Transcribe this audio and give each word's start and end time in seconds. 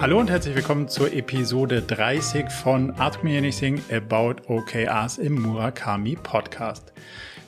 Hallo 0.00 0.20
und 0.20 0.30
herzlich 0.30 0.54
willkommen 0.54 0.86
zur 0.86 1.12
Episode 1.12 1.82
30 1.82 2.50
von 2.50 2.92
Ask 3.00 3.24
Me 3.24 3.36
Anything 3.36 3.82
About 3.90 4.42
OKRs 4.46 5.18
im 5.18 5.42
Murakami 5.42 6.14
Podcast. 6.14 6.92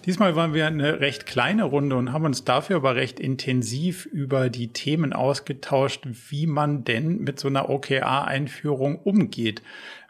Diesmal 0.05 0.35
waren 0.35 0.53
wir 0.53 0.67
eine 0.67 0.99
recht 0.99 1.27
kleine 1.27 1.63
Runde 1.63 1.95
und 1.95 2.13
haben 2.13 2.25
uns 2.25 2.43
dafür 2.43 2.77
aber 2.77 2.97
recht 2.97 3.21
intensiv 3.21 4.05
über 4.05 4.51
die 4.51 4.73
Themen 4.73 5.13
ausgetauscht, 5.13 6.09
wie 6.29 6.49
man 6.49 6.83
denn 6.83 7.19
mit 7.19 7.39
so 7.39 7.47
einer 7.47 7.71
OKR-Einführung 7.71 8.99
umgeht 8.99 9.63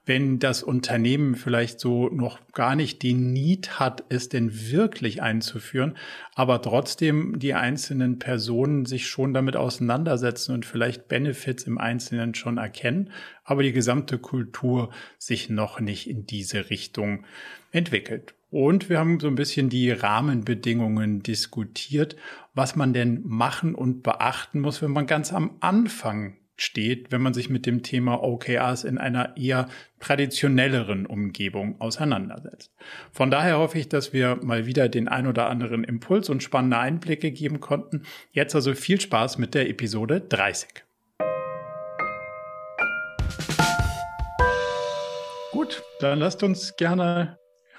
wenn 0.06 0.38
das 0.38 0.62
Unternehmen 0.62 1.34
vielleicht 1.34 1.80
so 1.80 2.08
noch 2.08 2.40
gar 2.52 2.74
nicht 2.74 3.02
den 3.02 3.32
Need 3.32 3.78
hat, 3.78 4.04
es 4.08 4.28
denn 4.28 4.70
wirklich 4.70 5.22
einzuführen, 5.22 5.96
aber 6.34 6.62
trotzdem 6.62 7.38
die 7.38 7.54
einzelnen 7.54 8.18
Personen 8.18 8.86
sich 8.86 9.06
schon 9.08 9.34
damit 9.34 9.56
auseinandersetzen 9.56 10.54
und 10.54 10.66
vielleicht 10.66 11.08
Benefits 11.08 11.64
im 11.64 11.78
Einzelnen 11.78 12.34
schon 12.34 12.58
erkennen, 12.58 13.10
aber 13.44 13.62
die 13.62 13.72
gesamte 13.72 14.18
Kultur 14.18 14.90
sich 15.18 15.50
noch 15.50 15.80
nicht 15.80 16.08
in 16.08 16.26
diese 16.26 16.70
Richtung 16.70 17.24
entwickelt. 17.72 18.34
Und 18.50 18.88
wir 18.88 18.98
haben 18.98 19.20
so 19.20 19.28
ein 19.28 19.36
bisschen 19.36 19.68
die 19.68 19.92
Rahmenbedingungen 19.92 21.22
diskutiert, 21.22 22.16
was 22.52 22.74
man 22.74 22.92
denn 22.92 23.20
machen 23.24 23.76
und 23.76 24.02
beachten 24.02 24.60
muss, 24.60 24.82
wenn 24.82 24.90
man 24.90 25.06
ganz 25.06 25.32
am 25.32 25.56
Anfang 25.60 26.36
steht, 26.60 27.10
wenn 27.10 27.22
man 27.22 27.34
sich 27.34 27.48
mit 27.48 27.66
dem 27.66 27.82
Thema 27.82 28.22
OKRs 28.22 28.84
in 28.84 28.98
einer 28.98 29.36
eher 29.36 29.68
traditionelleren 29.98 31.06
Umgebung 31.06 31.80
auseinandersetzt. 31.80 32.72
Von 33.12 33.30
daher 33.30 33.58
hoffe 33.58 33.78
ich, 33.78 33.88
dass 33.88 34.12
wir 34.12 34.36
mal 34.42 34.66
wieder 34.66 34.88
den 34.88 35.08
ein 35.08 35.26
oder 35.26 35.48
anderen 35.48 35.84
Impuls 35.84 36.28
und 36.28 36.42
spannende 36.42 36.78
Einblicke 36.78 37.30
geben 37.30 37.60
konnten. 37.60 38.02
Jetzt 38.32 38.54
also 38.54 38.74
viel 38.74 39.00
Spaß 39.00 39.38
mit 39.38 39.54
der 39.54 39.68
Episode 39.68 40.20
30. 40.20 40.68
Gut, 45.52 45.82
dann 46.00 46.18
lasst 46.18 46.42
uns 46.42 46.76
gerne 46.76 47.38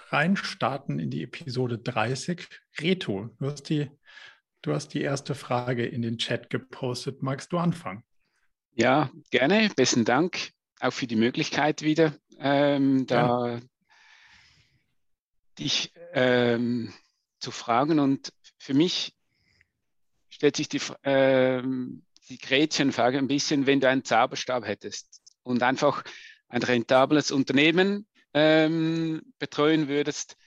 reinstarten 0.09 0.99
in 0.99 1.09
die 1.09 1.23
Episode 1.23 1.77
30. 1.77 2.47
Reto, 2.79 3.29
du 3.39 3.45
hast 3.45 3.69
die, 3.69 3.89
du 4.61 4.73
hast 4.73 4.89
die 4.93 5.01
erste 5.01 5.35
Frage 5.35 5.85
in 5.85 6.01
den 6.01 6.17
Chat 6.17 6.49
gepostet. 6.49 7.21
Magst 7.21 7.53
du 7.53 7.59
anfangen? 7.59 8.03
Ja, 8.81 9.11
gerne. 9.29 9.69
Besten 9.75 10.05
Dank 10.05 10.53
auch 10.79 10.89
für 10.89 11.05
die 11.05 11.15
Möglichkeit 11.15 11.83
wieder, 11.83 12.15
ähm, 12.39 13.05
da 13.05 13.47
ja. 13.47 13.59
dich 15.59 15.93
ähm, 16.13 16.91
zu 17.39 17.51
fragen. 17.51 17.99
Und 17.99 18.33
für 18.57 18.73
mich 18.73 19.13
stellt 20.31 20.55
sich 20.55 20.67
die, 20.67 20.81
ähm, 21.03 22.03
die 22.29 22.39
Gretchenfrage 22.39 23.19
ein 23.19 23.27
bisschen, 23.27 23.67
wenn 23.67 23.81
du 23.81 23.87
einen 23.87 24.03
Zauberstab 24.03 24.65
hättest 24.65 25.21
und 25.43 25.61
einfach 25.61 26.03
ein 26.47 26.63
rentables 26.63 27.29
Unternehmen 27.29 28.07
ähm, 28.33 29.21
betreuen 29.37 29.89
würdest, 29.89 30.37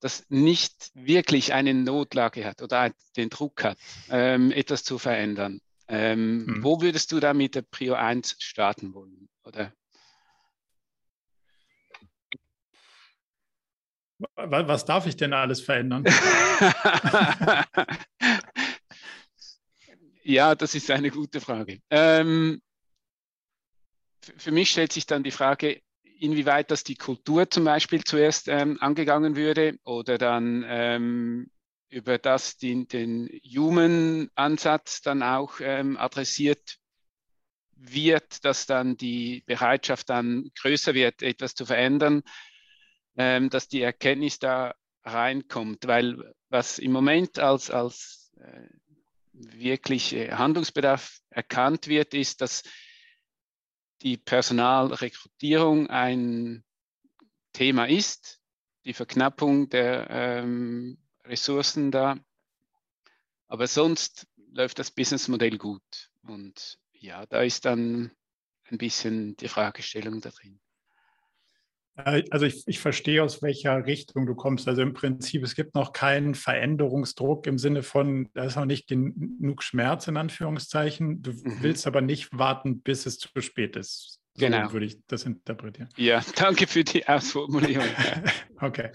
das 0.00 0.24
nicht 0.30 0.90
wirklich 0.94 1.52
eine 1.52 1.74
Notlage 1.74 2.46
hat 2.46 2.62
oder 2.62 2.94
den 3.18 3.28
Druck 3.28 3.62
hat, 3.62 3.76
ähm, 4.08 4.52
etwas 4.52 4.84
zu 4.84 4.98
verändern. 4.98 5.60
Ähm, 5.88 6.44
hm. 6.46 6.62
Wo 6.62 6.80
würdest 6.80 7.12
du 7.12 7.20
da 7.20 7.32
mit 7.34 7.54
der 7.54 7.62
Prio 7.62 7.94
1 7.94 8.36
starten 8.38 8.94
wollen? 8.94 9.28
Oder? 9.44 9.72
Was 14.34 14.84
darf 14.84 15.06
ich 15.06 15.16
denn 15.16 15.32
alles 15.32 15.60
verändern? 15.60 16.04
ja, 20.24 20.54
das 20.56 20.74
ist 20.74 20.90
eine 20.90 21.10
gute 21.10 21.40
Frage. 21.40 21.80
Ähm, 21.88 22.60
für 24.20 24.50
mich 24.50 24.70
stellt 24.70 24.92
sich 24.92 25.06
dann 25.06 25.22
die 25.22 25.30
Frage, 25.30 25.80
inwieweit 26.18 26.70
das 26.70 26.84
die 26.84 26.96
Kultur 26.96 27.48
zum 27.48 27.64
Beispiel 27.64 28.02
zuerst 28.02 28.48
ähm, 28.48 28.76
angegangen 28.80 29.36
würde 29.36 29.78
oder 29.84 30.18
dann 30.18 30.64
ähm, 30.66 31.50
über 31.88 32.18
das 32.18 32.56
den, 32.56 32.88
den 32.88 33.28
Human-Ansatz 33.44 35.00
dann 35.02 35.22
auch 35.22 35.60
ähm, 35.60 35.96
adressiert 35.96 36.78
wird, 37.72 38.44
dass 38.44 38.66
dann 38.66 38.96
die 38.96 39.42
Bereitschaft 39.46 40.10
dann 40.10 40.50
größer 40.60 40.94
wird, 40.94 41.22
etwas 41.22 41.54
zu 41.54 41.64
verändern, 41.64 42.22
ähm, 43.16 43.50
dass 43.50 43.68
die 43.68 43.82
Erkenntnis 43.82 44.38
da 44.38 44.74
reinkommt, 45.04 45.86
weil 45.86 46.34
was 46.48 46.78
im 46.78 46.92
Moment 46.92 47.38
als, 47.38 47.70
als 47.70 48.32
äh, 48.36 48.68
wirklich 49.32 50.14
äh, 50.14 50.32
Handlungsbedarf 50.32 51.20
erkannt 51.30 51.88
wird, 51.88 52.14
ist, 52.14 52.40
dass 52.40 52.64
die 54.02 54.16
Personalrekrutierung 54.16 55.88
ein 55.88 56.64
Thema 57.52 57.86
ist, 57.86 58.40
die 58.84 58.92
Verknappung 58.92 59.68
der 59.68 60.08
ähm, 60.10 60.98
Ressourcen 61.28 61.90
da. 61.90 62.18
Aber 63.46 63.66
sonst 63.66 64.26
läuft 64.52 64.78
das 64.78 64.90
Businessmodell 64.90 65.58
gut. 65.58 66.10
Und 66.22 66.78
ja, 66.92 67.26
da 67.26 67.42
ist 67.42 67.64
dann 67.64 68.10
ein 68.70 68.78
bisschen 68.78 69.36
die 69.36 69.48
Fragestellung 69.48 70.20
da 70.20 70.30
drin. 70.30 70.60
Also 72.04 72.46
ich, 72.46 72.62
ich, 72.66 72.78
verstehe, 72.78 73.24
aus 73.24 73.42
welcher 73.42 73.84
Richtung 73.84 74.24
du 74.24 74.36
kommst. 74.36 74.68
Also 74.68 74.82
im 74.82 74.94
Prinzip, 74.94 75.42
es 75.42 75.56
gibt 75.56 75.74
noch 75.74 75.92
keinen 75.92 76.36
Veränderungsdruck 76.36 77.48
im 77.48 77.58
Sinne 77.58 77.82
von, 77.82 78.28
da 78.34 78.44
ist 78.44 78.54
noch 78.54 78.66
nicht 78.66 78.86
genug 78.86 79.64
Schmerz 79.64 80.06
in 80.06 80.16
Anführungszeichen. 80.16 81.22
Du 81.22 81.32
mhm. 81.32 81.60
willst 81.60 81.88
aber 81.88 82.00
nicht 82.00 82.28
warten, 82.30 82.82
bis 82.82 83.04
es 83.04 83.18
zu 83.18 83.28
spät 83.40 83.74
ist. 83.74 84.20
So 84.34 84.46
genau. 84.46 84.72
würde 84.72 84.86
ich 84.86 84.98
das 85.08 85.24
interpretieren. 85.24 85.88
Ja, 85.96 86.22
danke 86.36 86.68
für 86.68 86.84
die 86.84 87.08
Ausformulierung. 87.08 87.88
okay. 88.60 88.90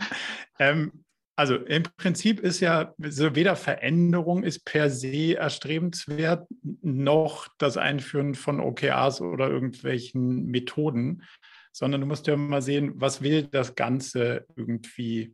Ähm, 0.57 1.03
also 1.35 1.55
im 1.55 1.83
Prinzip 1.97 2.39
ist 2.39 2.59
ja 2.59 2.93
so 2.99 3.35
weder 3.35 3.55
Veränderung 3.55 4.43
ist 4.43 4.65
per 4.65 4.89
se 4.89 5.33
erstrebenswert, 5.33 6.47
noch 6.81 7.47
das 7.57 7.77
Einführen 7.77 8.35
von 8.35 8.59
OKRs 8.59 9.21
oder 9.21 9.49
irgendwelchen 9.49 10.45
Methoden, 10.45 11.23
sondern 11.71 12.01
du 12.01 12.07
musst 12.07 12.27
ja 12.27 12.35
mal 12.35 12.61
sehen, 12.61 12.93
was 12.95 13.21
will 13.21 13.43
das 13.43 13.75
Ganze 13.75 14.45
irgendwie 14.55 15.33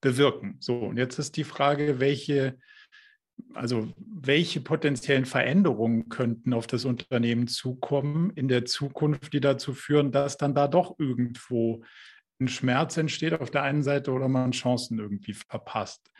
bewirken. 0.00 0.56
So, 0.60 0.80
und 0.80 0.98
jetzt 0.98 1.18
ist 1.18 1.36
die 1.36 1.44
Frage, 1.44 1.98
welche, 1.98 2.58
also 3.54 3.88
welche 3.98 4.60
potenziellen 4.60 5.24
Veränderungen 5.24 6.10
könnten 6.10 6.52
auf 6.52 6.66
das 6.66 6.84
Unternehmen 6.84 7.48
zukommen 7.48 8.32
in 8.34 8.48
der 8.48 8.66
Zukunft, 8.66 9.32
die 9.32 9.40
dazu 9.40 9.72
führen, 9.72 10.12
dass 10.12 10.36
dann 10.36 10.54
da 10.54 10.68
doch 10.68 10.98
irgendwo 10.98 11.82
ein 12.40 12.48
Schmerz 12.48 12.96
entsteht 12.96 13.40
auf 13.40 13.50
der 13.50 13.62
einen 13.62 13.82
Seite 13.82 14.12
oder 14.12 14.28
man 14.28 14.52
Chancen 14.52 14.98
irgendwie 14.98 15.34
verpasst. 15.34 16.10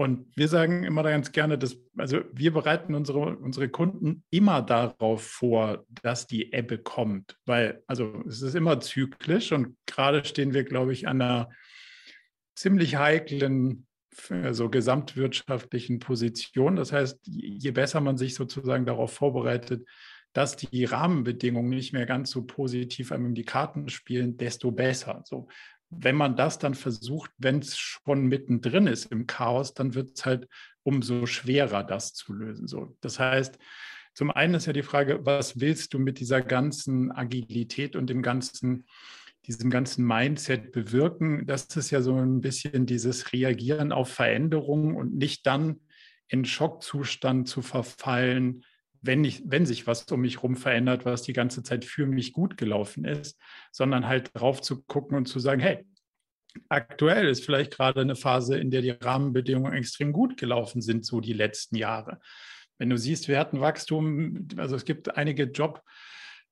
Und 0.00 0.26
wir 0.36 0.46
sagen 0.46 0.84
immer 0.84 1.02
ganz 1.02 1.32
gerne, 1.32 1.58
dass, 1.58 1.76
also 1.96 2.20
wir 2.32 2.52
bereiten 2.52 2.94
unsere, 2.94 3.36
unsere 3.36 3.68
Kunden 3.68 4.22
immer 4.30 4.62
darauf 4.62 5.24
vor, 5.24 5.84
dass 6.02 6.28
die 6.28 6.52
Ebbe 6.52 6.78
kommt, 6.78 7.36
weil, 7.46 7.82
also 7.88 8.22
es 8.28 8.40
ist 8.40 8.54
immer 8.54 8.78
zyklisch 8.78 9.50
und 9.50 9.76
gerade 9.86 10.24
stehen 10.24 10.54
wir, 10.54 10.62
glaube 10.62 10.92
ich, 10.92 11.08
an 11.08 11.20
einer 11.20 11.50
ziemlich 12.54 12.94
heiklen, 12.94 13.88
also 14.30 14.70
gesamtwirtschaftlichen 14.70 15.98
Position. 15.98 16.76
Das 16.76 16.92
heißt, 16.92 17.18
je 17.24 17.70
besser 17.72 18.00
man 18.00 18.16
sich 18.16 18.36
sozusagen 18.36 18.86
darauf 18.86 19.12
vorbereitet, 19.12 19.84
dass 20.32 20.56
die 20.56 20.84
Rahmenbedingungen 20.84 21.70
nicht 21.70 21.92
mehr 21.92 22.06
ganz 22.06 22.30
so 22.30 22.44
positiv 22.44 23.12
einem 23.12 23.34
die 23.34 23.44
Karten 23.44 23.88
spielen, 23.88 24.36
desto 24.36 24.70
besser. 24.70 25.22
So, 25.24 25.48
wenn 25.90 26.16
man 26.16 26.36
das 26.36 26.58
dann 26.58 26.74
versucht, 26.74 27.30
wenn 27.38 27.60
es 27.60 27.78
schon 27.78 28.26
mittendrin 28.26 28.86
ist 28.86 29.06
im 29.06 29.26
Chaos, 29.26 29.74
dann 29.74 29.94
wird 29.94 30.16
es 30.16 30.26
halt 30.26 30.48
umso 30.82 31.26
schwerer, 31.26 31.82
das 31.82 32.14
zu 32.14 32.32
lösen. 32.32 32.68
So, 32.68 32.96
das 33.00 33.18
heißt, 33.18 33.58
zum 34.14 34.30
einen 34.30 34.54
ist 34.54 34.66
ja 34.66 34.72
die 34.72 34.82
Frage, 34.82 35.24
was 35.24 35.60
willst 35.60 35.94
du 35.94 35.98
mit 35.98 36.18
dieser 36.18 36.42
ganzen 36.42 37.12
Agilität 37.12 37.96
und 37.96 38.10
dem 38.10 38.20
ganzen, 38.20 38.84
diesem 39.46 39.70
ganzen 39.70 40.04
Mindset 40.04 40.72
bewirken? 40.72 41.46
Das 41.46 41.66
ist 41.76 41.90
ja 41.90 42.02
so 42.02 42.16
ein 42.16 42.40
bisschen 42.40 42.84
dieses 42.84 43.32
Reagieren 43.32 43.92
auf 43.92 44.08
Veränderungen 44.08 44.96
und 44.96 45.14
nicht 45.14 45.46
dann 45.46 45.80
in 46.26 46.44
Schockzustand 46.44 47.48
zu 47.48 47.62
verfallen, 47.62 48.64
wenn, 49.02 49.24
ich, 49.24 49.42
wenn 49.46 49.66
sich 49.66 49.86
was 49.86 50.04
um 50.10 50.20
mich 50.20 50.36
herum 50.36 50.56
verändert, 50.56 51.04
was 51.04 51.22
die 51.22 51.32
ganze 51.32 51.62
Zeit 51.62 51.84
für 51.84 52.06
mich 52.06 52.32
gut 52.32 52.56
gelaufen 52.56 53.04
ist, 53.04 53.38
sondern 53.72 54.06
halt 54.06 54.30
drauf 54.34 54.60
zu 54.60 54.82
gucken 54.82 55.16
und 55.16 55.26
zu 55.26 55.38
sagen, 55.38 55.60
hey, 55.60 55.86
aktuell 56.68 57.28
ist 57.28 57.44
vielleicht 57.44 57.76
gerade 57.76 58.00
eine 58.00 58.16
Phase, 58.16 58.58
in 58.58 58.70
der 58.70 58.82
die 58.82 58.90
Rahmenbedingungen 58.90 59.74
extrem 59.74 60.12
gut 60.12 60.36
gelaufen 60.36 60.80
sind, 60.80 61.04
so 61.04 61.20
die 61.20 61.32
letzten 61.32 61.76
Jahre. 61.76 62.20
Wenn 62.78 62.90
du 62.90 62.98
siehst, 62.98 63.28
wir 63.28 63.38
hatten 63.38 63.60
Wachstum, 63.60 64.48
also 64.56 64.76
es 64.76 64.84
gibt 64.84 65.16
einige 65.16 65.44
Job, 65.44 65.82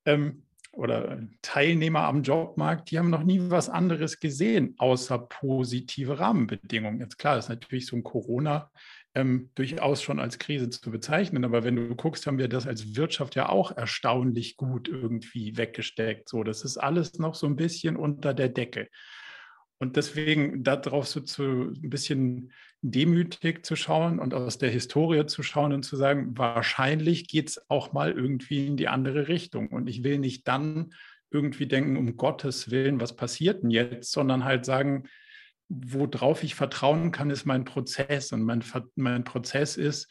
ähm, 0.04 0.42
oder 0.76 1.22
Teilnehmer 1.40 2.00
am 2.02 2.22
Jobmarkt, 2.22 2.90
die 2.90 2.99
haben 2.99 3.08
noch 3.08 3.25
nie 3.25 3.40
was 3.49 3.70
anderes 3.70 4.20
gesehen, 4.20 4.75
außer 4.76 5.19
positive 5.19 6.19
Rahmenbedingungen. 6.19 7.00
Jetzt 7.00 7.19
klar, 7.19 7.38
ist 7.38 7.49
natürlich 7.49 7.87
so 7.87 7.96
ein 7.96 8.02
Corona 8.02 8.70
ähm, 9.16 9.48
durchaus 9.54 10.02
schon 10.02 10.20
als 10.20 10.38
Krise 10.38 10.68
zu 10.68 10.90
bezeichnen, 10.90 11.46
aber 11.46 11.64
wenn 11.64 11.74
du 11.74 11.96
guckst, 11.96 12.26
haben 12.26 12.36
wir 12.36 12.48
das 12.48 12.66
als 12.66 12.96
Wirtschaft 12.96 13.34
ja 13.34 13.48
auch 13.48 13.74
erstaunlich 13.74 14.58
gut 14.58 14.88
irgendwie 14.88 15.56
weggesteckt. 15.56 16.28
So, 16.28 16.44
das 16.44 16.64
ist 16.64 16.76
alles 16.76 17.18
noch 17.18 17.34
so 17.34 17.46
ein 17.46 17.56
bisschen 17.56 17.96
unter 17.96 18.34
der 18.34 18.50
Decke. 18.50 18.88
Und 19.78 19.96
deswegen 19.96 20.62
darauf 20.62 21.06
so 21.06 21.20
zu 21.20 21.72
ein 21.72 21.88
bisschen 21.88 22.52
demütig 22.82 23.64
zu 23.64 23.74
schauen 23.74 24.18
und 24.18 24.34
aus 24.34 24.58
der 24.58 24.70
Historie 24.70 25.24
zu 25.24 25.42
schauen 25.42 25.72
und 25.72 25.82
zu 25.82 25.96
sagen, 25.96 26.36
wahrscheinlich 26.36 27.26
geht 27.26 27.48
es 27.48 27.70
auch 27.70 27.94
mal 27.94 28.12
irgendwie 28.12 28.66
in 28.66 28.76
die 28.76 28.88
andere 28.88 29.28
Richtung. 29.28 29.68
Und 29.68 29.88
ich 29.88 30.04
will 30.04 30.18
nicht 30.18 30.46
dann 30.46 30.92
irgendwie 31.30 31.66
denken, 31.66 31.96
um 31.96 32.16
Gottes 32.18 32.70
Willen, 32.70 33.00
was 33.00 33.16
passiert 33.16 33.62
denn 33.62 33.70
jetzt, 33.70 34.12
sondern 34.12 34.44
halt 34.44 34.66
sagen, 34.66 35.04
worauf 35.68 36.42
ich 36.42 36.54
vertrauen 36.54 37.12
kann, 37.12 37.30
ist 37.30 37.44
mein 37.44 37.64
Prozess. 37.64 38.32
Und 38.32 38.42
mein, 38.42 38.62
mein 38.94 39.24
Prozess 39.24 39.76
ist, 39.76 40.08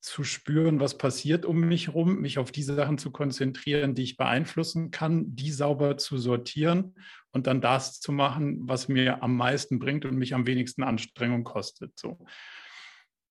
zu 0.00 0.22
spüren, 0.22 0.78
was 0.80 0.96
passiert 0.96 1.44
um 1.44 1.60
mich 1.60 1.88
herum, 1.88 2.20
mich 2.20 2.38
auf 2.38 2.52
die 2.52 2.62
Sachen 2.62 2.98
zu 2.98 3.10
konzentrieren, 3.10 3.94
die 3.94 4.04
ich 4.04 4.16
beeinflussen 4.16 4.90
kann, 4.90 5.34
die 5.34 5.50
sauber 5.50 5.96
zu 5.96 6.18
sortieren 6.18 6.94
und 7.32 7.46
dann 7.46 7.60
das 7.60 8.00
zu 8.00 8.12
machen, 8.12 8.60
was 8.62 8.88
mir 8.88 9.22
am 9.22 9.36
meisten 9.36 9.78
bringt 9.78 10.04
und 10.04 10.16
mich 10.16 10.34
am 10.34 10.46
wenigsten 10.46 10.84
Anstrengung 10.84 11.42
kostet. 11.42 11.98
So. 11.98 12.24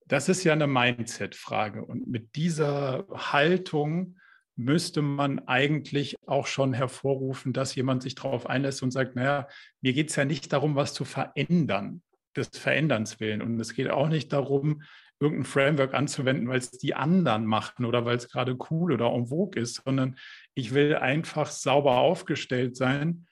Das 0.06 0.28
ist 0.30 0.44
ja 0.44 0.54
eine 0.54 0.68
Mindset-Frage. 0.68 1.86
Und 1.86 2.08
mit 2.08 2.36
dieser 2.36 3.08
Haltung 3.12 4.18
müsste 4.58 5.02
man 5.02 5.40
eigentlich 5.48 6.16
auch 6.26 6.48
schon 6.48 6.74
hervorrufen, 6.74 7.54
dass 7.54 7.76
jemand 7.76 8.02
sich 8.04 8.16
darauf 8.16 8.48
einlässt 8.48 8.82
und 8.82 8.92
sagt, 8.92 9.16
naja, 9.16 9.48
mir 9.82 9.94
geht 9.94 10.10
es 10.10 10.16
ja 10.16 10.26
nicht 10.26 10.52
darum, 10.52 10.76
was 10.76 10.94
zu 10.94 11.06
verändern, 11.06 12.02
des 12.36 12.50
Veränderns 12.50 13.20
willen. 13.20 13.42
Und 13.42 13.60
es 13.60 13.74
geht 13.74 13.90
auch 13.90 14.10
nicht 14.10 14.34
darum, 14.34 14.82
irgendein 15.20 15.46
Framework 15.46 15.94
anzuwenden, 15.94 16.48
weil 16.48 16.60
es 16.60 16.72
die 16.72 16.96
anderen 16.96 17.46
machen 17.46 17.86
oder 17.86 18.06
weil 18.06 18.18
es 18.18 18.30
gerade 18.30 18.58
cool 18.70 18.92
oder 18.92 19.12
en 19.14 19.28
vogue 19.28 19.60
ist, 19.60 19.82
sondern 19.84 20.18
ich 20.54 20.74
will 20.74 20.96
einfach 20.96 21.48
sauber 21.50 21.98
aufgestellt 21.98 22.76
sein, 22.76 23.28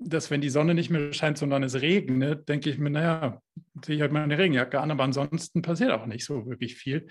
dass 0.00 0.30
wenn 0.30 0.40
die 0.40 0.50
Sonne 0.50 0.74
nicht 0.74 0.90
mehr 0.90 1.12
scheint, 1.12 1.38
sondern 1.38 1.64
es 1.64 1.80
regnet, 1.80 2.48
denke 2.48 2.70
ich 2.70 2.78
mir, 2.78 2.90
naja, 2.90 3.42
ziehe 3.82 3.96
ich 3.96 4.02
halt 4.02 4.12
meine 4.12 4.38
Regenjacke 4.38 4.80
an, 4.80 4.92
aber 4.92 5.02
ansonsten 5.02 5.60
passiert 5.62 5.90
auch 5.90 6.06
nicht 6.06 6.24
so 6.24 6.46
wirklich 6.46 6.76
viel, 6.76 7.08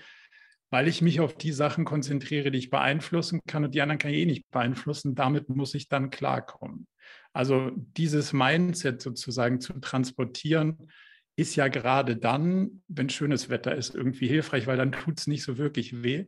weil 0.70 0.88
ich 0.88 1.00
mich 1.02 1.20
auf 1.20 1.36
die 1.36 1.52
Sachen 1.52 1.84
konzentriere, 1.84 2.50
die 2.50 2.58
ich 2.58 2.70
beeinflussen 2.70 3.40
kann 3.46 3.64
und 3.64 3.74
die 3.74 3.80
anderen 3.80 3.98
kann 3.98 4.10
ich 4.10 4.18
eh 4.18 4.26
nicht 4.26 4.50
beeinflussen. 4.50 5.14
Damit 5.14 5.48
muss 5.48 5.74
ich 5.74 5.88
dann 5.88 6.10
klarkommen. 6.10 6.86
Also 7.32 7.70
dieses 7.74 8.32
Mindset 8.32 9.00
sozusagen 9.00 9.60
zu 9.60 9.74
transportieren, 9.74 10.90
ist 11.36 11.54
ja 11.54 11.68
gerade 11.68 12.16
dann, 12.16 12.82
wenn 12.88 13.08
schönes 13.08 13.48
Wetter 13.48 13.74
ist, 13.74 13.94
irgendwie 13.94 14.26
hilfreich, 14.26 14.66
weil 14.66 14.76
dann 14.76 14.92
tut 14.92 15.20
es 15.20 15.26
nicht 15.26 15.44
so 15.44 15.56
wirklich 15.56 16.02
weh. 16.02 16.26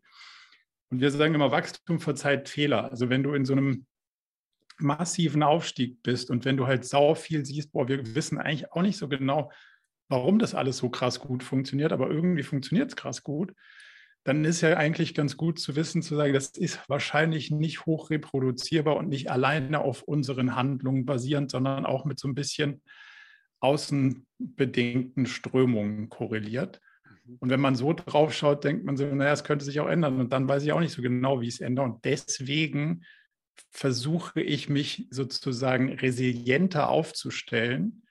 Und 0.88 1.00
wir 1.00 1.10
sagen 1.10 1.34
immer, 1.34 1.50
Wachstum 1.50 2.00
verzeiht 2.00 2.48
Fehler. 2.48 2.90
Also 2.90 3.10
wenn 3.10 3.22
du 3.22 3.34
in 3.34 3.44
so 3.44 3.52
einem 3.52 3.86
massiven 4.78 5.42
Aufstieg 5.42 6.02
bist 6.02 6.30
und 6.30 6.44
wenn 6.44 6.56
du 6.56 6.66
halt 6.66 6.84
sau 6.84 7.14
viel 7.14 7.44
siehst, 7.44 7.72
boah, 7.72 7.88
wir 7.88 8.14
wissen 8.14 8.38
eigentlich 8.38 8.72
auch 8.72 8.82
nicht 8.82 8.96
so 8.96 9.08
genau, 9.08 9.52
warum 10.08 10.38
das 10.38 10.54
alles 10.54 10.78
so 10.78 10.90
krass 10.90 11.20
gut 11.20 11.42
funktioniert, 11.42 11.92
aber 11.92 12.10
irgendwie 12.10 12.42
funktioniert 12.42 12.90
es 12.90 12.96
krass 12.96 13.22
gut, 13.22 13.52
dann 14.24 14.44
ist 14.44 14.60
ja 14.60 14.76
eigentlich 14.76 15.14
ganz 15.14 15.36
gut 15.36 15.58
zu 15.58 15.76
wissen, 15.76 16.02
zu 16.02 16.14
sagen, 16.14 16.34
das 16.34 16.50
ist 16.50 16.80
wahrscheinlich 16.88 17.50
nicht 17.50 17.86
hoch 17.86 18.10
reproduzierbar 18.10 18.96
und 18.96 19.08
nicht 19.08 19.30
alleine 19.30 19.80
auf 19.80 20.02
unseren 20.02 20.56
Handlungen 20.56 21.06
basierend, 21.06 21.50
sondern 21.50 21.86
auch 21.86 22.04
mit 22.04 22.18
so 22.18 22.28
ein 22.28 22.34
bisschen 22.34 22.82
außenbedingten 23.60 25.26
Strömungen 25.26 26.10
korreliert. 26.10 26.80
Mhm. 27.24 27.36
Und 27.40 27.50
wenn 27.50 27.60
man 27.60 27.76
so 27.76 27.94
drauf 27.94 28.34
schaut, 28.34 28.64
denkt 28.64 28.84
man 28.84 28.96
so, 28.96 29.06
naja, 29.06 29.32
es 29.32 29.44
könnte 29.44 29.64
sich 29.64 29.80
auch 29.80 29.88
ändern. 29.88 30.20
Und 30.20 30.32
dann 30.32 30.48
weiß 30.48 30.62
ich 30.64 30.72
auch 30.72 30.80
nicht 30.80 30.92
so 30.92 31.02
genau, 31.02 31.40
wie 31.40 31.48
es 31.48 31.60
ändert. 31.60 31.86
Und 31.86 32.04
deswegen 32.04 33.04
versuche 33.70 34.42
ich 34.42 34.68
mich 34.68 35.06
sozusagen 35.10 35.92
resilienter 35.92 36.88
aufzustellen 36.90 38.02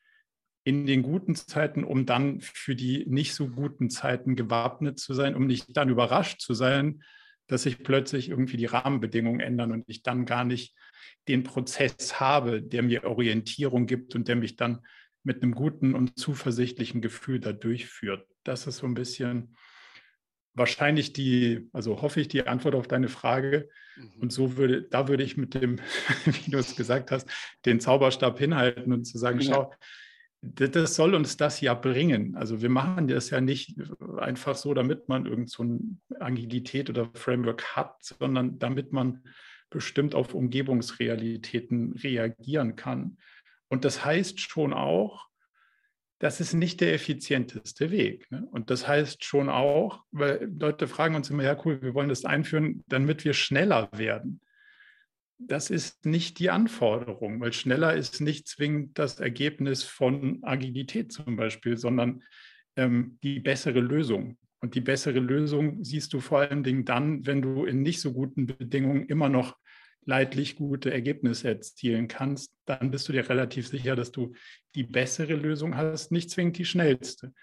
in 0.70 0.86
den 0.86 1.02
guten 1.02 1.34
Zeiten, 1.34 1.84
um 1.84 2.06
dann 2.06 2.42
für 2.42 2.76
die 2.76 3.04
nicht 3.08 3.34
so 3.34 3.48
guten 3.48 3.90
Zeiten 3.90 4.36
gewappnet 4.36 5.00
zu 5.00 5.16
sein, 5.16 5.34
um 5.34 5.48
nicht 5.48 5.76
dann 5.76 5.90
überrascht 5.90 6.42
zu 6.42 6.54
sein, 6.54 7.02
dass 7.48 7.64
sich 7.64 7.82
plötzlich 7.82 8.30
irgendwie 8.30 8.58
die 8.58 8.68
Rahmenbedingungen 8.68 9.40
ändern 9.40 9.72
und 9.72 9.86
ich 9.88 10.04
dann 10.04 10.28
gar 10.28 10.44
nicht 10.44 10.76
den 11.28 11.42
Prozess 11.42 12.20
habe, 12.20 12.62
der 12.62 12.84
mir 12.84 13.04
Orientierung 13.06 13.88
gibt 13.88 14.14
und 14.14 14.28
der 14.28 14.36
mich 14.36 14.58
dann 14.58 14.86
mit 15.24 15.42
einem 15.42 15.56
guten 15.56 15.96
und 15.96 16.20
zuversichtlichen 16.20 17.02
Gefühl 17.02 17.40
da 17.40 17.52
durchführt. 17.52 18.28
Das 18.44 18.68
ist 18.68 18.78
so 18.78 18.86
ein 18.86 18.94
bisschen 18.94 19.56
wahrscheinlich 20.54 21.14
die, 21.14 21.68
also 21.74 22.04
hoffe 22.04 22.22
ich, 22.22 22.28
die 22.28 22.46
Antwort 22.46 22.76
auf 22.76 22.88
deine 22.88 23.08
Frage. 23.08 23.70
Mhm. 23.98 24.22
Und 24.22 24.32
so 24.32 24.56
würde, 24.56 24.84
da 24.84 25.08
würde 25.08 25.24
ich 25.24 25.36
mit 25.36 25.56
dem, 25.56 25.80
wie 26.26 26.52
du 26.52 26.60
es 26.60 26.76
gesagt 26.76 27.10
hast, 27.10 27.28
den 27.66 27.80
Zauberstab 27.80 28.38
hinhalten 28.38 28.94
und 28.94 29.06
zu 29.06 29.18
sagen, 29.18 29.40
ja. 29.40 29.52
schau, 29.52 29.74
das 30.42 30.96
soll 30.96 31.16
uns 31.16 31.36
das 31.38 31.60
ja 31.60 31.74
bringen. 31.74 32.36
Also 32.36 32.62
wir 32.62 32.70
machen 32.70 33.08
das 33.08 33.30
ja 33.30 33.42
nicht 33.42 33.76
einfach 34.18 34.56
so, 34.56 34.74
damit 34.74 35.10
man 35.10 35.26
irgend 35.26 35.50
so 35.50 35.64
eine 35.64 35.80
Agilität 36.20 36.90
oder 36.90 37.10
Framework 37.14 37.76
hat, 37.76 38.02
sondern 38.02 38.58
damit 38.58 38.94
man 38.94 39.24
bestimmt 39.70 40.16
auf 40.16 40.34
Umgebungsrealitäten 40.34 41.94
reagieren 41.94 42.76
kann. 42.76 43.18
Und 43.68 43.86
das 43.86 44.04
heißt 44.04 44.40
schon 44.40 44.74
auch, 44.74 45.28
das 46.20 46.42
ist 46.42 46.54
nicht 46.54 46.82
der 46.82 46.94
effizienteste 46.94 47.92
Weg. 47.92 48.30
Ne? 48.32 48.46
Und 48.52 48.70
das 48.70 48.88
heißt 48.88 49.24
schon 49.24 49.48
auch, 49.50 50.04
weil 50.12 50.52
Leute 50.60 50.88
fragen 50.88 51.16
uns 51.16 51.30
immer, 51.30 51.44
ja 51.44 51.58
cool, 51.64 51.82
wir 51.82 51.94
wollen 51.94 52.10
das 52.10 52.26
einführen, 52.26 52.84
damit 52.88 53.24
wir 53.24 53.34
schneller 53.34 53.90
werden. 53.94 54.42
Das 55.42 55.70
ist 55.70 56.06
nicht 56.06 56.40
die 56.40 56.50
Anforderung, 56.50 57.40
weil 57.40 57.54
schneller 57.54 57.96
ist 57.96 58.20
nicht 58.20 58.48
zwingend 58.48 59.00
das 59.00 59.20
Ergebnis 59.20 59.84
von 59.84 60.40
Agilität 60.44 61.14
zum 61.14 61.38
Beispiel, 61.38 61.78
sondern 61.78 62.24
ähm, 62.76 63.18
die 63.24 63.40
bessere 63.40 63.80
Lösung. 63.80 64.38
Und 64.62 64.76
die 64.76 64.82
bessere 64.82 65.20
Lösung 65.20 65.82
siehst 65.84 66.12
du 66.12 66.20
vor 66.20 66.40
allen 66.40 66.64
Dingen 66.64 66.84
dann, 66.84 67.26
wenn 67.26 67.42
du 67.42 67.64
in 67.64 67.82
nicht 67.82 68.02
so 68.02 68.12
guten 68.12 68.46
Bedingungen 68.46 69.06
immer 69.06 69.30
noch 69.30 69.58
leidlich 70.04 70.58
gute 70.58 70.92
Ergebnisse 70.92 71.48
erzielen 71.48 72.10
kannst, 72.10 72.52
dann 72.66 72.92
bist 72.92 73.08
du 73.08 73.14
dir 73.14 73.30
relativ 73.30 73.68
sicher, 73.68 73.96
dass 73.96 74.12
du 74.12 74.34
die 74.76 74.84
bessere 74.84 75.36
Lösung 75.36 75.78
hast, 75.78 76.12
nicht 76.12 76.30
zwingend 76.30 76.58
die 76.58 76.66
schnellste. 76.66 77.34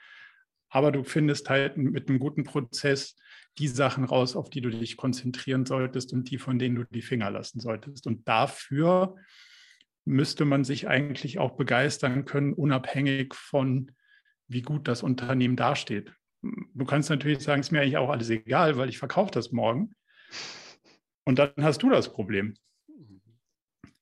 Aber 0.77 0.93
du 0.93 1.05
findest 1.05 1.49
halt 1.49 1.79
mit 1.79 2.11
einem 2.11 2.19
guten 2.19 2.45
Prozess 2.45 3.17
die 3.57 3.67
Sachen 3.67 4.05
raus, 4.05 4.37
auf 4.37 4.51
die 4.51 4.61
du 4.61 4.69
dich 4.69 4.99
konzentrieren 4.99 5.65
solltest 5.65 6.13
und 6.13 6.31
die, 6.31 6.37
von 6.37 6.59
denen 6.59 6.75
du 6.75 6.85
die 6.85 7.01
Finger 7.01 7.31
lassen 7.31 7.61
solltest. 7.61 8.07
Und 8.07 8.29
dafür 8.29 9.17
müsste 10.05 10.45
man 10.45 10.65
sich 10.65 10.87
eigentlich 10.87 11.39
auch 11.39 11.57
begeistern 11.57 12.27
können, 12.27 12.53
unabhängig 12.53 13.33
von, 13.33 13.91
wie 14.49 14.61
gut 14.61 14.87
das 14.87 15.03
Unternehmen 15.03 15.57
dasteht. 15.57 16.13
Du 16.43 16.85
kannst 16.85 17.09
natürlich 17.09 17.41
sagen, 17.41 17.61
es 17.61 17.69
ist 17.69 17.71
mir 17.71 17.81
eigentlich 17.81 17.97
auch 17.97 18.11
alles 18.11 18.29
egal, 18.29 18.77
weil 18.77 18.91
ich 18.91 18.99
verkaufe 18.99 19.31
das 19.31 19.53
morgen. 19.53 19.95
Und 21.25 21.39
dann 21.39 21.53
hast 21.63 21.83
du 21.83 21.89
das 21.89 22.13
Problem. 22.13 22.53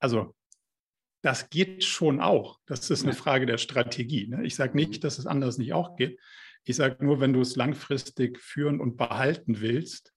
Also 0.01 0.35
das 1.23 1.51
geht 1.51 1.85
schon 1.85 2.21
auch. 2.21 2.59
Das 2.67 2.91
ist 2.91 3.05
eine 3.05 3.13
Frage 3.13 3.47
der 3.47 3.59
Strategie. 3.59 4.27
Ne? 4.27 4.45
Ich 4.45 4.57
sage 4.57 4.75
nicht, 4.75 5.05
dass 5.05 5.21
es 5.21 5.27
anders 5.27 5.57
nicht 5.57 5.73
auch 5.73 5.95
geht. 5.95 6.19
Ich 6.65 6.77
sage 6.77 7.05
nur, 7.05 7.21
wenn 7.21 7.33
du 7.33 7.41
es 7.41 7.57
langfristig 7.57 8.41
führen 8.41 8.81
und 8.81 8.97
behalten 8.97 9.61
willst 9.61 10.15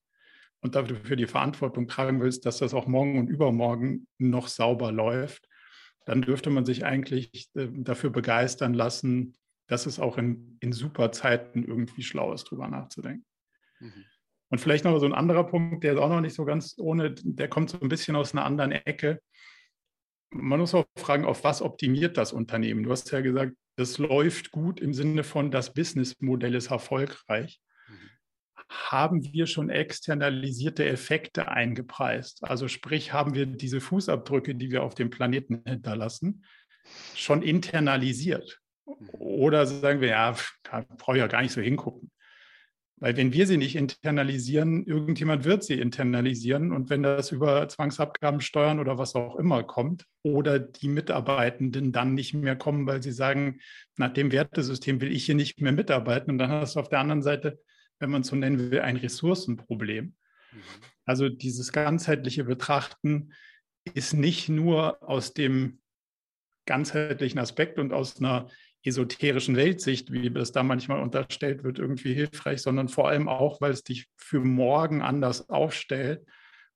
und 0.60 0.74
dafür 0.74 1.16
die 1.16 1.26
Verantwortung 1.26 1.86
tragen 1.88 2.20
willst, 2.20 2.46
dass 2.46 2.58
das 2.58 2.74
auch 2.74 2.86
morgen 2.86 3.18
und 3.18 3.28
übermorgen 3.28 4.06
noch 4.18 4.48
sauber 4.48 4.90
läuft, 4.90 5.48
dann 6.06 6.22
dürfte 6.22 6.48
man 6.48 6.64
sich 6.64 6.84
eigentlich 6.84 7.50
äh, 7.54 7.68
dafür 7.70 8.10
begeistern 8.10 8.72
lassen, 8.72 9.36
dass 9.66 9.84
es 9.84 10.00
auch 10.00 10.16
in, 10.16 10.56
in 10.60 10.72
super 10.72 11.12
Zeiten 11.12 11.64
irgendwie 11.64 12.02
schlau 12.02 12.32
ist, 12.32 12.44
drüber 12.44 12.66
nachzudenken. 12.66 13.26
Mhm. 13.80 14.04
Und 14.50 14.58
vielleicht 14.58 14.84
noch 14.84 14.98
so 14.98 15.06
ein 15.06 15.12
anderer 15.12 15.44
Punkt, 15.44 15.84
der 15.84 15.92
ist 15.92 15.98
auch 15.98 16.08
noch 16.08 16.22
nicht 16.22 16.34
so 16.34 16.46
ganz 16.46 16.76
ohne, 16.78 17.14
der 17.14 17.48
kommt 17.48 17.68
so 17.68 17.78
ein 17.78 17.90
bisschen 17.90 18.16
aus 18.16 18.32
einer 18.32 18.46
anderen 18.46 18.72
Ecke. 18.72 19.20
Man 20.30 20.60
muss 20.60 20.74
auch 20.74 20.86
fragen, 20.96 21.26
auf 21.26 21.44
was 21.44 21.60
optimiert 21.60 22.16
das 22.16 22.32
Unternehmen? 22.32 22.82
Du 22.82 22.90
hast 22.90 23.10
ja 23.10 23.20
gesagt, 23.20 23.52
das 23.78 23.98
läuft 23.98 24.50
gut 24.50 24.80
im 24.80 24.92
Sinne 24.92 25.22
von, 25.22 25.52
das 25.52 25.72
Businessmodell 25.72 26.56
ist 26.56 26.72
erfolgreich. 26.72 27.60
Mhm. 27.86 28.10
Haben 28.68 29.32
wir 29.32 29.46
schon 29.46 29.70
externalisierte 29.70 30.84
Effekte 30.84 31.48
eingepreist? 31.48 32.42
Also 32.42 32.66
sprich, 32.66 33.12
haben 33.12 33.34
wir 33.34 33.46
diese 33.46 33.80
Fußabdrücke, 33.80 34.56
die 34.56 34.72
wir 34.72 34.82
auf 34.82 34.96
dem 34.96 35.10
Planeten 35.10 35.62
hinterlassen, 35.64 36.44
schon 37.14 37.42
internalisiert? 37.42 38.60
Mhm. 38.84 39.10
Oder 39.12 39.64
sagen 39.64 40.00
wir, 40.00 40.08
ja, 40.08 40.36
da 40.64 40.84
brauche 40.96 41.16
ich 41.16 41.20
ja 41.20 41.28
gar 41.28 41.42
nicht 41.42 41.52
so 41.52 41.60
hingucken. 41.60 42.10
Weil 43.00 43.16
wenn 43.16 43.32
wir 43.32 43.46
sie 43.46 43.58
nicht 43.58 43.76
internalisieren, 43.76 44.84
irgendjemand 44.84 45.44
wird 45.44 45.62
sie 45.62 45.78
internalisieren. 45.80 46.72
Und 46.72 46.90
wenn 46.90 47.02
das 47.02 47.30
über 47.30 47.68
Zwangsabgaben, 47.68 48.40
Steuern 48.40 48.80
oder 48.80 48.98
was 48.98 49.14
auch 49.14 49.36
immer 49.36 49.62
kommt, 49.62 50.04
oder 50.22 50.58
die 50.58 50.88
Mitarbeitenden 50.88 51.92
dann 51.92 52.14
nicht 52.14 52.34
mehr 52.34 52.56
kommen, 52.56 52.86
weil 52.86 53.02
sie 53.02 53.12
sagen, 53.12 53.60
nach 53.96 54.12
dem 54.12 54.32
Wertesystem 54.32 55.00
will 55.00 55.12
ich 55.12 55.24
hier 55.26 55.36
nicht 55.36 55.60
mehr 55.60 55.72
mitarbeiten. 55.72 56.32
Und 56.32 56.38
dann 56.38 56.50
hast 56.50 56.74
du 56.74 56.80
auf 56.80 56.88
der 56.88 57.00
anderen 57.00 57.22
Seite, 57.22 57.60
wenn 58.00 58.10
man 58.10 58.22
es 58.22 58.28
so 58.28 58.36
nennen 58.36 58.70
will, 58.70 58.80
ein 58.80 58.96
Ressourcenproblem. 58.96 60.06
Mhm. 60.52 60.58
Also 61.04 61.28
dieses 61.28 61.72
ganzheitliche 61.72 62.44
Betrachten 62.44 63.32
ist 63.94 64.12
nicht 64.12 64.48
nur 64.48 65.08
aus 65.08 65.34
dem 65.34 65.80
ganzheitlichen 66.66 67.38
Aspekt 67.38 67.78
und 67.78 67.92
aus 67.92 68.18
einer 68.18 68.48
esoterischen 68.88 69.56
Weltsicht, 69.56 70.12
wie 70.12 70.30
das 70.30 70.52
da 70.52 70.62
manchmal 70.62 71.00
unterstellt 71.00 71.62
wird, 71.64 71.78
irgendwie 71.78 72.14
hilfreich, 72.14 72.62
sondern 72.62 72.88
vor 72.88 73.08
allem 73.08 73.28
auch, 73.28 73.60
weil 73.60 73.72
es 73.72 73.84
dich 73.84 74.08
für 74.16 74.40
morgen 74.40 75.02
anders 75.02 75.48
aufstellt, 75.48 76.26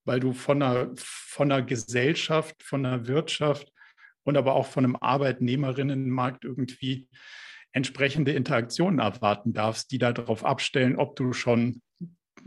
weil 0.05 0.21
du 0.21 0.33
von 0.33 0.63
einer, 0.63 0.91
von 0.97 1.51
einer 1.51 1.63
Gesellschaft, 1.63 2.63
von 2.63 2.87
einer 2.87 3.07
Wirtschaft 3.07 3.73
und 4.25 4.37
aber 4.37 4.55
auch 4.55 4.67
von 4.67 4.85
einem 4.85 4.97
Arbeitnehmerinnenmarkt 4.97 6.45
irgendwie 6.45 7.09
entsprechende 7.73 8.33
Interaktionen 8.33 8.99
erwarten 8.99 9.53
darfst, 9.53 9.91
die 9.91 9.99
darauf 9.99 10.45
abstellen, 10.45 10.97
ob 10.97 11.17
du 11.17 11.33
schon 11.33 11.81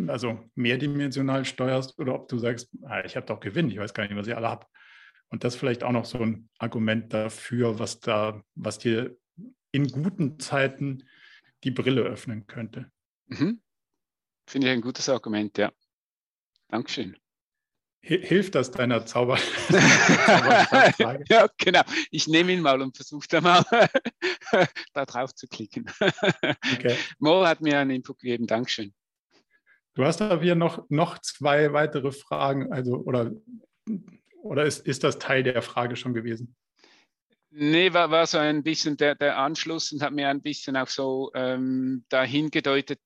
also 0.08 0.40
mehrdimensional 0.56 1.46
steuerst 1.46 1.98
oder 2.00 2.14
ob 2.16 2.28
du 2.28 2.38
sagst, 2.38 2.70
ah, 2.84 3.04
ich 3.04 3.16
habe 3.16 3.26
doch 3.26 3.40
Gewinn, 3.40 3.70
ich 3.70 3.78
weiß 3.78 3.94
gar 3.94 4.04
nicht, 4.04 4.16
was 4.16 4.28
ich 4.28 4.36
alle 4.36 4.50
habe. 4.50 4.66
Und 5.30 5.44
das 5.44 5.56
vielleicht 5.56 5.84
auch 5.84 5.92
noch 5.92 6.06
so 6.06 6.20
ein 6.20 6.50
Argument 6.60 7.12
dafür, 7.14 7.80
was 7.80 8.00
da, 8.00 8.42
was 8.56 8.78
dir 8.78 9.18
in 9.76 9.90
guten 9.90 10.40
Zeiten 10.40 11.04
die 11.66 11.72
Brille 11.72 12.02
öffnen 12.02 12.48
könnte. 12.48 12.90
Mhm. 13.28 13.62
Finde 14.48 14.68
ich 14.68 14.74
ein 14.74 14.82
gutes 14.82 15.10
Argument, 15.10 15.58
ja. 15.58 15.72
Dankeschön. 16.70 17.18
Hilft 18.00 18.56
das 18.56 18.72
deiner 18.72 19.06
Zauber? 19.06 19.38
ja, 21.28 21.50
genau. 21.58 21.82
Ich 22.12 22.28
nehme 22.28 22.54
ihn 22.54 22.62
mal 22.62 22.80
und 22.82 22.96
versuche 22.96 23.28
da 23.28 23.42
mal 23.42 23.66
da 24.94 25.06
drauf 25.06 25.34
zu 25.34 25.48
klicken. 25.48 25.92
Okay. 26.74 26.96
Mo 27.18 27.46
hat 27.46 27.62
mir 27.62 27.80
einen 27.80 27.90
Input 27.90 28.20
gegeben. 28.20 28.46
Dankeschön. 28.46 28.94
Du 29.96 30.06
hast 30.06 30.22
aber 30.22 30.42
hier 30.42 30.56
noch, 30.56 30.86
noch 30.90 31.18
zwei 31.20 31.74
weitere 31.74 32.12
Fragen, 32.12 32.72
also 32.72 32.98
oder, 32.98 33.32
oder 34.44 34.66
ist, 34.66 34.86
ist 34.86 35.04
das 35.04 35.18
Teil 35.18 35.42
der 35.42 35.64
Frage 35.64 35.96
schon 35.96 36.14
gewesen? 36.14 36.56
Nee, 37.58 37.94
war, 37.94 38.12
war 38.12 38.28
so 38.28 38.38
ein 38.38 38.64
bisschen 38.64 38.98
der, 38.98 39.16
der 39.16 39.38
Anschluss 39.38 39.94
und 39.94 40.02
hat 40.02 40.12
mir 40.12 40.28
ein 40.28 40.42
bisschen 40.42 40.76
auch 40.76 40.90
so 40.90 41.32
ähm, 41.36 42.04
dahin 42.10 42.52
gedeutet, 42.52 43.00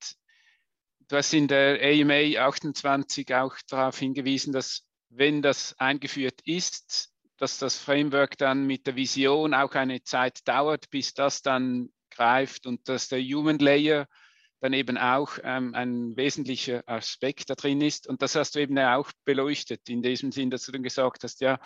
du 1.08 1.18
hast 1.18 1.34
in 1.36 1.48
der 1.48 1.80
AMA 1.80 2.48
28 2.48 3.36
auch 3.36 3.56
darauf 3.68 4.00
hingewiesen, 4.00 4.52
dass 4.52 4.88
wenn 5.10 5.44
das 5.44 5.76
eingeführt 5.78 6.42
ist, 6.46 7.12
dass 7.38 7.60
das 7.60 7.78
Framework 7.78 8.40
dann 8.40 8.66
mit 8.66 8.88
der 8.88 8.96
Vision 8.96 9.54
auch 9.54 9.76
eine 9.76 10.02
Zeit 10.02 10.48
dauert, 10.48 10.90
bis 10.90 11.14
das 11.14 11.44
dann 11.44 11.90
greift 12.10 12.66
und 12.66 12.90
dass 12.90 13.08
der 13.08 13.22
Human 13.22 13.60
Layer 13.60 14.08
dann 14.62 14.74
eben 14.74 14.98
auch 14.98 15.38
ähm, 15.44 15.76
ein 15.76 16.18
wesentlicher 16.18 16.82
Aspekt 16.88 17.52
da 17.52 17.54
drin 17.54 17.82
ist. 17.82 18.08
Und 18.08 18.24
das 18.24 18.34
hast 18.34 18.56
du 18.56 18.60
eben 18.60 18.80
auch 18.80 19.12
beleuchtet, 19.26 19.88
in 19.90 20.02
diesem 20.02 20.32
Sinn, 20.32 20.50
dass 20.50 20.66
du 20.66 20.72
dann 20.72 20.82
gesagt 20.82 21.24
hast, 21.24 21.40
ja, 21.40 21.60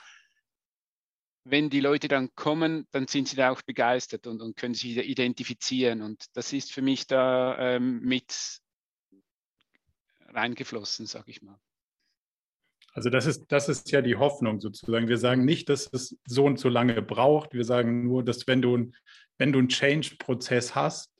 wenn 1.45 1.69
die 1.69 1.81
Leute 1.81 2.07
dann 2.07 2.33
kommen, 2.35 2.87
dann 2.91 3.07
sind 3.07 3.27
sie 3.27 3.35
da 3.35 3.51
auch 3.51 3.61
begeistert 3.61 4.27
und, 4.27 4.41
und 4.41 4.55
können 4.55 4.73
sich 4.73 4.97
identifizieren. 4.97 6.01
Und 6.01 6.25
das 6.33 6.53
ist 6.53 6.71
für 6.71 6.81
mich 6.81 7.07
da 7.07 7.57
ähm, 7.75 7.99
mit 8.01 8.59
reingeflossen, 10.29 11.05
sage 11.05 11.31
ich 11.31 11.41
mal. 11.41 11.59
Also 12.93 13.09
das 13.09 13.25
ist, 13.25 13.45
das 13.47 13.69
ist 13.69 13.91
ja 13.91 14.01
die 14.01 14.15
Hoffnung 14.15 14.59
sozusagen. 14.59 15.07
Wir 15.07 15.17
sagen 15.17 15.45
nicht, 15.45 15.67
dass 15.69 15.91
es 15.91 16.15
so 16.25 16.45
und 16.45 16.59
so 16.59 16.69
lange 16.69 17.01
braucht. 17.01 17.53
Wir 17.53 17.65
sagen 17.65 18.03
nur, 18.03 18.23
dass 18.23 18.47
wenn 18.47 18.61
du, 18.61 18.91
wenn 19.37 19.51
du 19.51 19.59
einen 19.59 19.69
Change-Prozess 19.69 20.75
hast, 20.75 21.11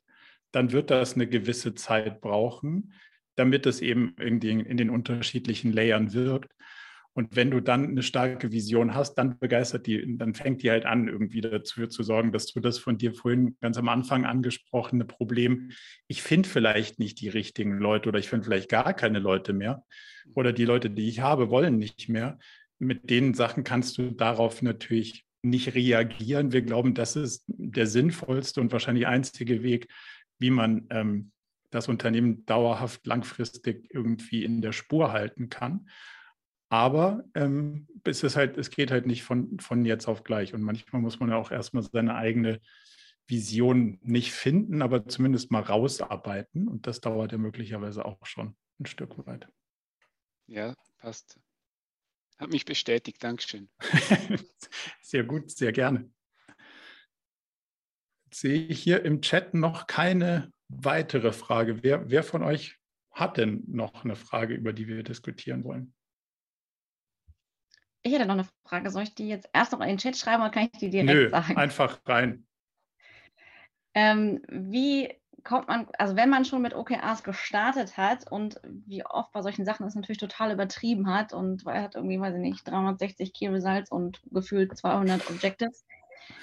dann 0.52 0.70
wird 0.70 0.90
das 0.90 1.14
eine 1.14 1.26
gewisse 1.26 1.74
Zeit 1.74 2.20
brauchen, 2.20 2.94
damit 3.34 3.66
es 3.66 3.80
eben 3.80 4.14
in 4.18 4.38
den, 4.38 4.60
in 4.60 4.76
den 4.76 4.88
unterschiedlichen 4.88 5.72
Layern 5.72 6.12
wirkt. 6.12 6.52
Und 7.16 7.36
wenn 7.36 7.52
du 7.52 7.60
dann 7.60 7.90
eine 7.90 8.02
starke 8.02 8.50
Vision 8.50 8.94
hast, 8.94 9.14
dann 9.14 9.38
begeistert 9.38 9.86
die, 9.86 10.18
dann 10.18 10.34
fängt 10.34 10.62
die 10.62 10.70
halt 10.70 10.84
an, 10.84 11.06
irgendwie 11.06 11.40
dafür 11.40 11.88
zu 11.88 12.02
sorgen, 12.02 12.32
dass 12.32 12.46
du 12.46 12.58
das 12.58 12.78
von 12.78 12.98
dir 12.98 13.14
vorhin 13.14 13.56
ganz 13.60 13.78
am 13.78 13.88
Anfang 13.88 14.24
angesprochene 14.24 15.04
Problem, 15.04 15.70
ich 16.08 16.22
finde 16.22 16.48
vielleicht 16.48 16.98
nicht 16.98 17.20
die 17.20 17.28
richtigen 17.28 17.78
Leute 17.78 18.08
oder 18.08 18.18
ich 18.18 18.28
finde 18.28 18.44
vielleicht 18.44 18.68
gar 18.68 18.92
keine 18.94 19.20
Leute 19.20 19.52
mehr 19.52 19.84
oder 20.34 20.52
die 20.52 20.64
Leute, 20.64 20.90
die 20.90 21.08
ich 21.08 21.20
habe, 21.20 21.50
wollen 21.50 21.78
nicht 21.78 22.08
mehr. 22.08 22.38
Mit 22.80 23.08
den 23.10 23.32
Sachen 23.32 23.62
kannst 23.62 23.96
du 23.96 24.10
darauf 24.10 24.60
natürlich 24.60 25.24
nicht 25.42 25.74
reagieren. 25.74 26.52
Wir 26.52 26.62
glauben, 26.62 26.94
das 26.94 27.14
ist 27.14 27.44
der 27.46 27.86
sinnvollste 27.86 28.60
und 28.60 28.72
wahrscheinlich 28.72 29.06
einzige 29.06 29.62
Weg, 29.62 29.88
wie 30.40 30.50
man 30.50 30.86
ähm, 30.90 31.30
das 31.70 31.88
Unternehmen 31.88 32.44
dauerhaft 32.46 33.06
langfristig 33.06 33.88
irgendwie 33.90 34.44
in 34.44 34.62
der 34.62 34.72
Spur 34.72 35.12
halten 35.12 35.48
kann. 35.48 35.88
Aber 36.74 37.22
ähm, 37.36 37.86
es, 38.02 38.24
ist 38.24 38.34
halt, 38.34 38.58
es 38.58 38.68
geht 38.68 38.90
halt 38.90 39.06
nicht 39.06 39.22
von, 39.22 39.60
von 39.60 39.84
jetzt 39.84 40.08
auf 40.08 40.24
gleich. 40.24 40.54
Und 40.54 40.62
manchmal 40.62 41.00
muss 41.00 41.20
man 41.20 41.30
ja 41.30 41.36
auch 41.36 41.52
erstmal 41.52 41.84
seine 41.84 42.16
eigene 42.16 42.60
Vision 43.28 44.00
nicht 44.02 44.32
finden, 44.32 44.82
aber 44.82 45.06
zumindest 45.06 45.52
mal 45.52 45.62
rausarbeiten. 45.62 46.66
Und 46.66 46.88
das 46.88 47.00
dauert 47.00 47.30
ja 47.30 47.38
möglicherweise 47.38 48.04
auch 48.04 48.26
schon 48.26 48.56
ein 48.80 48.86
Stück 48.86 49.24
weit. 49.24 49.46
Ja, 50.48 50.74
passt. 50.98 51.38
Hat 52.38 52.50
mich 52.50 52.64
bestätigt. 52.64 53.22
Dankeschön. 53.22 53.70
sehr 55.00 55.22
gut, 55.22 55.52
sehr 55.52 55.70
gerne 55.70 56.10
sehe 58.34 58.66
ich 58.66 58.82
hier 58.82 59.04
im 59.04 59.22
Chat 59.22 59.54
noch 59.54 59.86
keine 59.86 60.52
weitere 60.66 61.30
Frage. 61.30 61.84
Wer, 61.84 62.10
wer 62.10 62.24
von 62.24 62.42
euch 62.42 62.80
hat 63.12 63.36
denn 63.36 63.62
noch 63.68 64.04
eine 64.04 64.16
Frage, 64.16 64.54
über 64.54 64.72
die 64.72 64.88
wir 64.88 65.04
diskutieren 65.04 65.62
wollen? 65.62 65.93
Ich 68.04 68.12
hätte 68.12 68.26
noch 68.26 68.34
eine 68.34 68.46
Frage. 68.64 68.90
Soll 68.90 69.04
ich 69.04 69.14
die 69.14 69.28
jetzt 69.28 69.48
erst 69.52 69.72
noch 69.72 69.80
in 69.80 69.88
den 69.88 69.98
Chat 69.98 70.16
schreiben 70.16 70.42
oder 70.42 70.50
kann 70.50 70.68
ich 70.70 70.78
die 70.78 70.90
direkt 70.90 71.10
Nö, 71.10 71.30
sagen? 71.30 71.56
Einfach 71.56 71.98
rein. 72.06 72.46
Ähm, 73.94 74.42
wie 74.48 75.08
kommt 75.42 75.68
man, 75.68 75.88
also 75.98 76.14
wenn 76.14 76.28
man 76.28 76.44
schon 76.44 76.60
mit 76.60 76.74
OKRs 76.74 77.22
gestartet 77.22 77.96
hat 77.96 78.30
und 78.30 78.60
wie 78.64 79.04
oft 79.06 79.32
bei 79.32 79.40
solchen 79.40 79.64
Sachen 79.64 79.86
es 79.86 79.94
natürlich 79.94 80.18
total 80.18 80.52
übertrieben 80.52 81.12
hat 81.12 81.32
und 81.32 81.64
weil 81.64 81.76
er 81.76 81.82
hat 81.82 81.94
irgendwie, 81.94 82.20
weiß 82.20 82.34
ich 82.34 82.40
nicht, 82.40 82.68
360 82.68 83.32
Key 83.32 83.48
Results 83.48 83.90
und 83.90 84.20
gefühlt 84.30 84.76
200 84.76 85.30
Objectives, 85.30 85.86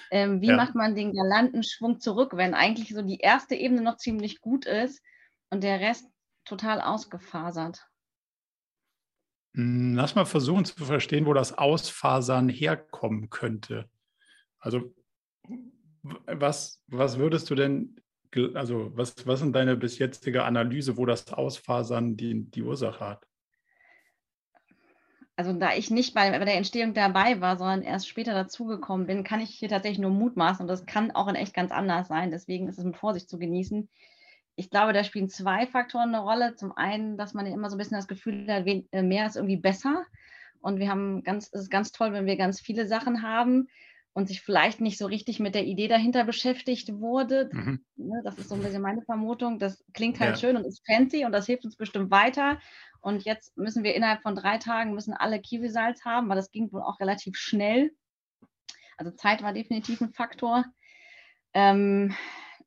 ähm, 0.09 0.41
wie 0.41 0.47
ja. 0.47 0.55
macht 0.55 0.73
man 0.73 0.95
den 0.95 1.13
galanten 1.13 1.63
Schwung 1.63 1.99
zurück, 1.99 2.31
wenn 2.35 2.55
eigentlich 2.55 2.89
so 2.89 3.01
die 3.03 3.19
erste 3.19 3.55
Ebene 3.55 3.81
noch 3.81 3.97
ziemlich 3.97 4.41
gut 4.41 4.65
ist 4.65 5.01
und 5.51 5.63
der 5.63 5.79
Rest 5.79 6.07
total 6.45 6.81
ausgefasert? 6.81 7.87
Hm, 9.55 9.95
lass 9.95 10.15
mal 10.15 10.25
versuchen 10.25 10.65
zu 10.65 10.85
verstehen, 10.85 11.25
wo 11.25 11.33
das 11.33 11.57
Ausfasern 11.57 12.49
herkommen 12.49 13.29
könnte. 13.29 13.89
Also 14.59 14.93
was, 16.03 16.81
was 16.87 17.17
würdest 17.17 17.49
du 17.49 17.55
denn, 17.55 17.95
also 18.53 18.91
was, 18.95 19.27
was 19.27 19.39
sind 19.39 19.53
deine 19.55 19.75
bis 19.75 19.99
jetzige 19.99 20.43
Analyse, 20.43 20.97
wo 20.97 21.05
das 21.05 21.31
Ausfasern 21.31 22.17
die, 22.17 22.49
die 22.49 22.63
Ursache 22.63 23.05
hat? 23.05 23.27
also 25.41 25.53
da 25.53 25.73
ich 25.73 25.89
nicht 25.89 26.13
bei, 26.13 26.29
bei 26.29 26.45
der 26.45 26.55
Entstehung 26.55 26.93
dabei 26.93 27.41
war, 27.41 27.57
sondern 27.57 27.81
erst 27.81 28.07
später 28.07 28.33
dazugekommen 28.33 29.07
bin, 29.07 29.23
kann 29.23 29.39
ich 29.39 29.49
hier 29.49 29.69
tatsächlich 29.69 29.99
nur 29.99 30.11
mutmaßen 30.11 30.61
und 30.61 30.67
das 30.67 30.85
kann 30.85 31.11
auch 31.11 31.27
in 31.27 31.35
echt 31.35 31.53
ganz 31.53 31.71
anders 31.71 32.07
sein. 32.07 32.29
Deswegen 32.31 32.67
ist 32.67 32.77
es 32.77 32.85
mit 32.85 32.95
Vorsicht 32.95 33.27
zu 33.27 33.39
genießen. 33.39 33.89
Ich 34.61 34.69
glaube, 34.69 34.93
da 34.93 35.03
spielen 35.03 35.27
zwei 35.27 35.65
Faktoren 35.65 36.13
eine 36.13 36.19
Rolle. 36.19 36.55
Zum 36.55 36.71
einen, 36.71 37.17
dass 37.17 37.33
man 37.33 37.47
ja 37.47 37.53
immer 37.53 37.67
so 37.67 37.75
ein 37.75 37.79
bisschen 37.79 37.97
das 37.97 38.07
Gefühl 38.07 38.45
hat, 38.47 38.67
äh, 38.67 39.01
mehr 39.01 39.25
ist 39.25 39.35
irgendwie 39.35 39.57
besser. 39.57 40.05
Und 40.59 40.77
wir 40.77 40.87
haben 40.87 41.23
ganz, 41.23 41.49
es 41.51 41.63
ist 41.63 41.71
ganz 41.71 41.91
toll, 41.91 42.13
wenn 42.13 42.27
wir 42.27 42.37
ganz 42.37 42.61
viele 42.61 42.85
Sachen 42.85 43.23
haben 43.23 43.69
und 44.13 44.27
sich 44.27 44.41
vielleicht 44.41 44.79
nicht 44.79 44.99
so 44.99 45.07
richtig 45.07 45.39
mit 45.39 45.55
der 45.55 45.65
Idee 45.65 45.87
dahinter 45.87 46.25
beschäftigt 46.25 46.93
wurde. 46.93 47.49
Mhm. 47.51 47.83
Ne, 47.95 48.21
das 48.23 48.37
ist 48.37 48.49
so 48.49 48.55
ein 48.55 48.61
bisschen 48.61 48.83
meine 48.83 49.01
Vermutung. 49.01 49.57
Das 49.57 49.83
klingt 49.93 50.19
halt 50.19 50.35
ja. 50.35 50.37
schön 50.37 50.55
und 50.55 50.63
ist 50.63 50.85
fancy 50.85 51.25
und 51.25 51.31
das 51.31 51.47
hilft 51.47 51.65
uns 51.65 51.75
bestimmt 51.75 52.11
weiter. 52.11 52.59
Und 52.99 53.25
jetzt 53.25 53.57
müssen 53.57 53.83
wir 53.83 53.95
innerhalb 53.95 54.21
von 54.21 54.35
drei 54.35 54.59
Tagen 54.59 54.93
müssen 54.93 55.13
alle 55.13 55.41
Kiwisalz 55.41 56.05
haben, 56.05 56.29
weil 56.29 56.35
das 56.35 56.51
ging 56.51 56.71
wohl 56.71 56.83
auch 56.83 56.99
relativ 56.99 57.35
schnell. 57.35 57.95
Also 58.95 59.09
Zeit 59.09 59.41
war 59.41 59.53
definitiv 59.53 60.01
ein 60.01 60.13
Faktor. 60.13 60.65
Ähm, 61.55 62.13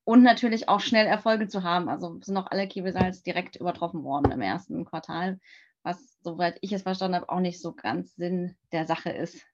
und 0.04 0.22
natürlich 0.22 0.68
auch 0.68 0.80
schnell 0.80 1.06
Erfolge 1.06 1.48
zu 1.48 1.62
haben. 1.62 1.88
Also 1.88 2.18
sind 2.20 2.36
auch 2.36 2.50
alle 2.50 2.68
Kiwisalz 2.68 3.22
direkt 3.22 3.56
übertroffen 3.56 4.04
worden 4.04 4.30
im 4.32 4.40
ersten 4.40 4.84
Quartal, 4.84 5.40
was, 5.82 6.18
soweit 6.22 6.58
ich 6.60 6.72
es 6.72 6.82
verstanden 6.82 7.16
habe, 7.16 7.28
auch 7.28 7.40
nicht 7.40 7.60
so 7.60 7.72
ganz 7.72 8.14
Sinn 8.14 8.54
der 8.72 8.86
Sache 8.86 9.10
ist. 9.10 9.46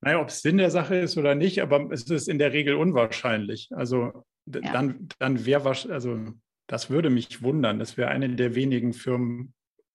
Naja, 0.00 0.20
ob 0.20 0.28
es 0.28 0.42
Sinn 0.42 0.58
der 0.58 0.70
Sache 0.70 0.96
ist 0.96 1.16
oder 1.16 1.34
nicht, 1.34 1.60
aber 1.60 1.90
es 1.90 2.08
ist 2.08 2.28
in 2.28 2.38
der 2.38 2.52
Regel 2.52 2.74
unwahrscheinlich. 2.74 3.70
Also 3.72 4.24
ja. 4.46 4.72
dann, 4.72 5.08
dann 5.18 5.44
wäre 5.44 5.68
also 5.68 6.32
das 6.66 6.90
würde 6.90 7.10
mich 7.10 7.42
wundern. 7.42 7.78
Das 7.78 7.96
wäre 7.96 8.10
eine 8.10 8.28
der 8.28 8.54
wenigen 8.54 8.92
Firmen, 8.92 9.54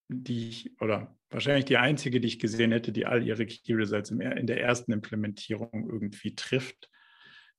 die 0.10 0.50
ich, 0.50 0.82
oder 0.82 1.16
wahrscheinlich 1.30 1.66
die 1.66 1.78
einzige, 1.78 2.20
die 2.20 2.28
ich 2.28 2.40
gesehen 2.40 2.72
hätte, 2.72 2.92
die 2.92 3.06
all 3.06 3.24
ihre 3.24 3.46
Key 3.46 3.74
Results 3.74 4.12
in 4.12 4.48
der 4.48 4.62
ersten 4.62 4.92
Implementierung 4.92 5.90
irgendwie 5.90 6.36
trifft 6.36 6.90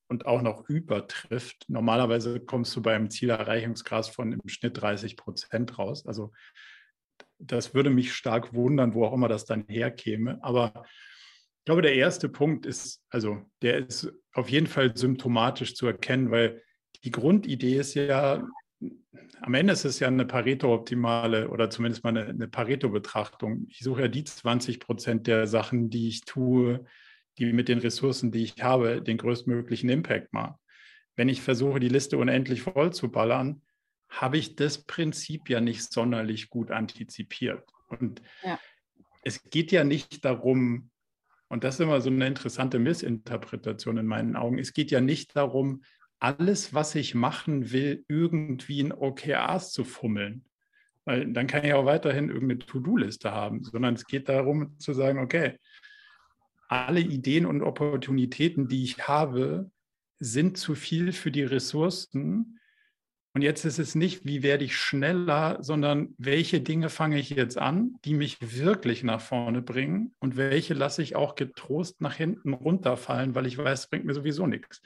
und 0.07 0.25
auch 0.25 0.41
noch 0.41 0.67
übertrifft. 0.69 1.65
Normalerweise 1.67 2.39
kommst 2.39 2.75
du 2.75 2.81
beim 2.81 3.09
Zielerreichungsgrad 3.09 4.07
von 4.07 4.31
im 4.31 4.47
Schnitt 4.47 4.79
30 4.81 5.17
Prozent 5.17 5.77
raus. 5.77 6.05
Also 6.05 6.31
das 7.39 7.73
würde 7.73 7.89
mich 7.89 8.13
stark 8.13 8.53
wundern, 8.53 8.93
wo 8.93 9.05
auch 9.05 9.13
immer 9.13 9.27
das 9.27 9.45
dann 9.45 9.65
herkäme. 9.67 10.39
Aber 10.41 10.85
ich 11.59 11.65
glaube, 11.65 11.81
der 11.81 11.95
erste 11.95 12.29
Punkt 12.29 12.65
ist, 12.65 13.01
also 13.09 13.41
der 13.61 13.87
ist 13.87 14.13
auf 14.33 14.49
jeden 14.49 14.67
Fall 14.67 14.95
symptomatisch 14.95 15.75
zu 15.75 15.87
erkennen, 15.87 16.31
weil 16.31 16.61
die 17.03 17.11
Grundidee 17.11 17.77
ist 17.77 17.95
ja, 17.95 18.47
am 19.41 19.53
Ende 19.53 19.73
ist 19.73 19.85
es 19.85 19.99
ja 19.99 20.07
eine 20.07 20.25
Pareto-optimale 20.25 21.49
oder 21.49 21.69
zumindest 21.69 22.03
mal 22.03 22.11
eine, 22.11 22.25
eine 22.29 22.47
Pareto-Betrachtung. 22.47 23.65
Ich 23.69 23.79
suche 23.79 24.03
ja 24.03 24.07
die 24.07 24.23
20 24.23 24.79
Prozent 24.79 25.27
der 25.27 25.47
Sachen, 25.47 25.89
die 25.89 26.07
ich 26.07 26.21
tue, 26.21 26.85
die 27.37 27.51
mit 27.53 27.67
den 27.67 27.79
Ressourcen, 27.79 28.31
die 28.31 28.43
ich 28.43 28.61
habe, 28.61 29.01
den 29.01 29.17
größtmöglichen 29.17 29.89
Impact 29.89 30.33
machen. 30.33 30.55
Wenn 31.15 31.29
ich 31.29 31.41
versuche, 31.41 31.79
die 31.79 31.89
Liste 31.89 32.17
unendlich 32.17 32.61
voll 32.61 32.93
zu 32.93 33.09
ballern, 33.11 33.61
habe 34.09 34.37
ich 34.37 34.55
das 34.55 34.83
Prinzip 34.83 35.49
ja 35.49 35.61
nicht 35.61 35.91
sonderlich 35.91 36.49
gut 36.49 36.71
antizipiert. 36.71 37.63
Und 37.87 38.21
ja. 38.43 38.59
es 39.23 39.43
geht 39.49 39.71
ja 39.71 39.83
nicht 39.83 40.23
darum, 40.25 40.89
und 41.47 41.63
das 41.63 41.75
ist 41.75 41.81
immer 41.81 42.01
so 42.01 42.09
eine 42.09 42.27
interessante 42.27 42.79
Missinterpretation 42.79 43.97
in 43.97 44.07
meinen 44.07 44.35
Augen, 44.35 44.59
es 44.59 44.73
geht 44.73 44.91
ja 44.91 45.01
nicht 45.01 45.35
darum, 45.35 45.83
alles, 46.19 46.73
was 46.73 46.95
ich 46.95 47.13
machen 47.13 47.71
will, 47.71 48.03
irgendwie 48.07 48.79
in 48.79 48.91
OKRs 48.91 49.71
zu 49.71 49.83
fummeln. 49.83 50.45
Weil 51.03 51.31
dann 51.31 51.45
kann 51.45 51.63
ich 51.63 51.73
auch 51.73 51.85
weiterhin 51.85 52.29
irgendeine 52.29 52.59
To-Do-Liste 52.59 53.31
haben, 53.31 53.63
sondern 53.63 53.93
es 53.93 54.07
geht 54.07 54.27
darum 54.27 54.79
zu 54.79 54.93
sagen, 54.93 55.19
okay, 55.19 55.59
alle 56.67 56.99
Ideen 56.99 57.45
und 57.45 57.61
Opportunitäten, 57.61 58.67
die 58.67 58.83
ich 58.83 59.07
habe, 59.07 59.69
sind 60.19 60.57
zu 60.57 60.75
viel 60.75 61.11
für 61.11 61.31
die 61.31 61.43
Ressourcen. 61.43 62.59
Und 63.33 63.41
jetzt 63.41 63.65
ist 63.65 63.79
es 63.79 63.95
nicht, 63.95 64.25
wie 64.25 64.43
werde 64.43 64.63
ich 64.63 64.77
schneller, 64.77 65.57
sondern 65.61 66.15
welche 66.17 66.61
Dinge 66.61 66.89
fange 66.89 67.19
ich 67.19 67.29
jetzt 67.29 67.57
an, 67.57 67.95
die 68.05 68.13
mich 68.13 68.37
wirklich 68.39 69.03
nach 69.03 69.19
vorne 69.19 69.61
bringen 69.61 70.15
und 70.19 70.37
welche 70.37 70.73
lasse 70.73 71.01
ich 71.01 71.15
auch 71.15 71.35
getrost 71.35 71.99
nach 71.99 72.15
hinten 72.15 72.53
runterfallen, 72.53 73.35
weil 73.35 73.45
ich 73.45 73.57
weiß, 73.57 73.81
es 73.81 73.87
bringt 73.87 74.05
mir 74.05 74.13
sowieso 74.13 74.47
nichts. 74.47 74.81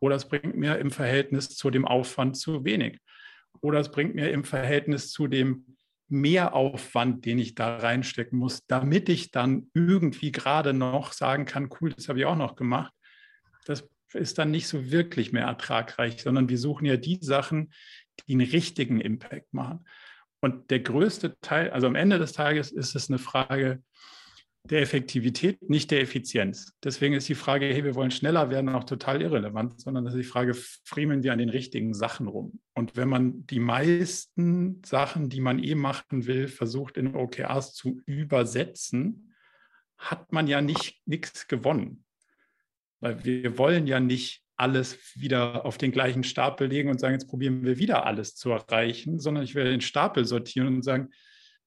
Oder 0.00 0.16
es 0.16 0.28
bringt 0.28 0.54
mir 0.54 0.78
im 0.78 0.90
Verhältnis 0.90 1.48
zu 1.56 1.70
dem 1.70 1.86
Aufwand 1.86 2.36
zu 2.36 2.64
wenig. 2.64 2.98
Oder 3.62 3.80
es 3.80 3.90
bringt 3.90 4.14
mir 4.14 4.30
im 4.30 4.44
Verhältnis 4.44 5.10
zu 5.10 5.26
dem 5.26 5.73
Mehraufwand, 6.08 7.24
den 7.24 7.38
ich 7.38 7.54
da 7.54 7.78
reinstecken 7.78 8.38
muss, 8.38 8.66
damit 8.66 9.08
ich 9.08 9.30
dann 9.30 9.70
irgendwie 9.74 10.32
gerade 10.32 10.72
noch 10.72 11.12
sagen 11.12 11.44
kann, 11.44 11.70
cool, 11.80 11.92
das 11.92 12.08
habe 12.08 12.18
ich 12.18 12.26
auch 12.26 12.36
noch 12.36 12.56
gemacht. 12.56 12.92
Das 13.64 13.88
ist 14.12 14.38
dann 14.38 14.50
nicht 14.50 14.68
so 14.68 14.90
wirklich 14.90 15.32
mehr 15.32 15.46
ertragreich, 15.46 16.22
sondern 16.22 16.48
wir 16.48 16.58
suchen 16.58 16.86
ja 16.86 16.96
die 16.96 17.18
Sachen, 17.20 17.72
die 18.26 18.34
einen 18.34 18.48
richtigen 18.48 19.00
Impact 19.00 19.52
machen. 19.52 19.86
Und 20.40 20.70
der 20.70 20.80
größte 20.80 21.38
Teil, 21.40 21.70
also 21.70 21.86
am 21.86 21.94
Ende 21.94 22.18
des 22.18 22.32
Tages 22.32 22.70
ist 22.70 22.94
es 22.94 23.08
eine 23.08 23.18
Frage 23.18 23.82
der 24.70 24.80
Effektivität, 24.80 25.68
nicht 25.68 25.90
der 25.90 26.00
Effizienz. 26.00 26.72
Deswegen 26.82 27.14
ist 27.14 27.28
die 27.28 27.34
Frage, 27.34 27.66
hey, 27.66 27.84
wir 27.84 27.94
wollen 27.94 28.10
schneller 28.10 28.48
werden, 28.48 28.70
auch 28.70 28.84
total 28.84 29.20
irrelevant, 29.20 29.80
sondern 29.80 30.04
das 30.06 30.14
ist 30.14 30.20
die 30.20 30.28
Frage, 30.28 30.54
friemeln 30.54 31.22
wir 31.22 31.32
an 31.34 31.38
den 31.38 31.50
richtigen 31.50 31.92
Sachen 31.92 32.28
rum? 32.28 32.60
Und 32.72 32.96
wenn 32.96 33.08
man 33.08 33.46
die 33.46 33.60
meisten 33.60 34.80
Sachen, 34.84 35.28
die 35.28 35.40
man 35.40 35.62
eh 35.62 35.74
machen 35.74 36.26
will, 36.26 36.48
versucht 36.48 36.96
in 36.96 37.14
OKRs 37.14 37.74
zu 37.74 38.00
übersetzen, 38.06 39.34
hat 39.98 40.32
man 40.32 40.46
ja 40.46 40.62
nicht 40.62 41.02
nichts 41.04 41.46
gewonnen. 41.46 42.04
Weil 43.00 43.22
wir 43.22 43.58
wollen 43.58 43.86
ja 43.86 44.00
nicht 44.00 44.42
alles 44.56 44.98
wieder 45.14 45.66
auf 45.66 45.76
den 45.76 45.92
gleichen 45.92 46.24
Stapel 46.24 46.68
legen 46.68 46.88
und 46.88 47.00
sagen, 47.00 47.14
jetzt 47.14 47.28
probieren 47.28 47.64
wir 47.64 47.78
wieder 47.78 48.06
alles 48.06 48.34
zu 48.34 48.50
erreichen, 48.50 49.18
sondern 49.18 49.44
ich 49.44 49.54
will 49.54 49.64
den 49.64 49.82
Stapel 49.82 50.24
sortieren 50.24 50.68
und 50.68 50.82
sagen, 50.82 51.10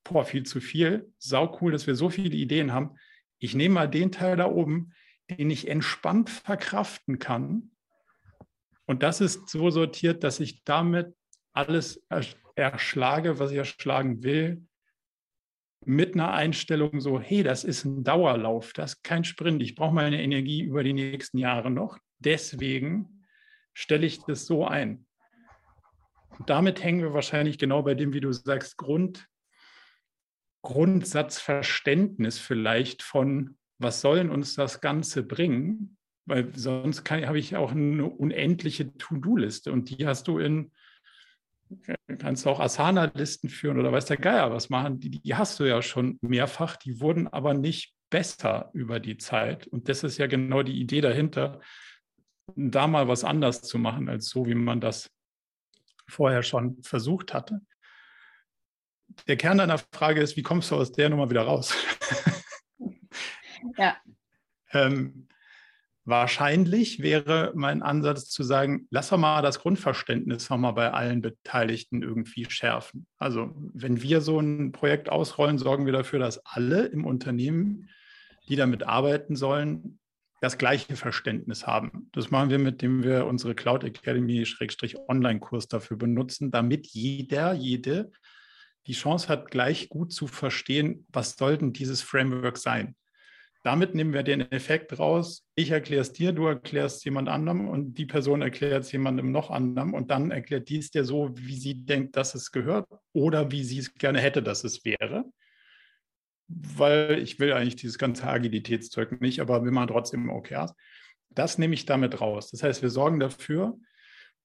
boah, 0.09 0.25
viel 0.25 0.43
zu 0.43 0.59
viel, 0.59 1.11
sau 1.17 1.57
cool, 1.61 1.71
dass 1.71 1.87
wir 1.87 1.95
so 1.95 2.09
viele 2.09 2.35
Ideen 2.35 2.73
haben. 2.73 2.95
Ich 3.39 3.55
nehme 3.55 3.75
mal 3.75 3.87
den 3.87 4.11
Teil 4.11 4.37
da 4.37 4.45
oben, 4.47 4.93
den 5.29 5.49
ich 5.49 5.67
entspannt 5.67 6.29
verkraften 6.29 7.19
kann. 7.19 7.71
Und 8.85 9.03
das 9.03 9.21
ist 9.21 9.49
so 9.49 9.69
sortiert, 9.69 10.23
dass 10.23 10.39
ich 10.39 10.63
damit 10.63 11.13
alles 11.53 12.03
erschlage, 12.55 13.39
was 13.39 13.51
ich 13.51 13.57
erschlagen 13.57 14.23
will, 14.23 14.65
mit 15.85 16.15
einer 16.15 16.33
Einstellung 16.33 16.99
so, 17.01 17.19
hey, 17.19 17.43
das 17.43 17.63
ist 17.63 17.85
ein 17.85 18.03
Dauerlauf, 18.03 18.73
das 18.73 18.93
ist 18.93 19.03
kein 19.03 19.23
Sprint, 19.23 19.61
ich 19.61 19.75
brauche 19.75 19.93
meine 19.93 20.21
Energie 20.21 20.61
über 20.61 20.83
die 20.83 20.93
nächsten 20.93 21.37
Jahre 21.37 21.69
noch. 21.69 21.97
Deswegen 22.19 23.23
stelle 23.73 24.05
ich 24.05 24.19
das 24.23 24.45
so 24.45 24.65
ein. 24.65 25.05
Und 26.37 26.49
damit 26.49 26.83
hängen 26.83 27.01
wir 27.01 27.13
wahrscheinlich 27.13 27.57
genau 27.57 27.83
bei 27.83 27.95
dem, 27.95 28.13
wie 28.13 28.19
du 28.19 28.31
sagst, 28.31 28.77
Grund, 28.77 29.27
Grundsatzverständnis 30.67 32.39
vielleicht 32.39 33.01
von, 33.01 33.57
was 33.79 34.01
sollen 34.01 34.29
uns 34.29 34.55
das 34.55 34.81
Ganze 34.81 35.23
bringen? 35.23 35.97
Weil 36.25 36.53
sonst 36.57 37.09
habe 37.09 37.39
ich 37.39 37.55
auch 37.55 37.71
eine 37.71 38.05
unendliche 38.05 38.93
To-Do-Liste 38.97 39.71
und 39.71 39.89
die 39.89 40.05
hast 40.05 40.27
du 40.27 40.39
in, 40.39 40.73
kannst 42.17 42.45
du 42.45 42.49
auch 42.49 42.59
Asana-Listen 42.59 43.47
führen 43.47 43.79
oder 43.79 43.93
weiß 43.93 44.07
der 44.07 44.17
Geier 44.17 44.51
was 44.51 44.69
machen, 44.69 44.99
die, 44.99 45.09
die 45.09 45.35
hast 45.35 45.57
du 45.61 45.63
ja 45.63 45.81
schon 45.81 46.19
mehrfach, 46.19 46.75
die 46.75 46.99
wurden 46.99 47.29
aber 47.29 47.53
nicht 47.53 47.93
besser 48.09 48.69
über 48.73 48.99
die 48.99 49.15
Zeit. 49.15 49.67
Und 49.67 49.87
das 49.87 50.03
ist 50.03 50.17
ja 50.17 50.27
genau 50.27 50.63
die 50.63 50.81
Idee 50.81 50.99
dahinter, 50.99 51.61
da 52.57 52.87
mal 52.87 53.07
was 53.07 53.23
anders 53.23 53.61
zu 53.61 53.79
machen, 53.79 54.09
als 54.09 54.27
so, 54.27 54.45
wie 54.45 54.55
man 54.55 54.81
das 54.81 55.09
vorher 56.09 56.43
schon 56.43 56.83
versucht 56.83 57.33
hatte 57.33 57.61
der 59.27 59.37
Kern 59.37 59.57
deiner 59.57 59.77
Frage 59.77 60.21
ist, 60.21 60.37
wie 60.37 60.43
kommst 60.43 60.71
du 60.71 60.75
aus 60.75 60.91
der 60.91 61.09
Nummer 61.09 61.29
wieder 61.29 61.43
raus? 61.43 61.73
ja. 63.77 63.97
ähm, 64.71 65.27
wahrscheinlich 66.05 67.01
wäre 67.01 67.51
mein 67.55 67.83
Ansatz 67.83 68.29
zu 68.29 68.43
sagen, 68.43 68.87
lass 68.89 69.09
doch 69.09 69.17
mal 69.17 69.41
das 69.41 69.59
Grundverständnis 69.59 70.49
nochmal 70.49 70.73
bei 70.73 70.91
allen 70.91 71.21
Beteiligten 71.21 72.01
irgendwie 72.01 72.45
schärfen. 72.49 73.07
Also 73.17 73.53
wenn 73.73 74.01
wir 74.01 74.21
so 74.21 74.39
ein 74.39 74.71
Projekt 74.71 75.09
ausrollen, 75.09 75.57
sorgen 75.57 75.85
wir 75.85 75.93
dafür, 75.93 76.19
dass 76.19 76.45
alle 76.45 76.85
im 76.85 77.05
Unternehmen, 77.05 77.89
die 78.47 78.55
damit 78.55 78.83
arbeiten 78.83 79.35
sollen, 79.35 79.99
das 80.39 80.57
gleiche 80.57 80.95
Verständnis 80.95 81.65
haben. 81.65 82.09
Das 82.13 82.29
machen 82.29 82.51
wir, 82.51 82.59
mit 82.59 82.81
dem 82.81 83.03
wir 83.03 83.25
unsere 83.25 83.55
Cloud 83.55 83.83
Academy 83.83 84.45
Online-Kurs 85.07 85.67
dafür 85.67 85.97
benutzen, 85.97 86.51
damit 86.51 86.87
jeder, 86.87 87.53
jede 87.53 88.11
die 88.87 88.93
Chance 88.93 89.27
hat, 89.27 89.51
gleich 89.51 89.89
gut 89.89 90.11
zu 90.11 90.27
verstehen, 90.27 91.05
was 91.09 91.35
soll 91.35 91.57
denn 91.57 91.73
dieses 91.73 92.01
Framework 92.01 92.57
sein. 92.57 92.95
Damit 93.63 93.95
nehmen 93.95 94.13
wir 94.13 94.23
den 94.23 94.49
Effekt 94.51 94.97
raus. 94.97 95.45
Ich 95.55 95.71
erkläre 95.71 96.01
es 96.01 96.13
dir, 96.13 96.31
du 96.31 96.45
erklärst 96.45 97.03
jemand 97.03 97.27
anderem 97.27 97.67
und 97.67 97.95
die 97.95 98.05
Person 98.05 98.41
erklärt 98.41 98.85
es 98.85 98.91
jemandem 98.93 99.31
noch 99.31 99.51
anderem 99.51 99.93
und 99.93 100.09
dann 100.09 100.31
erklärt 100.31 100.69
dies 100.69 100.89
dir 100.89 101.03
so, 101.03 101.31
wie 101.35 101.57
sie 101.57 101.83
denkt, 101.85 102.15
dass 102.15 102.33
es 102.33 102.53
gehört 102.53 102.87
oder 103.11 103.51
wie 103.51 103.63
sie 103.63 103.79
es 103.79 103.93
gerne 103.93 104.21
hätte, 104.21 104.41
dass 104.41 104.63
es 104.63 104.85
wäre. 104.85 105.25
Weil 106.47 107.19
ich 107.19 107.39
will 107.39 107.51
eigentlich 107.51 107.75
dieses 107.75 107.97
ganze 107.97 108.23
Agilitätszeug 108.25 109.19
nicht, 109.19 109.41
aber 109.41 109.65
wir 109.65 109.71
machen 109.71 109.89
trotzdem 109.89 110.29
OKRs. 110.29 110.73
Das 111.31 111.57
nehme 111.57 111.73
ich 111.73 111.85
damit 111.85 112.21
raus. 112.21 112.51
Das 112.51 112.63
heißt, 112.63 112.81
wir 112.81 112.89
sorgen 112.89 113.19
dafür, 113.19 113.77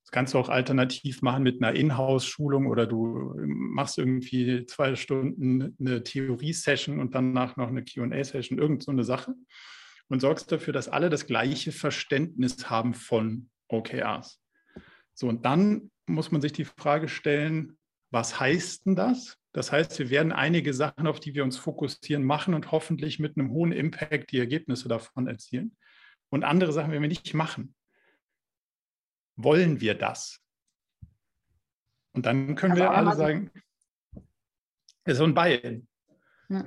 das 0.02 0.10
kannst 0.10 0.34
du 0.34 0.38
auch 0.38 0.48
alternativ 0.48 1.22
machen 1.22 1.44
mit 1.44 1.62
einer 1.62 1.76
Inhouse-Schulung 1.76 2.66
oder 2.66 2.86
du 2.86 3.34
machst 3.46 3.98
irgendwie 3.98 4.66
zwei 4.66 4.96
Stunden 4.96 5.76
eine 5.78 6.02
Theorie-Session 6.02 6.98
und 6.98 7.14
danach 7.14 7.56
noch 7.56 7.68
eine 7.68 7.84
QA-Session, 7.84 8.58
irgend 8.58 8.82
so 8.82 8.90
eine 8.90 9.04
Sache 9.04 9.34
und 10.08 10.20
sorgst 10.20 10.50
dafür, 10.50 10.72
dass 10.72 10.88
alle 10.88 11.08
das 11.08 11.26
gleiche 11.26 11.70
Verständnis 11.70 12.68
haben 12.68 12.94
von 12.94 13.48
OKRs. 13.68 14.40
So, 15.14 15.28
und 15.28 15.44
dann 15.44 15.90
muss 16.06 16.32
man 16.32 16.40
sich 16.40 16.52
die 16.52 16.64
Frage 16.64 17.08
stellen, 17.08 17.78
was 18.10 18.40
heißt 18.40 18.86
denn 18.86 18.96
das? 18.96 19.38
Das 19.52 19.70
heißt, 19.70 19.98
wir 19.98 20.10
werden 20.10 20.32
einige 20.32 20.74
Sachen, 20.74 21.06
auf 21.06 21.20
die 21.20 21.34
wir 21.34 21.44
uns 21.44 21.58
fokussieren, 21.58 22.24
machen 22.24 22.54
und 22.54 22.72
hoffentlich 22.72 23.18
mit 23.18 23.36
einem 23.36 23.50
hohen 23.50 23.70
Impact 23.72 24.32
die 24.32 24.38
Ergebnisse 24.38 24.88
davon 24.88 25.28
erzielen. 25.28 25.76
Und 26.30 26.42
andere 26.42 26.72
Sachen 26.72 26.90
werden 26.90 27.02
wir 27.02 27.08
nicht 27.08 27.34
machen 27.34 27.74
wollen 29.37 29.81
wir 29.81 29.95
das? 29.95 30.40
Und 32.12 32.27
dann 32.27 32.55
können 32.55 32.77
wir 32.77 32.90
alle 32.90 33.14
sagen, 33.16 33.51
es 35.05 35.12
ist 35.12 35.18
so 35.18 35.25
ein 35.25 35.35
Beil. 35.35 35.87
Ja. 36.49 36.66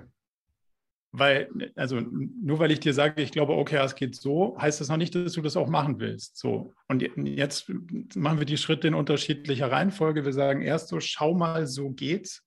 weil, 1.11 1.71
also 1.75 1.99
nur 1.99 2.59
weil 2.59 2.71
ich 2.71 2.79
dir 2.79 2.93
sage, 2.93 3.21
ich 3.21 3.31
glaube, 3.31 3.53
okay, 3.53 3.77
es 3.83 3.95
geht 3.95 4.15
so, 4.15 4.57
heißt 4.59 4.81
das 4.81 4.89
noch 4.89 4.97
nicht, 4.97 5.15
dass 5.15 5.33
du 5.33 5.41
das 5.41 5.55
auch 5.55 5.69
machen 5.69 5.99
willst. 5.99 6.37
So. 6.37 6.73
Und 6.87 7.01
jetzt 7.15 7.69
machen 8.15 8.39
wir 8.39 8.45
die 8.45 8.57
Schritte 8.57 8.87
in 8.87 8.95
unterschiedlicher 8.95 9.71
Reihenfolge. 9.71 10.25
Wir 10.25 10.33
sagen 10.33 10.61
erst 10.61 10.89
so, 10.89 10.99
schau 10.99 11.33
mal, 11.33 11.67
so 11.67 11.91
geht's. 11.91 12.43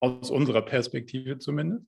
Aus 0.00 0.30
unserer 0.30 0.62
Perspektive 0.62 1.38
zumindest. 1.38 1.86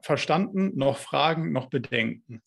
Verstanden, 0.00 0.72
noch 0.78 0.96
Fragen, 0.96 1.52
noch 1.52 1.66
Bedenken. 1.66 2.40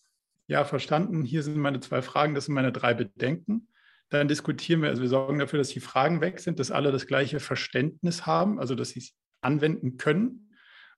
Ja, 0.52 0.66
verstanden, 0.66 1.24
hier 1.24 1.44
sind 1.44 1.56
meine 1.56 1.80
zwei 1.80 2.02
Fragen, 2.02 2.36
das 2.36 2.48
sind 2.48 2.56
meine 2.56 2.74
drei 2.74 2.94
Bedenken. 2.94 3.70
Dann 4.10 4.28
diskutieren 4.28 4.82
wir, 4.82 4.90
also 4.90 5.02
wir 5.02 5.08
sorgen 5.08 5.40
dafür, 5.40 5.60
dass 5.60 5.70
die 5.70 5.80
Fragen 5.80 6.20
weg 6.20 6.42
sind, 6.42 6.60
dass 6.60 6.72
alle 6.72 6.92
das 6.92 7.08
gleiche 7.08 7.40
Verständnis 7.40 8.26
haben, 8.26 8.60
also 8.60 8.76
dass 8.76 8.90
sie 8.90 9.00
es 9.00 9.14
anwenden 9.40 9.96
können 9.96 10.54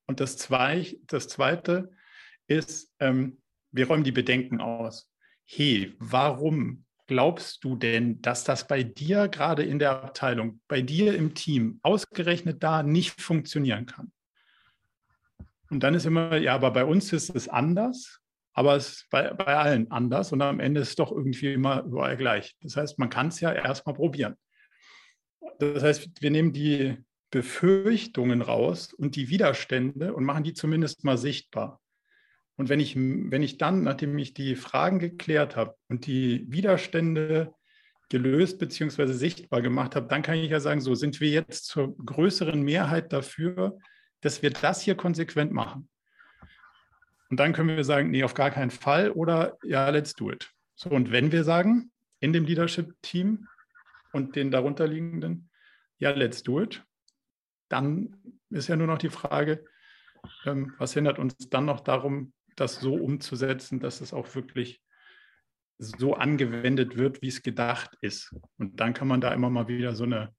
und 0.07 0.21
das, 0.21 0.37
zwei, 0.37 0.97
das 1.05 1.27
Zweite 1.27 1.91
ist, 2.47 2.95
ähm, 2.99 3.43
wir 3.71 3.85
räumen 3.85 4.03
die 4.03 4.11
Bedenken 4.11 4.59
aus. 4.59 5.07
Hey, 5.45 5.93
warum 5.99 6.85
glaubst 7.05 7.63
du 7.63 7.75
denn, 7.75 8.23
dass 8.23 8.43
das 8.45 8.67
bei 8.67 8.81
dir 8.81 9.27
gerade 9.27 9.61
in 9.61 9.77
der 9.77 10.03
Abteilung, 10.03 10.61
bei 10.67 10.81
dir 10.81 11.13
im 11.13 11.35
Team 11.35 11.79
ausgerechnet 11.83 12.63
da 12.63 12.81
nicht 12.81 13.21
funktionieren 13.21 13.85
kann? 13.85 14.11
Und 15.69 15.81
dann 15.83 15.93
ist 15.93 16.07
immer, 16.07 16.37
ja, 16.37 16.55
aber 16.55 16.71
bei 16.71 16.85
uns 16.85 17.13
ist 17.13 17.35
es 17.35 17.47
anders, 17.47 18.22
aber 18.53 18.75
es 18.75 18.89
ist 18.89 19.09
bei, 19.09 19.33
bei 19.33 19.55
allen 19.57 19.91
anders 19.91 20.31
und 20.31 20.41
am 20.41 20.59
Ende 20.59 20.81
ist 20.81 20.89
es 20.89 20.95
doch 20.95 21.11
irgendwie 21.11 21.53
immer 21.53 21.83
überall 21.83 22.17
gleich. 22.17 22.55
Das 22.61 22.77
heißt, 22.77 22.99
man 22.99 23.09
kann 23.09 23.27
es 23.27 23.39
ja 23.39 23.51
erstmal 23.51 23.95
probieren. 23.95 24.35
Das 25.59 25.83
heißt, 25.83 26.21
wir 26.21 26.31
nehmen 26.31 26.53
die, 26.53 26.97
Befürchtungen 27.33 28.43
raus 28.43 28.93
und 28.93 29.15
die 29.15 29.27
Widerstände 29.27 30.13
und 30.13 30.23
machen 30.23 30.43
die 30.43 30.53
zumindest 30.53 31.03
mal 31.03 31.17
sichtbar. 31.17 31.81
Und 32.57 32.69
wenn 32.69 32.79
ich, 32.79 32.95
wenn 32.95 33.41
ich 33.41 33.57
dann, 33.57 33.81
nachdem 33.81 34.15
ich 34.19 34.35
die 34.35 34.55
Fragen 34.55 34.99
geklärt 34.99 35.55
habe 35.55 35.75
und 35.87 36.05
die 36.05 36.45
Widerstände 36.47 37.51
gelöst 38.09 38.59
bzw. 38.59 39.13
sichtbar 39.13 39.63
gemacht 39.63 39.95
habe, 39.95 40.07
dann 40.07 40.21
kann 40.21 40.37
ich 40.37 40.51
ja 40.51 40.59
sagen, 40.59 40.79
so 40.79 40.93
sind 40.93 41.19
wir 41.21 41.29
jetzt 41.29 41.65
zur 41.65 41.97
größeren 41.97 42.61
Mehrheit 42.61 43.11
dafür, 43.11 43.79
dass 44.21 44.43
wir 44.43 44.51
das 44.51 44.81
hier 44.81 44.93
konsequent 44.93 45.51
machen. 45.51 45.89
Und 47.33 47.37
dann 47.37 47.53
können 47.53 47.75
wir 47.75 47.83
sagen, 47.83 48.11
nee, 48.11 48.23
auf 48.23 48.35
gar 48.35 48.51
keinen 48.51 48.69
Fall 48.69 49.09
oder 49.09 49.57
ja, 49.63 49.89
let's 49.89 50.13
do 50.13 50.29
it. 50.29 50.51
So, 50.75 50.91
und 50.91 51.11
wenn 51.11 51.31
wir 51.31 51.43
sagen, 51.43 51.91
in 52.19 52.31
dem 52.31 52.45
Leadership-Team 52.45 53.47
und 54.11 54.35
den 54.35 54.51
darunterliegenden, 54.51 55.49
ja, 55.97 56.11
let's 56.11 56.43
do 56.43 56.61
it, 56.61 56.85
dann 57.69 58.15
ist 58.51 58.67
ja 58.67 58.75
nur 58.75 58.85
noch 58.85 58.99
die 58.99 59.09
Frage, 59.09 59.65
ähm, 60.45 60.75
was 60.77 60.93
hindert 60.93 61.17
uns 61.17 61.35
dann 61.49 61.65
noch 61.65 61.79
darum, 61.79 62.33
das 62.55 62.79
so 62.79 62.93
umzusetzen, 62.93 63.79
dass 63.79 64.01
es 64.01 64.13
auch 64.13 64.35
wirklich 64.35 64.83
so 65.79 66.13
angewendet 66.13 66.97
wird, 66.97 67.23
wie 67.23 67.29
es 67.29 67.41
gedacht 67.41 67.97
ist. 68.01 68.35
Und 68.59 68.79
dann 68.79 68.93
kann 68.93 69.07
man 69.07 69.21
da 69.21 69.33
immer 69.33 69.49
mal 69.49 69.67
wieder 69.67 69.95
so 69.95 70.03
eine, 70.03 70.35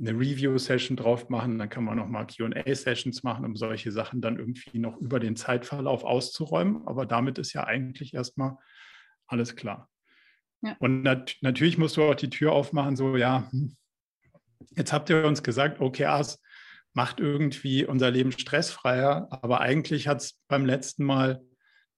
eine 0.00 0.12
Review-Session 0.12 0.96
drauf 0.96 1.28
machen, 1.28 1.58
dann 1.58 1.68
kann 1.68 1.84
man 1.84 1.98
noch 1.98 2.08
mal 2.08 2.24
QA-Sessions 2.24 3.22
machen, 3.22 3.44
um 3.44 3.54
solche 3.54 3.92
Sachen 3.92 4.20
dann 4.20 4.38
irgendwie 4.38 4.78
noch 4.78 4.96
über 4.98 5.20
den 5.20 5.36
Zeitverlauf 5.36 6.04
auszuräumen. 6.04 6.86
Aber 6.86 7.04
damit 7.04 7.38
ist 7.38 7.52
ja 7.52 7.64
eigentlich 7.64 8.14
erstmal 8.14 8.56
alles 9.26 9.56
klar. 9.56 9.88
Ja. 10.62 10.76
Und 10.78 11.02
nat 11.02 11.36
natürlich 11.42 11.78
musst 11.78 11.96
du 11.96 12.02
auch 12.02 12.14
die 12.14 12.30
Tür 12.30 12.52
aufmachen, 12.52 12.96
so, 12.96 13.16
ja, 13.16 13.48
hm, 13.50 13.76
Jetzt 14.76 14.92
habt 14.92 15.10
ihr 15.10 15.24
uns 15.24 15.42
gesagt, 15.42 15.80
OKRs 15.80 16.40
macht 16.92 17.20
irgendwie 17.20 17.84
unser 17.84 18.10
Leben 18.10 18.32
stressfreier, 18.32 19.28
aber 19.30 19.60
eigentlich 19.60 20.08
hat 20.08 20.20
es 20.20 20.38
beim 20.48 20.66
letzten 20.66 21.04
Mal 21.04 21.42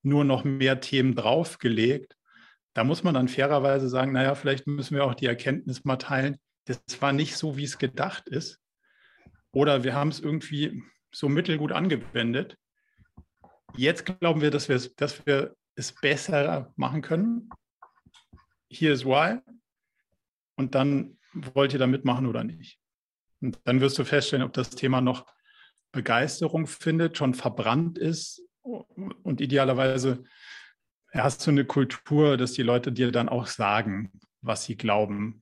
nur 0.02 0.24
noch 0.24 0.44
mehr 0.44 0.80
Themen 0.80 1.14
draufgelegt. 1.14 2.16
Da 2.74 2.84
muss 2.84 3.04
man 3.04 3.14
dann 3.14 3.28
fairerweise 3.28 3.88
sagen, 3.88 4.12
naja, 4.12 4.34
vielleicht 4.34 4.66
müssen 4.66 4.96
wir 4.96 5.04
auch 5.04 5.14
die 5.14 5.26
Erkenntnis 5.26 5.84
mal 5.84 5.96
teilen, 5.96 6.36
das 6.64 6.80
war 7.00 7.12
nicht 7.12 7.36
so, 7.36 7.56
wie 7.56 7.64
es 7.64 7.78
gedacht 7.78 8.28
ist. 8.28 8.60
Oder 9.52 9.84
wir 9.84 9.94
haben 9.94 10.08
es 10.08 10.20
irgendwie 10.20 10.82
so 11.12 11.28
mittelgut 11.28 11.72
angewendet. 11.72 12.56
Jetzt 13.76 14.04
glauben 14.04 14.40
wir, 14.40 14.50
dass 14.50 14.68
wir, 14.68 14.76
es, 14.76 14.94
dass 14.94 15.24
wir 15.26 15.56
es 15.74 15.92
besser 15.92 16.72
machen 16.76 17.02
können. 17.02 17.50
Hier 18.70 18.92
ist 18.92 19.04
why. 19.04 19.40
Und 20.56 20.74
dann 20.74 21.18
wollt 21.32 21.72
ihr 21.72 21.78
da 21.78 21.86
mitmachen 21.86 22.26
oder 22.26 22.44
nicht? 22.44 22.78
Und 23.40 23.58
dann 23.64 23.80
wirst 23.80 23.98
du 23.98 24.04
feststellen, 24.04 24.44
ob 24.44 24.52
das 24.52 24.70
Thema 24.70 25.00
noch 25.00 25.26
Begeisterung 25.92 26.66
findet, 26.66 27.18
schon 27.18 27.34
verbrannt 27.34 27.98
ist 27.98 28.42
und 28.62 29.40
idealerweise 29.40 30.24
hast 31.12 31.46
du 31.46 31.50
eine 31.50 31.64
Kultur, 31.64 32.36
dass 32.36 32.52
die 32.52 32.62
Leute 32.62 32.92
dir 32.92 33.12
dann 33.12 33.28
auch 33.28 33.46
sagen, 33.46 34.12
was 34.40 34.64
sie 34.64 34.76
glauben, 34.76 35.41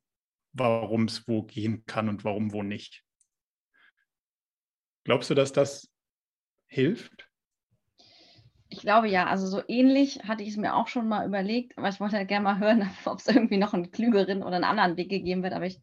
warum 0.53 1.05
es 1.05 1.27
wo 1.29 1.43
gehen 1.43 1.85
kann 1.87 2.09
und 2.09 2.25
warum 2.25 2.53
wo 2.53 2.63
nicht. 2.63 3.05
Glaubst 5.05 5.31
du, 5.31 5.35
dass 5.35 5.53
das 5.53 5.91
hilft? 6.67 7.29
Ich 8.69 8.81
glaube 8.81 9.09
ja, 9.09 9.27
also 9.27 9.47
so 9.49 9.63
ähnlich 9.67 10.21
hatte 10.23 10.45
ich 10.45 10.51
es 10.51 10.57
mir 10.57 10.77
auch 10.77 10.87
schon 10.87 11.09
mal 11.09 11.27
überlegt, 11.27 11.77
aber 11.77 11.89
ich 11.89 11.99
wollte 11.99 12.17
ja 12.17 12.25
gerne 12.25 12.45
mal 12.45 12.59
hören, 12.61 12.89
ob 13.05 13.19
es 13.19 13.27
irgendwie 13.27 13.57
noch 13.57 13.75
einen 13.75 13.91
klügeren 13.91 14.43
oder 14.43 14.57
einen 14.57 14.65
anderen 14.65 14.97
Weg 14.97 15.09
gegeben 15.09 15.43
wird. 15.43 15.55
Aber 15.55 15.67
ich, 15.67 15.81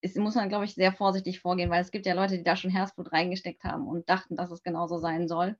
es 0.00 0.14
muss 0.14 0.36
man, 0.36 0.48
glaube 0.48 0.64
ich, 0.64 0.74
sehr 0.74 0.92
vorsichtig 0.92 1.40
vorgehen, 1.40 1.70
weil 1.70 1.82
es 1.82 1.90
gibt 1.90 2.06
ja 2.06 2.14
Leute, 2.14 2.38
die 2.38 2.44
da 2.44 2.54
schon 2.54 2.70
Herzblut 2.70 3.12
reingesteckt 3.12 3.64
haben 3.64 3.88
und 3.88 4.08
dachten, 4.08 4.36
dass 4.36 4.52
es 4.52 4.62
genauso 4.62 4.98
sein 4.98 5.26
soll. 5.26 5.56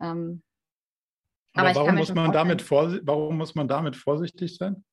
Ähm, 0.00 0.42
aber, 1.52 1.70
aber 1.70 1.80
warum, 1.80 1.96
muss 1.96 2.14
man 2.14 2.32
damit 2.32 2.70
warum 2.70 3.36
muss 3.36 3.54
man 3.54 3.68
damit 3.68 3.96
vorsichtig 3.96 4.56
sein? 4.56 4.84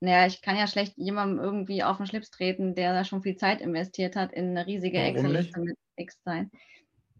Naja, 0.00 0.26
ich 0.26 0.42
kann 0.42 0.56
ja 0.56 0.66
schlecht 0.66 0.94
jemandem 0.96 1.42
irgendwie 1.42 1.82
auf 1.82 1.96
den 1.96 2.06
Schlips 2.06 2.30
treten, 2.30 2.74
der 2.74 2.92
da 2.92 3.04
schon 3.04 3.22
viel 3.22 3.36
Zeit 3.36 3.60
investiert 3.60 4.14
hat, 4.14 4.32
in 4.32 4.50
eine 4.50 4.66
riesige 4.66 4.98
Excel-Liste 4.98 5.60
mit 5.60 5.76
X 5.96 6.20
sein. 6.24 6.50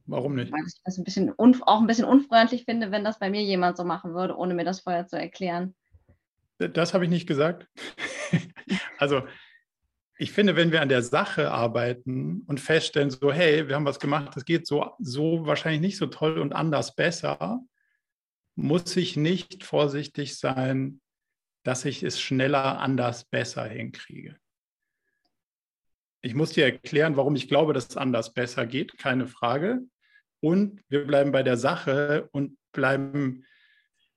Warum 0.05 0.35
nicht? 0.37 0.53
Weil 0.53 0.65
ich 0.67 0.75
das 0.85 0.99
ein 0.99 1.05
bisschen 1.05 1.35
auch 1.39 1.81
ein 1.81 1.87
bisschen 1.87 2.05
unfreundlich 2.05 2.65
finde, 2.65 2.91
wenn 2.91 3.03
das 3.03 3.19
bei 3.19 3.31
mir 3.31 3.43
jemand 3.43 3.77
so 3.77 3.85
machen 3.85 4.15
würde, 4.15 4.37
ohne 4.37 4.55
mir 4.55 4.65
das 4.65 4.81
vorher 4.81 5.07
zu 5.07 5.19
erklären. 5.19 5.75
Das 6.59 6.95
habe 6.95 7.05
ich 7.05 7.11
nicht 7.11 7.27
gesagt. 7.27 7.67
also 8.99 9.23
ich 10.19 10.33
finde, 10.33 10.57
wenn 10.57 10.73
wir 10.73 10.81
an 10.81 10.89
der 10.89 11.03
Sache 11.03 11.51
arbeiten 11.51 12.43
und 12.47 12.61
feststellen, 12.61 13.11
so, 13.11 13.33
hey, 13.33 13.69
wir 13.69 13.75
haben 13.75 13.85
was 13.85 14.01
gemacht, 14.01 14.35
das 14.35 14.45
geht 14.45 14.67
so, 14.67 14.93
so 14.99 15.45
wahrscheinlich 15.47 15.81
nicht 15.81 15.99
so 15.99 16.07
toll 16.07 16.39
und 16.39 16.55
anders 16.55 16.95
besser, 16.95 17.61
muss 18.55 18.97
ich 18.97 19.17
nicht 19.17 19.65
vorsichtig 19.65 20.39
sein, 20.39 21.01
dass 21.67 21.85
ich 21.85 22.05
es 22.05 22.21
schneller, 22.21 22.79
anders, 22.79 23.25
besser 23.25 23.65
hinkriege. 23.65 24.37
Ich 26.23 26.33
muss 26.33 26.53
dir 26.53 26.65
erklären, 26.65 27.17
warum 27.17 27.35
ich 27.35 27.49
glaube, 27.49 27.73
dass 27.73 27.89
es 27.89 27.97
anders 27.97 28.33
besser 28.33 28.67
geht, 28.67 28.97
keine 28.99 29.27
Frage 29.27 29.81
und 30.41 30.81
wir 30.89 31.05
bleiben 31.05 31.33
bei 31.33 31.43
der 31.43 31.57
Sache 31.57 32.29
und 32.31 32.57
bleiben 32.71 33.45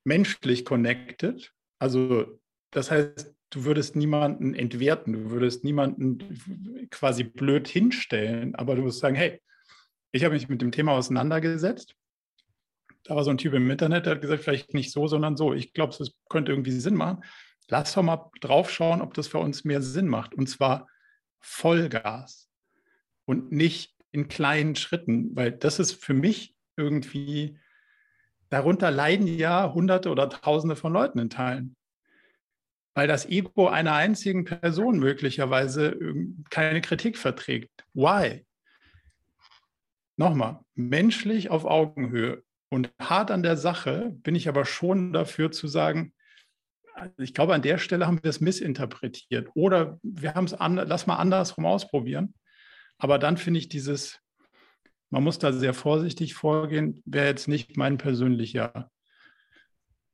menschlich 0.04 0.64
connected. 0.64 1.52
Also 1.80 2.40
das 2.70 2.92
heißt, 2.92 3.34
du 3.50 3.66
würdest 3.66 3.96
niemanden 3.96 4.54
entwerten, 4.54 5.14
du 5.14 5.32
würdest 5.32 5.64
niemanden 5.64 6.88
quasi 6.92 7.24
blöd 7.24 7.68
hinstellen, 7.68 8.54
aber 8.54 8.76
du 8.76 8.86
wirst 8.86 9.00
sagen, 9.00 9.16
hey, 9.16 9.42
ich 10.12 10.24
habe 10.24 10.36
mich 10.36 10.50
mit 10.50 10.62
dem 10.62 10.72
Thema 10.72 10.92
auseinandergesetzt. 10.92 11.96
Da 13.04 13.16
war 13.16 13.24
so 13.24 13.32
ein 13.32 13.38
Typ 13.38 13.54
im 13.54 13.70
Internet, 13.70 14.06
der 14.06 14.16
hat 14.16 14.22
gesagt, 14.22 14.44
vielleicht 14.44 14.74
nicht 14.74 14.92
so, 14.92 15.08
sondern 15.08 15.38
so. 15.38 15.54
Ich 15.54 15.74
glaube, 15.74 15.94
es 15.94 16.14
könnte 16.30 16.52
irgendwie 16.52 16.72
Sinn 16.72 16.96
machen. 16.96 17.24
Lass 17.68 17.94
doch 17.94 18.04
mal 18.04 18.30
drauf 18.42 18.72
schauen, 18.72 19.02
ob 19.02 19.14
das 19.14 19.28
für 19.28 19.40
uns 19.40 19.64
mehr 19.64 19.82
Sinn 19.82 20.08
macht. 20.08 20.34
Und 20.34 20.48
zwar 20.48 20.88
Vollgas 21.40 22.50
und 23.26 23.52
nicht 23.52 23.96
in 24.12 24.28
kleinen 24.28 24.76
Schritten, 24.76 25.36
weil 25.36 25.52
das 25.52 25.80
ist 25.80 26.04
für 26.04 26.14
mich 26.14 26.56
irgendwie, 26.76 27.58
darunter 28.50 28.92
leiden 28.92 29.28
ja 29.28 29.74
Hunderte 29.74 30.10
oder 30.10 30.30
Tausende 30.30 30.76
von 30.76 30.94
Leuten 30.94 31.20
in 31.20 31.30
Teilen. 31.30 31.76
Weil 32.96 33.08
das 33.08 33.28
Ego 33.28 33.68
einer 33.68 33.94
einzigen 33.94 34.46
Person 34.46 35.00
möglicherweise 35.00 35.98
keine 36.50 36.82
Kritik 36.82 37.18
verträgt. 37.18 37.86
Why? 37.94 38.46
Nochmal, 40.18 40.60
menschlich 40.76 41.50
auf 41.50 41.66
Augenhöhe 41.66 42.44
und 42.70 42.92
hart 43.00 43.32
an 43.32 43.44
der 43.44 43.58
Sache 43.58 44.12
bin 44.12 44.36
ich 44.36 44.48
aber 44.48 44.66
schon 44.66 45.12
dafür 45.12 45.52
zu 45.52 45.68
sagen, 45.68 46.14
ich 47.18 47.34
glaube, 47.34 47.54
an 47.54 47.62
der 47.62 47.78
Stelle 47.78 48.08
haben 48.08 48.22
wir 48.22 48.30
es 48.30 48.42
missinterpretiert 48.42 49.50
oder 49.56 50.00
wir 50.04 50.36
haben 50.36 50.46
es, 50.46 50.54
an, 50.54 50.76
lass 50.76 51.08
mal 51.08 51.16
andersrum 51.16 51.66
ausprobieren. 51.66 52.34
Aber 52.98 53.18
dann 53.18 53.38
finde 53.38 53.60
ich 53.60 53.70
dieses, 53.70 54.20
man 55.10 55.24
muss 55.24 55.40
da 55.40 55.54
sehr 55.54 55.74
vorsichtig 55.74 56.34
vorgehen, 56.34 57.02
wäre 57.06 57.28
jetzt 57.28 57.48
nicht 57.48 57.78
mein 57.78 57.98
persönlicher 57.98 58.92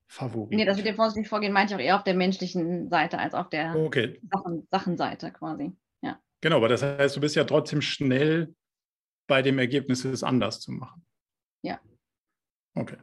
Favorit. 0.07 0.55
Nee, 0.55 0.65
das 0.65 0.77
mit 0.77 0.85
dem 0.85 0.95
vorsichtig 0.95 1.27
vorgehen 1.27 1.51
meinte 1.51 1.73
ich 1.73 1.79
auch 1.79 1.83
eher 1.83 1.95
auf 1.97 2.03
der 2.03 2.13
menschlichen 2.13 2.89
Seite 2.89 3.17
als 3.17 3.33
auf 3.33 3.49
der 3.49 3.75
okay. 3.75 4.21
Sachen, 4.31 4.67
Sachenseite 4.69 5.31
quasi. 5.31 5.73
Ja. 6.01 6.19
Genau, 6.41 6.57
aber 6.57 6.69
das 6.69 6.83
heißt, 6.83 7.15
du 7.15 7.21
bist 7.21 7.35
ja 7.35 7.43
trotzdem 7.43 7.81
schnell 7.81 8.53
bei 9.27 9.41
dem 9.41 9.57
Ergebnis, 9.57 10.05
es 10.05 10.23
anders 10.23 10.61
zu 10.61 10.71
machen. 10.71 11.03
Ja. 11.63 11.79
Okay. 12.75 12.97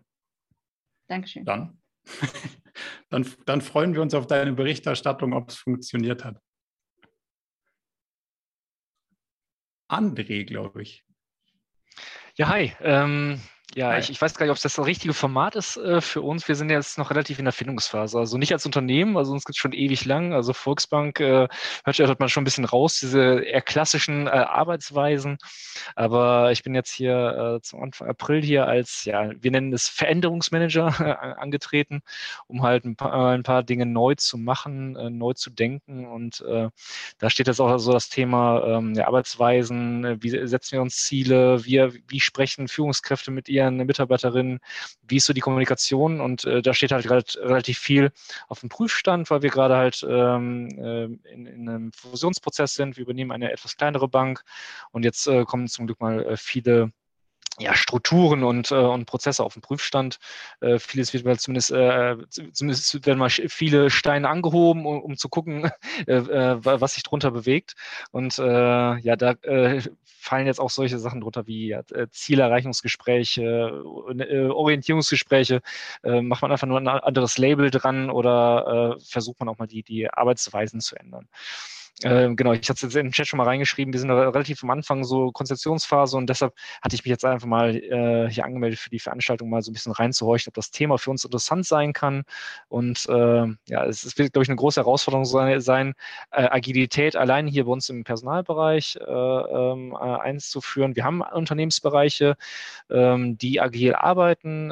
Dankeschön. 1.08 1.44
Dann, 1.44 1.82
dann, 3.10 3.26
dann 3.46 3.60
freuen 3.60 3.94
wir 3.94 4.02
uns 4.02 4.14
auf 4.14 4.26
deine 4.26 4.52
Berichterstattung, 4.52 5.32
ob 5.32 5.50
es 5.50 5.56
funktioniert 5.56 6.24
hat. 6.24 6.38
André, 9.88 10.44
glaube 10.44 10.82
ich. 10.82 11.04
Ja, 12.36 12.48
hi. 12.48 12.72
Ähm, 12.80 13.40
ja, 13.74 13.96
ich, 13.96 14.10
ich, 14.10 14.20
weiß 14.20 14.34
gar 14.34 14.44
nicht, 14.44 14.50
ob 14.50 14.60
das, 14.60 14.74
das 14.74 14.86
richtige 14.86 15.14
Format 15.14 15.56
ist 15.56 15.76
äh, 15.76 16.00
für 16.00 16.20
uns. 16.20 16.46
Wir 16.46 16.56
sind 16.56 16.70
jetzt 16.70 16.98
noch 16.98 17.10
relativ 17.10 17.38
in 17.38 17.46
der 17.46 17.52
Findungsphase. 17.52 18.18
Also 18.18 18.36
nicht 18.36 18.52
als 18.52 18.66
Unternehmen, 18.66 19.16
also 19.16 19.32
uns 19.32 19.44
gibt 19.44 19.56
es 19.56 19.60
schon 19.60 19.72
ewig 19.72 20.04
lang. 20.04 20.34
Also 20.34 20.52
Volksbank 20.52 21.20
äh, 21.20 21.48
hört, 21.84 21.98
hört 21.98 22.20
man 22.20 22.28
schon 22.28 22.42
ein 22.42 22.44
bisschen 22.44 22.64
raus, 22.64 22.98
diese 23.00 23.40
eher 23.40 23.62
klassischen 23.62 24.26
äh, 24.26 24.30
Arbeitsweisen. 24.30 25.38
Aber 25.96 26.52
ich 26.52 26.62
bin 26.62 26.74
jetzt 26.74 26.92
hier 26.92 27.56
äh, 27.56 27.62
zum 27.62 27.82
Anfang 27.82 28.08
April 28.08 28.42
hier 28.42 28.66
als, 28.66 29.04
ja, 29.04 29.30
wir 29.40 29.50
nennen 29.50 29.72
es 29.72 29.88
Veränderungsmanager 29.88 30.94
äh, 31.00 31.40
angetreten, 31.40 32.02
um 32.48 32.62
halt 32.62 32.84
ein 32.84 32.96
paar, 32.96 33.30
ein 33.30 33.42
paar 33.42 33.62
Dinge 33.62 33.86
neu 33.86 34.14
zu 34.16 34.36
machen, 34.36 34.96
äh, 34.96 35.08
neu 35.08 35.32
zu 35.32 35.50
denken. 35.50 36.06
Und 36.06 36.44
da 37.18 37.30
steht 37.30 37.46
jetzt 37.46 37.60
auch 37.60 37.78
so 37.78 37.92
das 37.92 38.08
Thema 38.08 38.62
ähm, 38.64 38.94
ja, 38.94 39.06
Arbeitsweisen, 39.06 40.22
wie 40.22 40.30
setzen 40.46 40.72
wir 40.72 40.82
uns 40.82 41.04
Ziele, 41.04 41.64
wir, 41.64 41.92
wie 42.08 42.20
sprechen 42.20 42.68
Führungskräfte 42.68 43.30
mit 43.30 43.48
ihr 43.48 43.61
ihren 43.62 43.76
Mitarbeiterinnen, 43.76 44.60
wie 45.06 45.16
ist 45.16 45.26
so 45.26 45.32
die 45.32 45.40
Kommunikation 45.40 46.20
und 46.20 46.44
äh, 46.44 46.62
da 46.62 46.74
steht 46.74 46.92
halt 46.92 47.08
relativ 47.08 47.78
viel 47.78 48.12
auf 48.48 48.60
dem 48.60 48.68
Prüfstand, 48.68 49.30
weil 49.30 49.42
wir 49.42 49.50
gerade 49.50 49.76
halt 49.76 50.04
ähm, 50.08 50.68
äh, 50.78 51.04
in, 51.32 51.46
in, 51.46 51.68
einem 51.68 51.92
Fusionsprozess 51.92 52.74
sind. 52.74 52.96
Wir 52.96 53.02
übernehmen 53.02 53.32
eine 53.32 53.52
etwas 53.52 53.76
kleinere 53.76 54.08
Bank 54.08 54.42
und 54.90 55.04
jetzt 55.04 55.26
äh, 55.26 55.44
kommen 55.44 55.68
zum 55.68 55.86
Glück 55.86 56.00
mal 56.00 56.24
äh, 56.24 56.36
viele 56.36 56.92
ja, 57.58 57.74
Strukturen 57.74 58.44
und, 58.44 58.70
äh, 58.70 58.74
und 58.74 59.06
Prozesse 59.06 59.44
auf 59.44 59.52
dem 59.54 59.62
Prüfstand. 59.62 60.18
Äh, 60.60 60.78
vieles 60.78 61.12
wird 61.12 61.24
mal 61.24 61.38
zumindest, 61.38 61.70
äh, 61.70 62.16
zumindest 62.52 63.06
werden 63.06 63.18
mal 63.18 63.30
viele 63.30 63.90
Steine 63.90 64.28
angehoben, 64.28 64.86
um, 64.86 65.00
um 65.02 65.16
zu 65.16 65.28
gucken, 65.28 65.70
äh, 66.06 66.14
äh, 66.14 66.58
was 66.62 66.94
sich 66.94 67.02
drunter 67.02 67.30
bewegt. 67.30 67.74
Und 68.10 68.38
äh, 68.38 68.98
ja, 68.98 69.16
da 69.16 69.34
fallen 70.04 70.46
jetzt 70.46 70.60
auch 70.60 70.70
solche 70.70 70.98
Sachen 70.98 71.20
drunter 71.20 71.46
wie 71.46 71.68
ja, 71.68 71.82
Zielerreichungsgespräche, 72.10 73.82
Orientierungsgespräche. 73.84 75.62
macht 76.02 76.42
man 76.42 76.52
einfach 76.52 76.66
nur 76.66 76.78
ein 76.78 76.88
anderes 76.88 77.38
Label 77.38 77.70
dran 77.70 78.10
oder 78.10 78.98
versucht 79.04 79.40
man 79.40 79.48
auch 79.48 79.58
mal 79.58 79.66
die, 79.66 79.82
die 79.82 80.08
Arbeitsweisen 80.08 80.80
zu 80.80 80.96
ändern. 80.96 81.28
Äh, 82.04 82.34
genau, 82.34 82.52
ich 82.52 82.68
hatte 82.68 82.74
es 82.74 82.82
jetzt 82.82 82.96
in 82.96 83.06
den 83.06 83.12
Chat 83.12 83.26
schon 83.26 83.38
mal 83.38 83.44
reingeschrieben, 83.44 83.92
wir 83.92 84.00
sind 84.00 84.10
relativ 84.10 84.62
am 84.62 84.70
Anfang 84.70 85.04
so 85.04 85.30
Konzeptionsphase 85.30 86.16
und 86.16 86.28
deshalb 86.28 86.54
hatte 86.82 86.94
ich 86.94 87.04
mich 87.04 87.10
jetzt 87.10 87.24
einfach 87.24 87.46
mal 87.46 87.76
äh, 87.76 88.28
hier 88.30 88.44
angemeldet 88.44 88.78
für 88.80 88.90
die 88.90 88.98
Veranstaltung, 88.98 89.50
mal 89.50 89.62
so 89.62 89.70
ein 89.70 89.74
bisschen 89.74 89.92
reinzuhorchen, 89.92 90.50
ob 90.50 90.54
das 90.54 90.70
Thema 90.70 90.98
für 90.98 91.10
uns 91.10 91.24
interessant 91.24 91.66
sein 91.66 91.92
kann. 91.92 92.24
Und 92.68 93.08
äh, 93.08 93.46
ja, 93.68 93.84
es, 93.86 94.04
es 94.04 94.18
wird, 94.18 94.32
glaube 94.32 94.42
ich, 94.42 94.48
eine 94.48 94.56
große 94.56 94.80
Herausforderung 94.80 95.24
sein, 95.24 95.94
äh, 96.30 96.48
Agilität 96.50 97.16
allein 97.16 97.46
hier 97.46 97.64
bei 97.64 97.72
uns 97.72 97.88
im 97.88 98.04
Personalbereich 98.04 98.96
äh, 98.96 99.02
ähm, 99.04 99.92
äh, 99.92 99.96
einzuführen. 99.98 100.96
Wir 100.96 101.04
haben 101.04 101.20
Unternehmensbereiche, 101.22 102.36
ähm, 102.90 103.38
die 103.38 103.60
agil 103.60 103.94
arbeiten, 103.94 104.70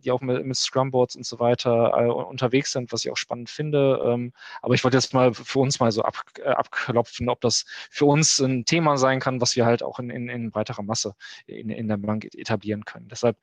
die 0.00 0.10
auch 0.10 0.20
mit, 0.20 0.44
mit 0.44 0.56
Scrumboards 0.56 1.16
und 1.16 1.26
so 1.26 1.38
weiter 1.38 2.28
unterwegs 2.28 2.72
sind, 2.72 2.92
was 2.92 3.04
ich 3.04 3.10
auch 3.10 3.16
spannend 3.16 3.50
finde. 3.50 4.00
Ähm, 4.04 4.32
aber 4.62 4.74
ich 4.74 4.84
wollte 4.84 4.96
jetzt 4.96 5.14
mal 5.14 5.34
für 5.34 5.58
uns 5.58 5.80
mal 5.80 5.90
so 5.92 6.02
ab, 6.02 6.22
abklopfen, 6.68 7.28
ob 7.28 7.40
das 7.40 7.64
für 7.90 8.04
uns 8.04 8.38
ein 8.38 8.64
Thema 8.64 8.96
sein 8.96 9.20
kann, 9.20 9.40
was 9.40 9.56
wir 9.56 9.66
halt 9.66 9.82
auch 9.82 9.98
in, 9.98 10.10
in, 10.10 10.28
in 10.28 10.50
breiterer 10.50 10.82
Masse 10.82 11.14
in, 11.46 11.70
in 11.70 11.88
der 11.88 11.96
Bank 11.96 12.24
etablieren 12.34 12.84
können. 12.84 13.08
Deshalb, 13.08 13.36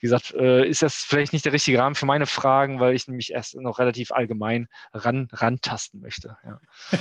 wie 0.00 0.06
gesagt, 0.06 0.32
äh, 0.34 0.66
ist 0.66 0.82
das 0.82 0.94
vielleicht 0.94 1.32
nicht 1.32 1.44
der 1.44 1.52
richtige 1.52 1.78
Rahmen 1.78 1.94
für 1.94 2.06
meine 2.06 2.26
Fragen, 2.26 2.80
weil 2.80 2.94
ich 2.94 3.06
nämlich 3.06 3.32
erst 3.32 3.56
noch 3.56 3.78
relativ 3.78 4.12
allgemein 4.12 4.68
ran, 4.92 5.28
rantasten 5.32 6.00
möchte. 6.00 6.36
Ja. 6.44 6.60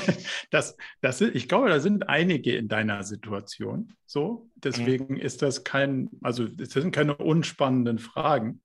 Das, 0.51 0.75
das, 1.01 1.21
ich 1.21 1.47
glaube, 1.47 1.69
da 1.69 1.79
sind 1.79 2.09
einige 2.09 2.55
in 2.55 2.67
deiner 2.67 3.03
Situation 3.03 3.93
so. 4.05 4.49
Deswegen 4.55 5.15
mhm. 5.15 5.19
ist 5.19 5.41
das 5.41 5.63
kein, 5.63 6.09
also 6.21 6.47
das 6.47 6.69
sind 6.69 6.91
keine 6.91 7.15
unspannenden 7.15 7.99
Fragen. 7.99 8.61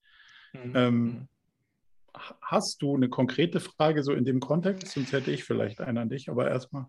Mhm. 0.52 0.72
Ähm, 0.74 1.02
mhm 1.02 1.28
hast 2.40 2.82
du 2.82 2.94
eine 2.94 3.08
konkrete 3.08 3.60
Frage 3.60 4.02
so 4.02 4.12
in 4.12 4.24
dem 4.24 4.40
Kontext? 4.40 4.88
Sonst 4.92 5.12
hätte 5.12 5.30
ich 5.30 5.44
vielleicht 5.44 5.80
eine 5.80 6.00
an 6.00 6.08
dich, 6.08 6.28
aber 6.28 6.48
erstmal. 6.48 6.86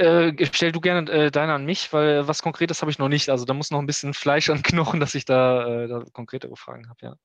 Äh, 0.00 0.46
stell 0.52 0.72
du 0.72 0.80
gerne 0.80 1.10
äh, 1.10 1.30
deine 1.30 1.52
an 1.52 1.66
mich, 1.66 1.92
weil 1.92 2.26
was 2.26 2.42
Konkretes 2.42 2.80
habe 2.80 2.90
ich 2.90 2.98
noch 2.98 3.08
nicht. 3.08 3.28
Also 3.28 3.44
da 3.44 3.52
muss 3.52 3.70
noch 3.70 3.78
ein 3.78 3.86
bisschen 3.86 4.14
Fleisch 4.14 4.48
an 4.48 4.62
Knochen, 4.62 4.98
dass 4.98 5.14
ich 5.14 5.26
da, 5.26 5.84
äh, 5.84 5.88
da 5.88 6.04
konkretere 6.12 6.56
Fragen 6.56 6.88
habe, 6.88 6.98
ja. 7.02 7.16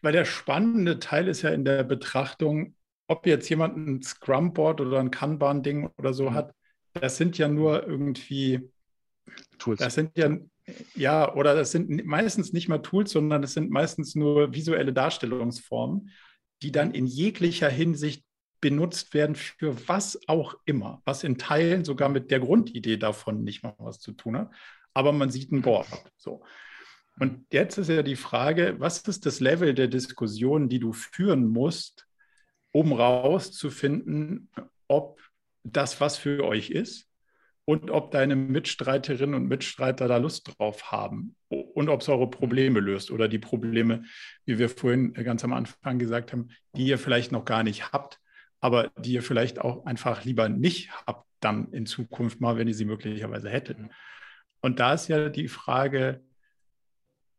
Weil 0.00 0.12
der 0.12 0.24
spannende 0.24 0.98
Teil 0.98 1.28
ist 1.28 1.42
ja 1.42 1.50
in 1.50 1.64
der 1.64 1.84
Betrachtung, 1.84 2.74
ob 3.06 3.26
jetzt 3.26 3.48
jemand 3.48 3.76
ein 3.76 4.02
Scrum-Board 4.02 4.80
oder 4.80 4.98
ein 4.98 5.10
Kanban-Ding 5.10 5.90
oder 5.98 6.14
so 6.14 6.30
mhm. 6.30 6.34
hat, 6.34 6.54
das 6.94 7.18
sind 7.18 7.36
ja 7.36 7.48
nur 7.48 7.86
irgendwie 7.86 8.70
Tools. 9.58 9.80
Das 9.80 9.94
sind 9.94 10.16
ja 10.16 10.30
ja, 10.94 11.32
oder 11.34 11.54
das 11.54 11.70
sind 11.70 12.04
meistens 12.06 12.52
nicht 12.52 12.68
mal 12.68 12.78
Tools, 12.78 13.12
sondern 13.12 13.42
es 13.42 13.52
sind 13.52 13.70
meistens 13.70 14.14
nur 14.14 14.52
visuelle 14.52 14.92
Darstellungsformen, 14.92 16.10
die 16.62 16.72
dann 16.72 16.92
in 16.92 17.06
jeglicher 17.06 17.68
Hinsicht 17.68 18.25
benutzt 18.68 19.14
werden 19.14 19.36
für 19.36 19.88
was 19.88 20.18
auch 20.26 20.56
immer, 20.64 21.00
was 21.04 21.22
in 21.22 21.38
Teilen 21.38 21.84
sogar 21.84 22.08
mit 22.08 22.32
der 22.32 22.40
Grundidee 22.40 22.96
davon 22.96 23.44
nicht 23.44 23.62
mal 23.62 23.76
was 23.78 24.00
zu 24.00 24.10
tun 24.10 24.36
hat. 24.36 24.50
Aber 24.92 25.12
man 25.12 25.30
sieht 25.30 25.52
ein 25.52 25.62
Board. 25.62 25.86
So. 26.16 26.42
Und 27.20 27.46
jetzt 27.52 27.78
ist 27.78 27.88
ja 27.88 28.02
die 28.02 28.16
Frage, 28.16 28.74
was 28.78 28.98
ist 29.02 29.24
das 29.24 29.38
Level 29.38 29.72
der 29.72 29.86
Diskussion, 29.86 30.68
die 30.68 30.80
du 30.80 30.92
führen 30.92 31.46
musst, 31.46 32.08
um 32.72 32.92
rauszufinden, 32.92 34.50
ob 34.88 35.20
das 35.62 36.00
was 36.00 36.16
für 36.16 36.42
euch 36.42 36.70
ist 36.70 37.08
und 37.66 37.92
ob 37.92 38.10
deine 38.10 38.34
Mitstreiterinnen 38.34 39.36
und 39.36 39.46
Mitstreiter 39.46 40.08
da 40.08 40.16
Lust 40.16 40.58
drauf 40.58 40.90
haben 40.90 41.36
und 41.48 41.88
ob 41.88 42.00
es 42.00 42.08
eure 42.08 42.28
Probleme 42.28 42.80
löst 42.80 43.12
oder 43.12 43.28
die 43.28 43.38
Probleme, 43.38 44.02
wie 44.44 44.58
wir 44.58 44.68
vorhin 44.68 45.12
ganz 45.12 45.44
am 45.44 45.52
Anfang 45.52 46.00
gesagt 46.00 46.32
haben, 46.32 46.48
die 46.74 46.86
ihr 46.86 46.98
vielleicht 46.98 47.30
noch 47.30 47.44
gar 47.44 47.62
nicht 47.62 47.92
habt, 47.92 48.18
aber 48.60 48.90
die 48.98 49.12
ihr 49.12 49.22
vielleicht 49.22 49.60
auch 49.60 49.86
einfach 49.86 50.24
lieber 50.24 50.48
nicht 50.48 50.90
habt, 51.06 51.24
dann 51.40 51.72
in 51.72 51.86
Zukunft 51.86 52.40
mal, 52.40 52.56
wenn 52.56 52.66
ihr 52.68 52.74
sie 52.74 52.84
möglicherweise 52.84 53.50
hättet. 53.50 53.78
Und 54.60 54.80
da 54.80 54.94
ist 54.94 55.06
ja 55.08 55.28
die 55.28 55.48
Frage, 55.48 56.22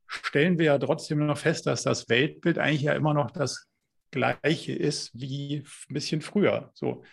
stellen 0.05 0.59
wir 0.59 0.65
ja 0.65 0.77
trotzdem 0.77 1.25
noch 1.25 1.39
fest, 1.39 1.65
dass 1.65 1.81
das 1.81 2.07
Weltbild 2.07 2.59
eigentlich 2.59 2.83
ja 2.83 2.93
immer 2.93 3.15
noch 3.15 3.31
das 3.31 3.67
gleiche 4.11 4.73
ist 4.73 5.09
wie 5.19 5.65
ein 5.89 5.93
bisschen 5.95 6.21
früher. 6.21 6.69
So, 6.75 7.03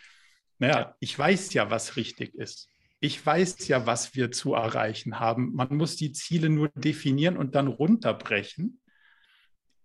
naja, 0.58 0.80
ja. 0.80 0.96
ich 1.00 1.18
weiß 1.18 1.54
ja, 1.54 1.70
was 1.70 1.96
richtig 1.96 2.34
ist. 2.34 2.68
Ich 3.00 3.24
weiß 3.24 3.68
ja, 3.68 3.86
was 3.86 4.14
wir 4.14 4.32
zu 4.32 4.54
erreichen 4.54 5.20
haben. 5.20 5.54
Man 5.54 5.76
muss 5.76 5.96
die 5.96 6.12
Ziele 6.12 6.48
nur 6.48 6.68
definieren 6.74 7.36
und 7.36 7.54
dann 7.54 7.68
runterbrechen. 7.68 8.80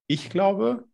Ich 0.07 0.29
glaube, 0.29 0.87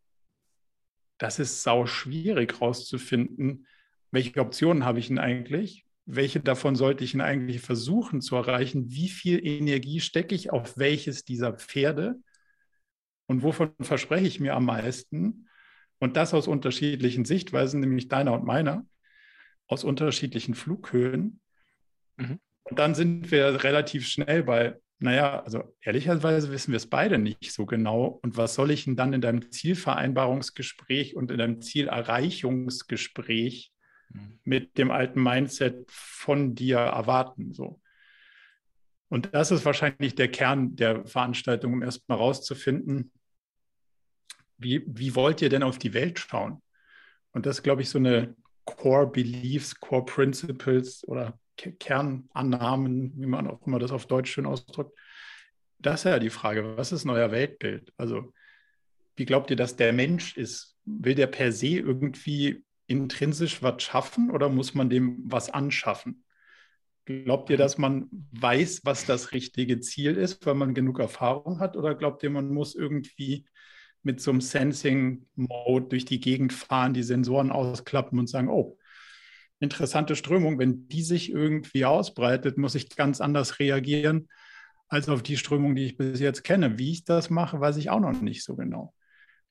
das 1.18 1.40
ist 1.40 1.64
sau 1.64 1.86
schwierig 1.86 2.54
herauszufinden, 2.54 3.68
welche 4.12 4.40
Optionen 4.40 4.86
habe 4.86 5.00
ich 5.00 5.08
denn 5.08 5.20
eigentlich? 5.20 5.86
welche 6.12 6.40
davon 6.40 6.76
sollte 6.76 7.04
ich 7.04 7.12
denn 7.12 7.22
eigentlich 7.22 7.62
versuchen 7.62 8.20
zu 8.20 8.36
erreichen? 8.36 8.90
Wie 8.90 9.10
viel 9.10 9.46
Energie 9.46 10.00
stecke 10.00 10.34
ich 10.34 10.52
auf 10.52 10.76
welches 10.76 11.24
dieser 11.24 11.54
Pferde? 11.54 12.16
Und 13.28 13.44
wovon 13.44 13.72
verspreche 13.80 14.26
ich 14.26 14.40
mir 14.40 14.56
am 14.56 14.66
meisten? 14.66 15.48
Und 16.00 16.18
das 16.18 16.34
aus 16.34 16.48
unterschiedlichen 16.48 17.26
Sichtweisen, 17.26 17.80
nämlich 17.80 18.08
deiner 18.08 18.34
und 18.34 18.44
meiner, 18.44 18.88
aus 19.68 19.84
unterschiedlichen 19.84 20.56
Flughöhen. 20.56 21.42
Mhm. 22.20 22.40
Und 22.64 22.80
dann 22.80 22.96
sind 22.96 23.32
wir 23.32 23.64
relativ 23.64 24.08
schnell 24.08 24.44
bei, 24.44 24.76
naja, 25.00 25.44
also 25.44 25.76
ehrlicherweise 25.82 26.52
wissen 26.52 26.72
wir 26.72 26.78
es 26.78 26.88
beide 26.88 27.18
nicht 27.18 27.52
so 27.52 27.66
genau. 27.66 28.20
Und 28.22 28.38
was 28.38 28.54
soll 28.54 28.72
ich 28.72 28.86
denn 28.86 28.96
dann 28.96 29.12
in 29.14 29.22
deinem 29.22 29.52
Zielvereinbarungsgespräch 29.52 31.16
und 31.16 31.32
in 31.32 31.40
deinem 31.40 31.62
Zielerreichungsgespräch 31.62 33.74
mhm. 34.10 34.40
mit 34.44 34.78
dem 34.78 34.92
alten 34.92 35.24
Mindset 35.24 35.90
von 35.90 36.56
dir 36.56 36.78
erwarten. 36.78 37.54
So. 37.54 37.82
Und 39.10 39.34
das 39.34 39.52
ist 39.52 39.66
wahrscheinlich 39.66 40.16
der 40.16 40.30
Kern 40.30 40.76
der 40.76 41.06
Veranstaltung, 41.06 41.74
um 41.74 41.82
erstmal 41.82 42.18
rauszufinden, 42.18 43.12
wie, 44.58 44.84
wie 44.86 45.16
wollt 45.16 45.42
ihr 45.42 45.50
denn 45.50 45.64
auf 45.64 45.80
die 45.80 45.94
Welt 45.94 46.20
schauen? 46.20 46.62
Und 47.32 47.46
das 47.46 47.58
ist, 47.58 47.64
glaube 47.64 47.82
ich, 47.82 47.90
so 47.90 47.98
eine 47.98 48.36
Core 48.66 49.08
Beliefs, 49.08 49.80
Core 49.80 50.06
Principles 50.06 51.08
oder 51.08 51.40
Kernannahmen, 51.80 53.14
wie 53.16 53.26
man 53.26 53.48
auch 53.48 53.66
immer 53.66 53.80
das 53.80 53.92
auf 53.92 54.06
Deutsch 54.06 54.32
schön 54.32 54.46
ausdrückt. 54.46 54.98
Das 55.80 56.02
ist 56.02 56.12
ja 56.12 56.20
die 56.20 56.30
Frage, 56.30 56.78
was 56.78 56.92
ist 56.92 57.06
euer 57.06 57.32
Weltbild? 57.32 57.94
Also, 57.98 58.34
wie 59.16 59.26
glaubt 59.26 59.50
ihr, 59.50 59.56
dass 59.56 59.76
der 59.76 59.94
Mensch 59.94 60.38
ist? 60.38 60.78
Will 60.86 61.16
der 61.16 61.28
per 61.28 61.52
se 61.52 61.68
irgendwie 61.68 62.64
intrinsisch 62.88 63.62
was 63.62 63.84
schaffen 63.84 64.32
oder 64.32 64.50
muss 64.50 64.74
man 64.74 64.90
dem 64.90 65.20
was 65.26 65.50
anschaffen? 65.50 66.24
Glaubt 67.06 67.50
ihr, 67.50 67.58
dass 67.58 67.78
man 67.78 68.08
weiß, 68.32 68.82
was 68.84 69.06
das 69.06 69.32
richtige 69.32 69.80
Ziel 69.80 70.16
ist, 70.16 70.46
weil 70.46 70.56
man 70.56 70.74
genug 70.74 71.00
Erfahrung 71.00 71.60
hat? 71.60 71.76
Oder 71.76 71.96
glaubt 71.96 72.24
ihr, 72.24 72.30
man 72.30 72.50
muss 72.50 72.76
irgendwie 72.76 73.46
mit 74.04 74.22
so 74.22 74.32
einem 74.32 74.42
Sensing-Mode 74.42 75.88
durch 75.88 76.06
die 76.06 76.20
Gegend 76.20 76.54
fahren, 76.54 76.94
die 76.94 77.04
Sensoren 77.04 77.52
ausklappen 77.52 78.20
und 78.20 78.28
sagen, 78.28 78.50
oh, 78.50 78.78
interessante 79.60 80.16
Strömung, 80.16 80.60
wenn 80.60 80.88
die 80.88 81.04
sich 81.04 81.32
irgendwie 81.32 81.86
ausbreitet, 81.86 82.58
muss 82.58 82.76
ich 82.76 82.96
ganz 82.96 83.22
anders 83.22 83.60
reagieren 83.60 84.28
als 84.88 85.08
auf 85.08 85.22
die 85.22 85.38
Strömung, 85.38 85.76
die 85.76 85.86
ich 85.86 85.98
bis 85.98 86.20
jetzt 86.20 86.44
kenne. 86.44 86.80
Wie 86.80 86.92
ich 86.92 87.06
das 87.06 87.30
mache, 87.30 87.60
weiß 87.60 87.78
ich 87.78 87.90
auch 87.90 88.00
noch 88.00 88.22
nicht 88.22 88.44
so 88.44 88.56
genau. 88.56 88.94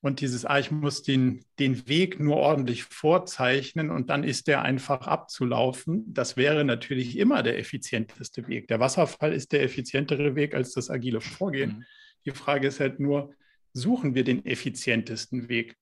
Und 0.00 0.20
dieses, 0.20 0.44
ah, 0.44 0.58
ich 0.58 0.70
muss 0.70 1.02
den, 1.02 1.44
den 1.58 1.88
Weg 1.88 2.20
nur 2.20 2.36
ordentlich 2.36 2.84
vorzeichnen 2.84 3.90
und 3.90 4.10
dann 4.10 4.22
ist 4.22 4.46
der 4.46 4.62
einfach 4.62 5.08
abzulaufen, 5.08 6.04
das 6.14 6.36
wäre 6.36 6.64
natürlich 6.64 7.18
immer 7.18 7.42
der 7.42 7.58
effizienteste 7.58 8.46
Weg. 8.46 8.68
Der 8.68 8.78
Wasserfall 8.78 9.32
ist 9.32 9.52
der 9.52 9.64
effizientere 9.64 10.36
Weg 10.36 10.54
als 10.54 10.72
das 10.72 10.88
agile 10.88 11.20
Vorgehen. 11.20 11.78
Mhm. 11.78 11.84
Die 12.26 12.30
Frage 12.30 12.68
ist 12.68 12.78
halt 12.78 13.00
nur, 13.00 13.34
suchen 13.72 14.14
wir 14.14 14.22
den 14.22 14.46
effizientesten 14.46 15.48
Weg. 15.48 15.76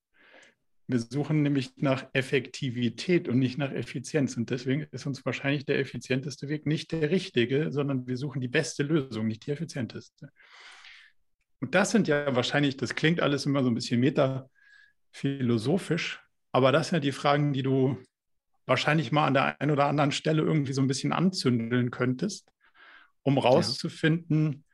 Wir 0.88 1.00
suchen 1.00 1.42
nämlich 1.42 1.72
nach 1.76 2.06
Effektivität 2.12 3.28
und 3.28 3.40
nicht 3.40 3.58
nach 3.58 3.72
Effizienz. 3.72 4.36
Und 4.36 4.50
deswegen 4.50 4.86
ist 4.92 5.06
uns 5.06 5.26
wahrscheinlich 5.26 5.64
der 5.64 5.80
effizienteste 5.80 6.48
Weg 6.48 6.66
nicht 6.66 6.92
der 6.92 7.10
richtige, 7.10 7.72
sondern 7.72 8.06
wir 8.06 8.16
suchen 8.16 8.40
die 8.40 8.46
beste 8.48 8.84
Lösung, 8.84 9.26
nicht 9.26 9.46
die 9.46 9.50
effizienteste. 9.50 10.30
Und 11.60 11.74
das 11.74 11.90
sind 11.90 12.06
ja 12.06 12.36
wahrscheinlich, 12.36 12.76
das 12.76 12.94
klingt 12.94 13.20
alles 13.20 13.46
immer 13.46 13.64
so 13.64 13.70
ein 13.70 13.74
bisschen 13.74 14.00
metaphilosophisch, 14.00 16.20
aber 16.52 16.70
das 16.70 16.88
sind 16.88 16.96
ja 16.96 17.00
die 17.00 17.12
Fragen, 17.12 17.52
die 17.52 17.62
du 17.62 17.98
wahrscheinlich 18.66 19.10
mal 19.10 19.26
an 19.26 19.34
der 19.34 19.60
einen 19.60 19.72
oder 19.72 19.86
anderen 19.86 20.12
Stelle 20.12 20.42
irgendwie 20.42 20.72
so 20.72 20.82
ein 20.82 20.88
bisschen 20.88 21.12
anzündeln 21.12 21.90
könntest, 21.90 22.52
um 23.22 23.38
rauszufinden, 23.38 24.65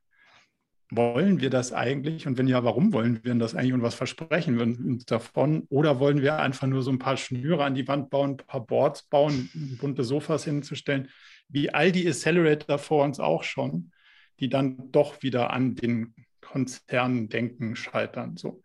wollen 0.94 1.40
wir 1.40 1.48
das 1.48 1.72
eigentlich? 1.72 2.26
Und 2.26 2.36
wenn 2.36 2.46
ja, 2.46 2.64
warum 2.64 2.92
wollen 2.92 3.24
wir 3.24 3.34
das 3.36 3.54
eigentlich 3.54 3.72
und 3.72 3.82
was 3.82 3.94
versprechen 3.94 4.58
wir 4.58 4.64
uns 4.64 5.06
davon? 5.06 5.64
Oder 5.70 5.98
wollen 6.00 6.20
wir 6.20 6.38
einfach 6.38 6.66
nur 6.66 6.82
so 6.82 6.90
ein 6.90 6.98
paar 6.98 7.16
Schnüre 7.16 7.64
an 7.64 7.74
die 7.74 7.88
Wand 7.88 8.10
bauen, 8.10 8.32
ein 8.32 8.36
paar 8.36 8.66
Boards 8.66 9.04
bauen, 9.04 9.48
bunte 9.80 10.04
Sofas 10.04 10.44
hinzustellen, 10.44 11.08
wie 11.48 11.70
all 11.70 11.92
die 11.92 12.06
Accelerator 12.06 12.78
vor 12.78 13.04
uns 13.04 13.20
auch 13.20 13.42
schon, 13.42 13.90
die 14.38 14.50
dann 14.50 14.92
doch 14.92 15.22
wieder 15.22 15.50
an 15.50 15.74
den 15.74 16.14
Konzerndenken 16.42 17.74
scheitern. 17.74 18.36
So. 18.36 18.62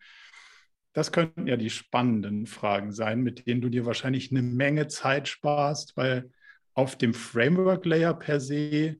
Das 0.91 1.13
könnten 1.13 1.47
ja 1.47 1.55
die 1.55 1.69
spannenden 1.69 2.45
Fragen 2.45 2.91
sein, 2.91 3.21
mit 3.21 3.47
denen 3.47 3.61
du 3.61 3.69
dir 3.69 3.85
wahrscheinlich 3.85 4.31
eine 4.31 4.41
Menge 4.41 4.87
Zeit 4.87 5.29
sparst, 5.29 5.95
weil 5.95 6.29
auf 6.73 6.97
dem 6.97 7.13
Framework-Layer 7.13 8.13
per 8.15 8.41
se 8.41 8.97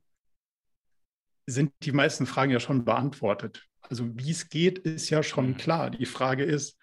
sind 1.48 1.72
die 1.82 1.92
meisten 1.92 2.26
Fragen 2.26 2.52
ja 2.52 2.60
schon 2.60 2.86
beantwortet. 2.86 3.66
Also 3.82 4.06
wie 4.18 4.32
es 4.32 4.50
geht, 4.50 4.80
ist 4.80 5.10
ja 5.10 5.24
schon 5.24 5.50
mhm. 5.50 5.58
klar. 5.58 5.90
Die 5.90 6.06
Frage 6.06 6.44
ist, 6.44 6.78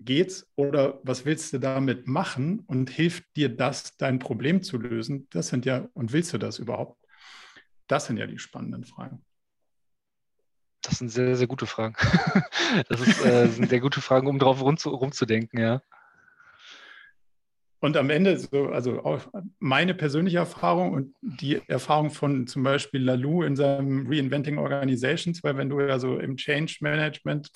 geht's 0.00 0.50
oder 0.56 1.00
was 1.02 1.24
willst 1.24 1.52
du 1.52 1.58
damit 1.58 2.06
machen 2.06 2.60
und 2.60 2.90
hilft 2.90 3.24
dir 3.36 3.54
das, 3.54 3.96
dein 3.96 4.18
Problem 4.18 4.62
zu 4.62 4.78
lösen? 4.78 5.28
Das 5.30 5.48
sind 5.48 5.66
ja, 5.66 5.88
und 5.92 6.12
willst 6.12 6.32
du 6.32 6.38
das 6.38 6.58
überhaupt? 6.58 6.98
Das 7.86 8.06
sind 8.06 8.16
ja 8.16 8.26
die 8.26 8.38
spannenden 8.38 8.84
Fragen. 8.84 9.24
Das 10.82 10.98
sind 10.98 11.10
sehr, 11.10 11.36
sehr 11.36 11.46
gute 11.46 11.66
Fragen. 11.66 11.94
Das 12.90 13.00
ist, 13.00 13.24
äh, 13.24 13.48
sind 13.48 13.70
sehr 13.70 13.80
gute 13.80 14.02
Fragen, 14.02 14.26
um 14.26 14.38
drauf 14.38 14.60
rumzudenken, 14.60 15.58
ja. 15.58 15.80
Und 17.80 17.96
am 17.96 18.10
Ende, 18.10 18.36
so, 18.38 18.66
also 18.66 19.04
auch 19.04 19.28
meine 19.60 19.94
persönliche 19.94 20.38
Erfahrung 20.38 20.92
und 20.92 21.14
die 21.20 21.60
Erfahrung 21.68 22.10
von 22.10 22.48
zum 22.48 22.64
Beispiel 22.64 23.02
Lalou 23.02 23.44
in 23.44 23.54
seinem 23.54 24.08
Reinventing 24.08 24.58
Organizations, 24.58 25.44
weil 25.44 25.56
wenn 25.56 25.70
du 25.70 25.80
ja 25.80 26.00
so 26.00 26.18
im 26.18 26.36
Change 26.36 26.78
Management 26.80 27.50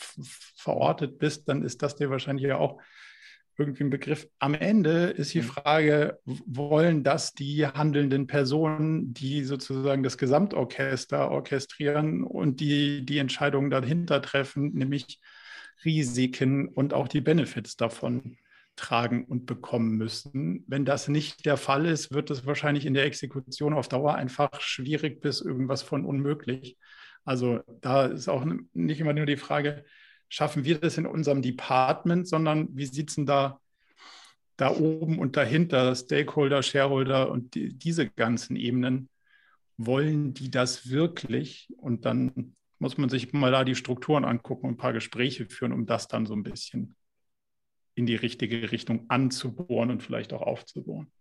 verortet 0.56 1.18
bist, 1.18 1.48
dann 1.48 1.64
ist 1.64 1.82
das 1.82 1.96
dir 1.96 2.08
wahrscheinlich 2.08 2.46
ja 2.46 2.58
auch 2.58 2.80
irgendwie 3.58 3.84
ein 3.84 3.90
Begriff. 3.90 4.28
Am 4.38 4.54
Ende 4.54 5.08
ist 5.08 5.34
die 5.34 5.42
mhm. 5.42 5.46
Frage, 5.46 6.18
wollen 6.24 7.02
das 7.02 7.34
die 7.34 7.66
handelnden 7.66 8.26
Personen, 8.26 9.12
die 9.12 9.44
sozusagen 9.44 10.02
das 10.02 10.18
Gesamtorchester 10.18 11.30
orchestrieren 11.30 12.22
und 12.22 12.60
die 12.60 13.04
die 13.04 13.18
Entscheidungen 13.18 13.70
dahinter 13.70 14.22
treffen, 14.22 14.72
nämlich 14.72 15.20
Risiken 15.84 16.68
und 16.68 16.94
auch 16.94 17.08
die 17.08 17.20
Benefits 17.20 17.76
davon 17.76 18.36
tragen 18.76 19.24
und 19.24 19.46
bekommen 19.46 19.96
müssen. 19.96 20.64
Wenn 20.66 20.84
das 20.84 21.08
nicht 21.08 21.44
der 21.44 21.56
Fall 21.56 21.86
ist, 21.86 22.12
wird 22.12 22.30
es 22.30 22.46
wahrscheinlich 22.46 22.86
in 22.86 22.94
der 22.94 23.04
Exekution 23.04 23.74
auf 23.74 23.88
Dauer 23.88 24.14
einfach 24.14 24.60
schwierig 24.60 25.20
bis 25.20 25.40
irgendwas 25.40 25.82
von 25.82 26.04
unmöglich. 26.04 26.78
Also 27.24 27.60
da 27.80 28.06
ist 28.06 28.28
auch 28.28 28.44
nicht 28.72 29.00
immer 29.00 29.12
nur 29.12 29.26
die 29.26 29.36
Frage, 29.36 29.84
schaffen 30.28 30.64
wir 30.64 30.78
das 30.78 30.98
in 30.98 31.06
unserem 31.06 31.42
Department, 31.42 32.26
sondern 32.26 32.68
wie 32.72 32.86
sieht 32.86 33.10
es 33.10 33.16
denn 33.16 33.26
da, 33.26 33.60
da 34.56 34.70
oben 34.70 35.18
und 35.18 35.36
dahinter, 35.36 35.94
Stakeholder, 35.94 36.62
Shareholder 36.62 37.30
und 37.30 37.54
die, 37.54 37.74
diese 37.74 38.08
ganzen 38.08 38.56
Ebenen, 38.56 39.08
wollen 39.76 40.34
die 40.34 40.50
das 40.50 40.88
wirklich? 40.90 41.68
Und 41.76 42.04
dann 42.06 42.54
muss 42.78 42.98
man 42.98 43.08
sich 43.08 43.32
mal 43.32 43.52
da 43.52 43.64
die 43.64 43.74
Strukturen 43.74 44.24
angucken 44.24 44.66
und 44.66 44.74
ein 44.74 44.78
paar 44.78 44.92
Gespräche 44.92 45.46
führen, 45.46 45.72
um 45.72 45.86
das 45.86 46.08
dann 46.08 46.26
so 46.26 46.34
ein 46.34 46.42
bisschen 46.42 46.96
in 47.94 48.06
die 48.06 48.16
richtige 48.16 48.72
Richtung 48.72 49.08
anzubohren 49.10 49.90
und 49.90 50.02
vielleicht 50.02 50.32
auch 50.32 50.42
aufzubohren. 50.42 51.12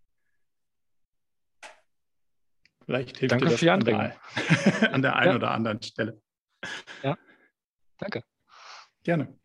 Vielleicht 2.85 3.17
hilft 3.17 3.31
danke 3.31 3.45
dir 3.45 3.51
das 3.51 3.59
für 3.59 3.65
die 3.65 3.69
an 3.69 3.79
der, 3.81 4.15
an 4.93 5.01
der 5.01 5.15
einen 5.15 5.31
ja. 5.31 5.35
oder 5.35 5.51
anderen 5.51 5.81
Stelle. 5.81 6.21
Ja, 7.03 7.17
danke. 7.97 8.23
Gerne. 9.03 9.39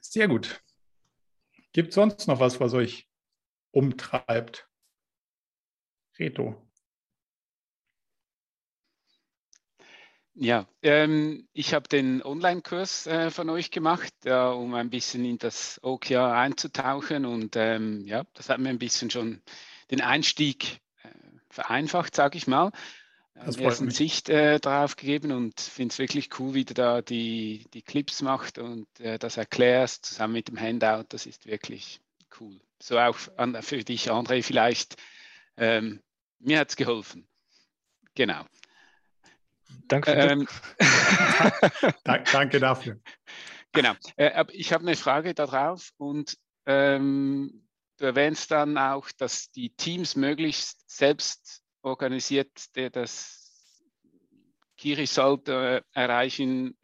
Sehr 0.00 0.28
gut. 0.28 0.62
Gibt 1.72 1.88
es 1.88 1.94
sonst 1.96 2.26
noch 2.28 2.40
was, 2.40 2.60
was 2.60 2.74
euch 2.74 3.08
umtreibt? 3.72 4.68
Reto. 6.18 6.63
Ja, 10.36 10.66
ähm, 10.82 11.46
ich 11.52 11.74
habe 11.74 11.88
den 11.88 12.20
Online-Kurs 12.22 13.06
äh, 13.06 13.30
von 13.30 13.48
euch 13.50 13.70
gemacht, 13.70 14.12
ja, 14.24 14.50
um 14.50 14.74
ein 14.74 14.90
bisschen 14.90 15.24
in 15.24 15.38
das 15.38 15.78
OKR 15.82 16.32
einzutauchen. 16.32 17.24
Und 17.24 17.54
ähm, 17.54 18.04
ja, 18.06 18.24
das 18.34 18.48
hat 18.48 18.58
mir 18.58 18.70
ein 18.70 18.78
bisschen 18.78 19.10
schon 19.10 19.42
den 19.92 20.00
Einstieg 20.00 20.80
äh, 21.04 21.08
vereinfacht, 21.50 22.16
sage 22.16 22.36
ich 22.36 22.48
mal. 22.48 22.72
Das 23.34 23.56
ersten 23.56 23.90
Sicht 23.90 24.28
äh, 24.28 24.60
drauf 24.60 24.94
gegeben 24.94 25.32
und 25.32 25.60
finde 25.60 25.92
es 25.92 25.98
wirklich 25.98 26.30
cool, 26.38 26.54
wie 26.54 26.64
du 26.64 26.72
da 26.72 27.02
die, 27.02 27.66
die 27.74 27.82
Clips 27.82 28.22
macht 28.22 28.58
und 28.58 28.86
äh, 29.00 29.18
das 29.18 29.36
erklärst, 29.36 30.06
zusammen 30.06 30.34
mit 30.34 30.48
dem 30.48 30.58
Handout. 30.58 31.06
Das 31.08 31.26
ist 31.26 31.46
wirklich 31.46 32.00
cool. 32.40 32.60
So 32.80 32.98
auch 32.98 33.18
an, 33.36 33.60
für 33.62 33.82
dich, 33.82 34.10
André, 34.10 34.42
vielleicht. 34.42 34.96
Ähm, 35.56 36.00
mir 36.38 36.60
hat 36.60 36.70
es 36.70 36.76
geholfen. 36.76 37.26
Genau. 38.14 38.44
Danke, 39.88 40.12
ähm, 40.12 40.48
danke 42.04 42.60
dafür. 42.60 43.00
Genau. 43.72 43.92
Äh, 44.16 44.44
ich 44.52 44.72
habe 44.72 44.82
eine 44.82 44.96
Frage 44.96 45.34
darauf 45.34 45.90
und 45.96 46.36
ähm, 46.66 47.66
du 47.98 48.04
erwähnst 48.04 48.50
dann 48.50 48.78
auch, 48.78 49.10
dass 49.12 49.50
die 49.50 49.70
Teams 49.70 50.16
möglichst 50.16 50.88
selbst 50.90 51.62
organisiert 51.82 52.50
das 52.74 53.52
Key 54.76 54.94
Result 54.94 55.48
äh, 55.48 55.82
erreichen 55.92 56.76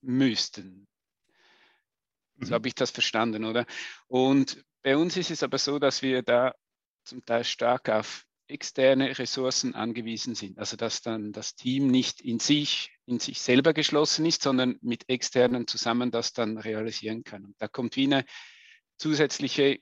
müssten. 0.00 0.86
So 2.40 2.50
mhm. 2.50 2.54
habe 2.54 2.68
ich 2.68 2.74
das 2.74 2.90
verstanden, 2.90 3.44
oder? 3.44 3.66
Und 4.08 4.64
bei 4.82 4.96
uns 4.96 5.16
ist 5.16 5.30
es 5.30 5.42
aber 5.42 5.58
so, 5.58 5.78
dass 5.78 6.02
wir 6.02 6.22
da 6.22 6.54
zum 7.04 7.24
Teil 7.24 7.44
stark 7.44 7.88
auf 7.88 8.25
externe 8.48 9.18
Ressourcen 9.18 9.74
angewiesen 9.74 10.34
sind. 10.34 10.58
Also 10.58 10.76
dass 10.76 11.02
dann 11.02 11.32
das 11.32 11.54
Team 11.54 11.88
nicht 11.88 12.20
in 12.20 12.38
sich, 12.38 12.92
in 13.06 13.18
sich 13.18 13.40
selber 13.40 13.72
geschlossen 13.72 14.26
ist, 14.26 14.42
sondern 14.42 14.78
mit 14.82 15.08
externen 15.08 15.66
zusammen 15.66 16.10
das 16.10 16.32
dann 16.32 16.58
realisieren 16.58 17.24
kann. 17.24 17.44
Und 17.44 17.54
da 17.58 17.68
kommt 17.68 17.96
wie 17.96 18.04
eine 18.04 18.24
zusätzliche 18.96 19.80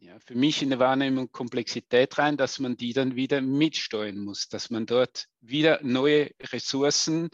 ja, 0.00 0.18
für 0.20 0.34
mich 0.34 0.62
in 0.62 0.70
der 0.70 0.78
Wahrnehmung 0.78 1.30
Komplexität 1.30 2.16
rein, 2.18 2.36
dass 2.36 2.58
man 2.58 2.76
die 2.76 2.92
dann 2.92 3.16
wieder 3.16 3.40
mitsteuern 3.42 4.18
muss, 4.18 4.48
dass 4.48 4.70
man 4.70 4.86
dort 4.86 5.26
wieder 5.40 5.80
neue 5.82 6.30
Ressourcen, 6.40 7.28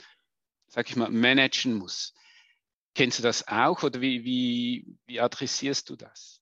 sag 0.66 0.90
ich 0.90 0.96
mal, 0.96 1.10
managen 1.10 1.74
muss. 1.74 2.12
Kennst 2.94 3.18
du 3.18 3.22
das 3.22 3.46
auch 3.46 3.82
oder 3.82 4.00
wie, 4.00 4.24
wie, 4.24 4.86
wie 5.06 5.20
adressierst 5.20 5.88
du 5.90 5.96
das? 5.96 6.40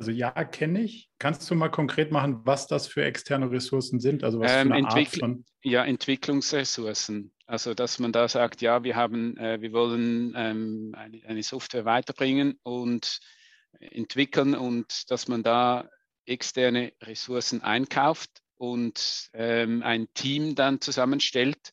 Also 0.00 0.12
ja, 0.12 0.30
kenne 0.44 0.80
ich. 0.80 1.10
Kannst 1.18 1.50
du 1.50 1.54
mal 1.54 1.68
konkret 1.68 2.10
machen, 2.10 2.40
was 2.44 2.66
das 2.66 2.86
für 2.86 3.04
externe 3.04 3.50
Ressourcen 3.50 4.00
sind? 4.00 4.24
Also 4.24 4.40
was 4.40 4.50
ähm, 4.50 4.68
für 4.68 4.74
eine 4.74 4.86
Entwickl 4.86 5.10
Art 5.10 5.18
von 5.18 5.44
ja, 5.62 5.84
Entwicklungsressourcen. 5.84 7.32
Also 7.44 7.74
dass 7.74 7.98
man 7.98 8.10
da 8.10 8.26
sagt, 8.26 8.62
ja, 8.62 8.82
wir 8.82 8.96
haben, 8.96 9.36
äh, 9.36 9.60
wir 9.60 9.74
wollen 9.74 10.32
ähm, 10.38 10.94
eine, 10.96 11.20
eine, 11.26 11.42
Software 11.42 11.84
weiterbringen 11.84 12.58
und 12.62 13.18
entwickeln 13.78 14.54
und 14.54 15.10
dass 15.10 15.28
man 15.28 15.42
da 15.42 15.90
externe 16.24 16.94
Ressourcen 17.02 17.60
einkauft 17.62 18.30
und 18.56 19.28
ähm, 19.34 19.82
ein 19.82 20.08
Team 20.14 20.54
dann 20.54 20.80
zusammenstellt, 20.80 21.72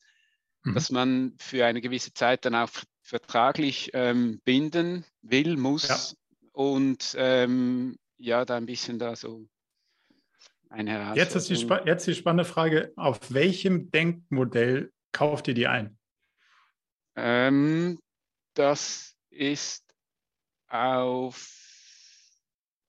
mhm. 0.65 0.73
dass 0.73 0.91
man 0.91 1.33
für 1.39 1.65
eine 1.65 1.79
gewisse 1.79 2.11
Zeit 2.11 2.43
dann 2.43 2.55
auch 2.55 2.71
vertraglich 3.03 3.91
ähm, 3.93 4.41
binden 4.43 5.05
will, 5.21 5.55
muss 5.55 5.87
ja. 5.87 6.17
und 6.51 7.15
ähm, 7.17 7.97
ja, 8.17 8.45
da 8.45 8.57
ein 8.57 8.65
bisschen 8.65 8.99
da 8.99 9.15
so 9.15 9.47
eine 10.69 10.91
Herausforderung. 10.91 11.17
Jetzt 11.17 11.35
ist 11.35 11.49
die, 11.49 11.75
jetzt 11.85 12.07
die 12.07 12.15
spannende 12.15 12.45
Frage, 12.45 12.93
auf 12.95 13.33
welchem 13.33 13.91
Denkmodell 13.91 14.91
kauft 15.11 15.47
ihr 15.47 15.53
die 15.53 15.67
ein? 15.67 15.97
Ähm, 17.15 17.99
das 18.53 19.15
ist 19.29 19.83
auf. 20.67 21.53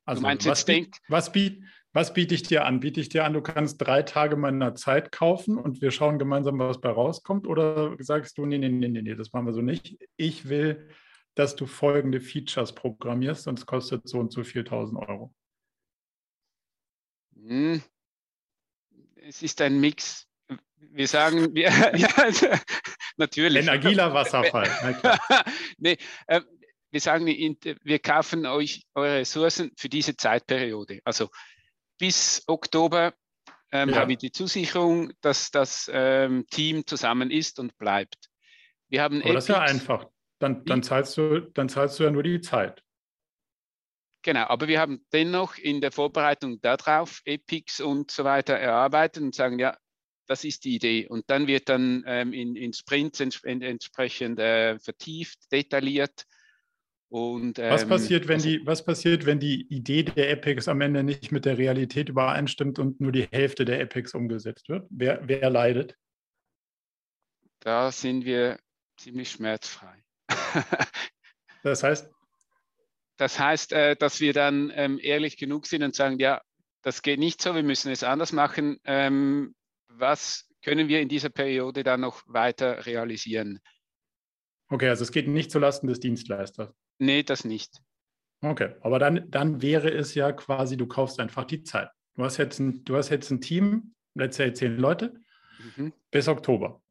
Also, 0.05 0.23
was, 0.23 0.65
biet, 0.65 0.97
was, 1.09 1.33
biet, 1.33 1.63
was 1.93 2.15
biete 2.15 2.35
ich 2.35 2.43
dir 2.43 2.65
an? 2.65 2.81
Biete 2.81 3.01
ich 3.01 3.11
dir 3.11 3.25
an, 3.25 3.35
du 3.35 3.43
kannst 3.43 3.77
drei 3.79 4.03
Tage 4.03 4.37
meiner 4.37 4.75
Zeit 4.75 5.13
kaufen 5.13 5.59
und 5.59 5.83
wir 5.83 5.91
schauen 5.91 6.19
gemeinsam, 6.19 6.59
was 6.59 6.81
bei 6.81 6.91
rauskommt? 6.91 7.47
Oder 7.47 7.95
sagst 7.99 8.39
du, 8.39 8.47
nee, 8.47 8.59
nee, 8.59 8.71
nee, 8.71 8.89
nee, 8.89 9.15
das 9.15 9.33
machen 9.33 9.47
wir 9.47 9.53
so 9.53 9.61
nicht. 9.61 9.99
Ich 10.17 10.49
will, 10.49 10.89
dass 11.39 11.55
du 11.55 11.67
folgende 11.67 12.21
Features 12.21 12.75
programmierst 12.75 13.47
es 13.47 13.65
kostet 13.65 14.09
so 14.09 14.19
und 14.19 14.33
so 14.33 14.43
viel 14.43 14.65
tausend 14.65 14.99
Euro. 14.99 15.33
Hm. 17.37 17.81
Es 19.15 19.43
ist 19.43 19.61
ein 19.61 19.79
Mix. 19.79 20.27
Wir 20.79 21.07
sagen, 21.07 21.55
wir, 21.55 21.69
ja, 21.97 22.09
natürlich. 23.17 23.69
Ein 23.69 23.79
agiler 23.79 24.13
Wasserfall. 24.13 24.69
nee, 25.79 25.97
äh, 26.27 26.41
wir 26.91 27.01
sagen, 27.01 27.27
wir 27.27 27.99
kaufen 28.01 28.45
euch 28.47 28.87
eure 28.95 29.19
Ressourcen 29.19 29.71
für 29.77 29.89
diese 29.89 30.17
Zeitperiode. 30.17 31.01
Also 31.05 31.29
bis 31.99 32.43
Oktober 32.47 33.15
ähm, 33.71 33.91
ja. 33.91 33.97
haben 33.97 34.09
wir 34.09 34.17
die 34.17 34.33
Zusicherung, 34.33 35.13
dass 35.21 35.51
das 35.51 35.89
ähm, 35.93 36.47
Team 36.51 36.85
zusammen 36.87 37.31
ist 37.31 37.61
und 37.61 37.77
bleibt. 37.79 38.29
Wir 38.89 39.03
haben 39.03 39.23
Aber 39.23 39.35
das 39.35 39.45
ist 39.45 39.49
ja 39.49 39.61
einfach. 39.61 40.07
Dann, 40.39 40.65
dann, 40.65 40.83
zahlst 40.83 41.17
du, 41.17 41.41
dann 41.41 41.69
zahlst 41.69 41.99
du 41.99 42.05
ja 42.05 42.11
nur 42.11 42.23
die 42.23 42.41
Zeit. 42.41 42.83
Genau, 44.23 44.45
aber 44.47 44.69
wir 44.69 44.81
haben 44.81 45.05
dennoch 45.13 45.57
in 45.59 45.81
der 45.81 45.93
Vorbereitung 45.93 46.61
darauf 46.61 47.23
Epics 47.25 47.81
und 47.81 48.11
so 48.11 48.25
weiter 48.25 48.55
erarbeitet 48.55 49.23
und 49.23 49.35
sagen, 49.35 49.59
ja, 49.59 49.77
das 50.27 50.45
ist 50.45 50.65
die 50.65 50.75
Idee. 50.75 51.07
Und 51.09 51.25
dann 51.31 51.47
wird 51.47 51.69
dann 51.69 52.05
ähm, 52.07 52.33
in, 52.33 52.55
in 52.55 52.73
Sprints 52.73 53.21
ents 53.21 53.43
entsprechend 53.45 54.39
äh, 54.39 54.79
vertieft, 54.79 55.51
detailliert. 55.51 56.25
Und, 57.11 57.59
ähm, 57.59 57.71
was, 57.71 57.89
passiert, 57.89 58.29
wenn 58.29 58.35
also, 58.35 58.49
die, 58.49 58.67
was 58.67 58.85
passiert, 58.85 59.25
wenn 59.25 59.41
die 59.41 59.67
Idee 59.75 60.03
der 60.03 60.31
Epics 60.31 60.69
am 60.69 60.83
Ende 60.83 61.03
nicht 61.03 61.33
mit 61.33 61.47
der 61.47 61.57
Realität 61.57 62.11
übereinstimmt 62.11 62.79
und 62.79 63.01
nur 63.01 63.13
die 63.13 63.27
Hälfte 63.31 63.65
der 63.65 63.81
Epics 63.81 64.15
umgesetzt 64.15 64.69
wird? 64.69 64.87
Wer, 64.91 65.27
wer 65.27 65.49
leidet? 65.49 65.97
Da 67.61 67.91
sind 67.91 68.27
wir 68.27 68.59
ziemlich 68.99 69.31
schmerzfrei. 69.31 70.05
das 71.63 71.83
heißt? 71.83 72.11
Das 73.17 73.39
heißt, 73.39 73.73
äh, 73.73 73.97
dass 73.97 74.21
wir 74.21 74.33
dann 74.33 74.71
ähm, 74.75 74.99
ehrlich 75.03 75.37
genug 75.37 75.67
sind 75.67 75.83
und 75.83 75.95
sagen, 75.95 76.19
ja, 76.19 76.41
das 76.83 77.03
geht 77.03 77.19
nicht 77.19 77.43
so, 77.43 77.55
wir 77.55 77.65
müssen 77.65 77.91
es 77.91 78.05
anders 78.05 78.33
machen. 78.33 78.79
Ähm, 78.85 79.55
was 79.89 80.49
können 80.63 80.89
wir 80.89 81.01
in 81.01 81.09
dieser 81.09 81.31
Periode 81.31 81.83
dann 81.83 82.01
noch 82.01 82.23
weiter 82.27 82.87
realisieren? 82.87 83.61
Okay, 84.71 84.89
also 84.89 85.03
es 85.03 85.13
geht 85.13 85.29
nicht 85.29 85.51
zulasten 85.51 85.89
des 85.89 86.01
Dienstleisters. 86.01 86.75
Nee, 86.99 87.23
das 87.23 87.45
nicht. 87.45 87.81
Okay, 88.41 88.75
aber 88.83 88.99
dann, 88.99 89.31
dann 89.31 89.63
wäre 89.63 89.91
es 89.91 90.15
ja 90.15 90.31
quasi, 90.33 90.77
du 90.77 90.87
kaufst 90.87 91.19
einfach 91.19 91.45
die 91.45 91.63
Zeit. 91.65 91.91
Du 92.15 92.25
hast 92.25 92.37
jetzt 92.37 92.59
ein, 92.59 92.85
du 92.85 92.97
hast 92.97 93.09
jetzt 93.09 93.31
ein 93.31 93.41
Team, 93.41 93.95
let's 94.15 94.37
say 94.37 94.53
zehn 94.53 94.77
Leute, 94.77 95.15
mhm. 95.77 95.93
bis 96.11 96.29
Oktober. 96.29 96.83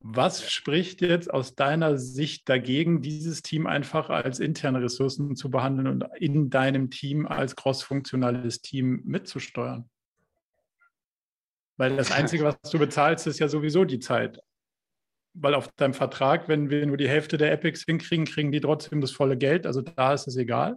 Was 0.00 0.50
spricht 0.50 1.00
jetzt 1.00 1.32
aus 1.32 1.54
deiner 1.54 1.98
Sicht 1.98 2.48
dagegen, 2.48 3.02
dieses 3.02 3.42
Team 3.42 3.66
einfach 3.66 4.08
als 4.10 4.38
interne 4.38 4.82
Ressourcen 4.82 5.36
zu 5.36 5.50
behandeln 5.50 5.88
und 5.88 6.04
in 6.18 6.50
deinem 6.50 6.90
Team 6.90 7.26
als 7.26 7.56
crossfunktionales 7.56 8.60
Team 8.60 9.02
mitzusteuern? 9.04 9.88
Weil 11.76 11.96
das 11.96 12.12
Einzige, 12.12 12.44
was 12.62 12.70
du 12.70 12.78
bezahlst, 12.78 13.26
ist 13.26 13.38
ja 13.38 13.48
sowieso 13.48 13.84
die 13.84 13.98
Zeit 13.98 14.40
weil 15.38 15.54
auf 15.54 15.68
deinem 15.76 15.94
Vertrag, 15.94 16.48
wenn 16.48 16.70
wir 16.70 16.86
nur 16.86 16.96
die 16.96 17.08
Hälfte 17.08 17.36
der 17.36 17.52
Epics 17.52 17.84
hinkriegen, 17.84 18.24
kriegen 18.24 18.52
die 18.52 18.60
trotzdem 18.60 19.00
das 19.00 19.10
volle 19.10 19.36
Geld. 19.36 19.66
Also 19.66 19.82
da 19.82 20.14
ist 20.14 20.26
es 20.26 20.36
egal. 20.36 20.76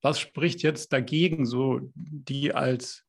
Was 0.00 0.18
spricht 0.18 0.62
jetzt 0.62 0.92
dagegen, 0.92 1.46
so 1.46 1.80
die 1.94 2.52
als, 2.52 3.04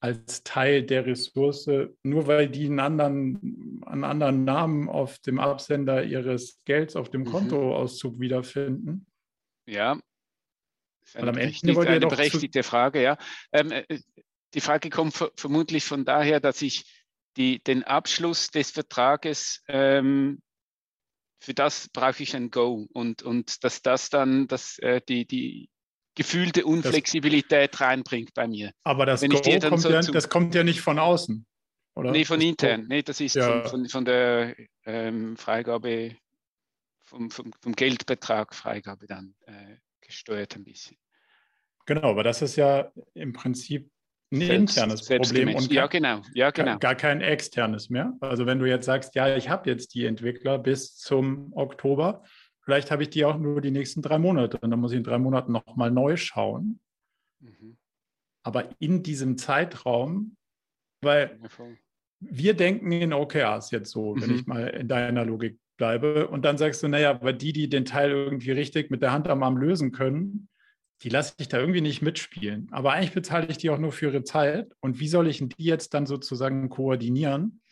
als 0.00 0.44
Teil 0.44 0.84
der 0.84 1.06
Ressource, 1.06 1.68
nur 2.02 2.26
weil 2.26 2.48
die 2.48 2.66
einen 2.66 2.80
anderen, 2.80 3.82
einen 3.84 4.04
anderen 4.04 4.44
Namen 4.44 4.88
auf 4.88 5.18
dem 5.20 5.40
Absender 5.40 6.04
ihres 6.04 6.60
Gelds 6.64 6.94
auf 6.94 7.10
dem 7.10 7.22
mhm. 7.22 7.26
Kontoauszug 7.26 8.20
wiederfinden? 8.20 9.06
Ja. 9.66 9.98
Das 11.00 11.10
ist 11.10 11.16
eine, 11.16 11.32
berechtigte, 11.32 11.80
eine 11.80 12.06
berechtigte 12.06 12.62
Frage, 12.62 13.02
ja. 13.02 13.18
Ähm, 13.52 13.72
äh, 13.72 13.98
die 14.54 14.60
Frage 14.60 14.88
kommt 14.88 15.14
vermutlich 15.36 15.84
von 15.84 16.04
daher, 16.04 16.40
dass 16.40 16.62
ich 16.62 16.84
die, 17.36 17.62
den 17.62 17.84
Abschluss 17.84 18.48
des 18.48 18.70
Vertrages, 18.70 19.62
ähm, 19.68 20.40
für 21.40 21.54
das 21.54 21.88
brauche 21.88 22.22
ich 22.22 22.34
ein 22.34 22.50
Go 22.50 22.86
und, 22.92 23.22
und 23.22 23.62
dass 23.62 23.82
das 23.82 24.10
dann 24.10 24.48
das, 24.48 24.78
äh, 24.78 25.00
die, 25.06 25.26
die 25.26 25.70
gefühlte 26.18 26.66
Unflexibilität 26.66 27.74
das, 27.74 27.80
reinbringt 27.80 28.34
bei 28.34 28.48
mir. 28.48 28.72
Aber 28.82 29.06
das 29.06 29.20
Go 29.22 29.28
kommt, 29.28 29.80
so 29.80 29.88
ja, 29.88 30.00
das 30.00 30.28
kommt 30.28 30.52
ja 30.52 30.64
nicht 30.64 30.80
von 30.80 30.98
außen, 30.98 31.46
oder? 31.94 32.10
Nee, 32.10 32.24
von 32.24 32.40
das 32.40 32.48
intern. 32.48 32.86
Nee, 32.88 33.02
das 33.02 33.20
ist 33.20 33.36
ja. 33.36 33.62
von, 33.62 33.70
von, 33.70 33.88
von, 33.88 34.04
der 34.04 34.56
ähm, 34.84 35.36
Freigabe, 35.36 36.16
vom, 37.04 37.30
vom, 37.30 37.52
vom, 37.60 37.72
Geldbetrag 37.72 38.52
Freigabe 38.52 39.06
dann 39.06 39.36
äh, 39.46 39.76
gesteuert 40.00 40.56
ein 40.56 40.64
bisschen. 40.64 40.96
Genau, 41.86 42.10
aber 42.10 42.24
das 42.24 42.42
ist 42.42 42.56
ja 42.56 42.90
im 43.14 43.32
Prinzip 43.32 43.88
ein 44.32 44.40
selbst, 44.40 44.76
internes 44.76 45.06
Problem 45.06 45.54
und 45.54 45.72
ja, 45.72 45.86
genau. 45.86 46.22
ja, 46.34 46.50
genau. 46.50 46.78
gar 46.78 46.96
kein 46.96 47.20
externes 47.20 47.90
mehr. 47.90 48.12
Also 48.20 48.44
wenn 48.44 48.58
du 48.58 48.66
jetzt 48.66 48.86
sagst, 48.86 49.14
ja, 49.14 49.36
ich 49.36 49.48
habe 49.48 49.70
jetzt 49.70 49.94
die 49.94 50.04
Entwickler 50.04 50.58
bis 50.58 50.96
zum 50.96 51.52
Oktober, 51.54 52.24
vielleicht 52.68 52.90
habe 52.90 53.02
ich 53.02 53.08
die 53.08 53.24
auch 53.24 53.38
nur 53.38 53.62
die 53.62 53.70
nächsten 53.70 54.02
drei 54.02 54.18
Monate 54.18 54.58
und 54.58 54.70
dann 54.70 54.78
muss 54.78 54.92
ich 54.92 54.98
in 54.98 55.02
drei 55.02 55.16
Monaten 55.16 55.52
nochmal 55.52 55.90
neu 55.90 56.18
schauen. 56.18 56.80
Mhm. 57.40 57.78
Aber 58.42 58.68
in 58.78 59.02
diesem 59.02 59.38
Zeitraum, 59.38 60.36
weil 61.00 61.40
wir 62.20 62.52
denken 62.52 62.92
in 62.92 63.14
OKRs 63.14 63.70
jetzt 63.70 63.90
so, 63.90 64.14
mhm. 64.14 64.20
wenn 64.20 64.34
ich 64.34 64.46
mal 64.46 64.68
in 64.68 64.86
deiner 64.86 65.24
Logik 65.24 65.58
bleibe, 65.78 66.28
und 66.28 66.44
dann 66.44 66.58
sagst 66.58 66.82
du, 66.82 66.88
naja, 66.88 67.18
weil 67.22 67.32
die, 67.32 67.54
die 67.54 67.70
den 67.70 67.86
Teil 67.86 68.10
irgendwie 68.10 68.50
richtig 68.50 68.90
mit 68.90 69.00
der 69.00 69.12
Hand 69.12 69.28
am 69.28 69.42
Arm 69.42 69.56
lösen 69.56 69.90
können, 69.90 70.50
die 71.00 71.08
lasse 71.08 71.32
ich 71.38 71.48
da 71.48 71.58
irgendwie 71.58 71.80
nicht 71.80 72.02
mitspielen. 72.02 72.68
Aber 72.70 72.92
eigentlich 72.92 73.14
bezahle 73.14 73.46
ich 73.48 73.56
die 73.56 73.70
auch 73.70 73.78
nur 73.78 73.92
für 73.92 74.08
ihre 74.08 74.24
Zeit. 74.24 74.74
Und 74.80 75.00
wie 75.00 75.08
soll 75.08 75.26
ich 75.26 75.38
die 75.38 75.64
jetzt 75.64 75.94
dann 75.94 76.04
sozusagen 76.04 76.68
koordinieren? 76.68 77.62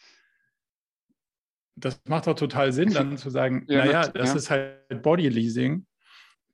Das 1.77 2.01
macht 2.09 2.27
doch 2.27 2.35
total 2.35 2.73
Sinn, 2.73 2.93
dann 2.93 3.17
zu 3.19 3.31
sagen, 3.31 3.65
ja, 3.69 3.85
naja, 3.85 4.09
das 4.09 4.31
ja. 4.31 4.37
ist 4.37 4.51
halt 4.51 5.03
Bodyleasing. 5.03 5.87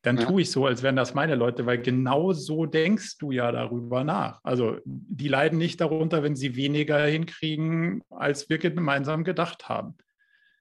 Dann 0.03 0.16
ja. 0.16 0.27
tue 0.27 0.43
ich 0.43 0.51
so, 0.51 0.66
als 0.66 0.83
wären 0.83 0.97
das 0.97 1.14
meine 1.14 1.37
Leute, 1.37 1.64
weil 1.64 1.81
genau 1.81 2.33
so 2.33 2.66
denkst 2.66 3.18
du 3.18 3.31
ja 3.31 3.53
darüber 3.53 4.03
nach. 4.03 4.41
Also 4.43 4.79
die 4.85 5.29
leiden 5.29 5.59
nicht 5.59 5.81
darunter, 5.81 6.25
wenn 6.25 6.35
sie 6.35 6.57
weniger 6.57 7.05
hinkriegen, 7.05 8.03
als 8.11 8.49
wir 8.51 8.59
gemeinsam 8.59 9.23
gedacht 9.23 9.68
haben, 9.68 9.95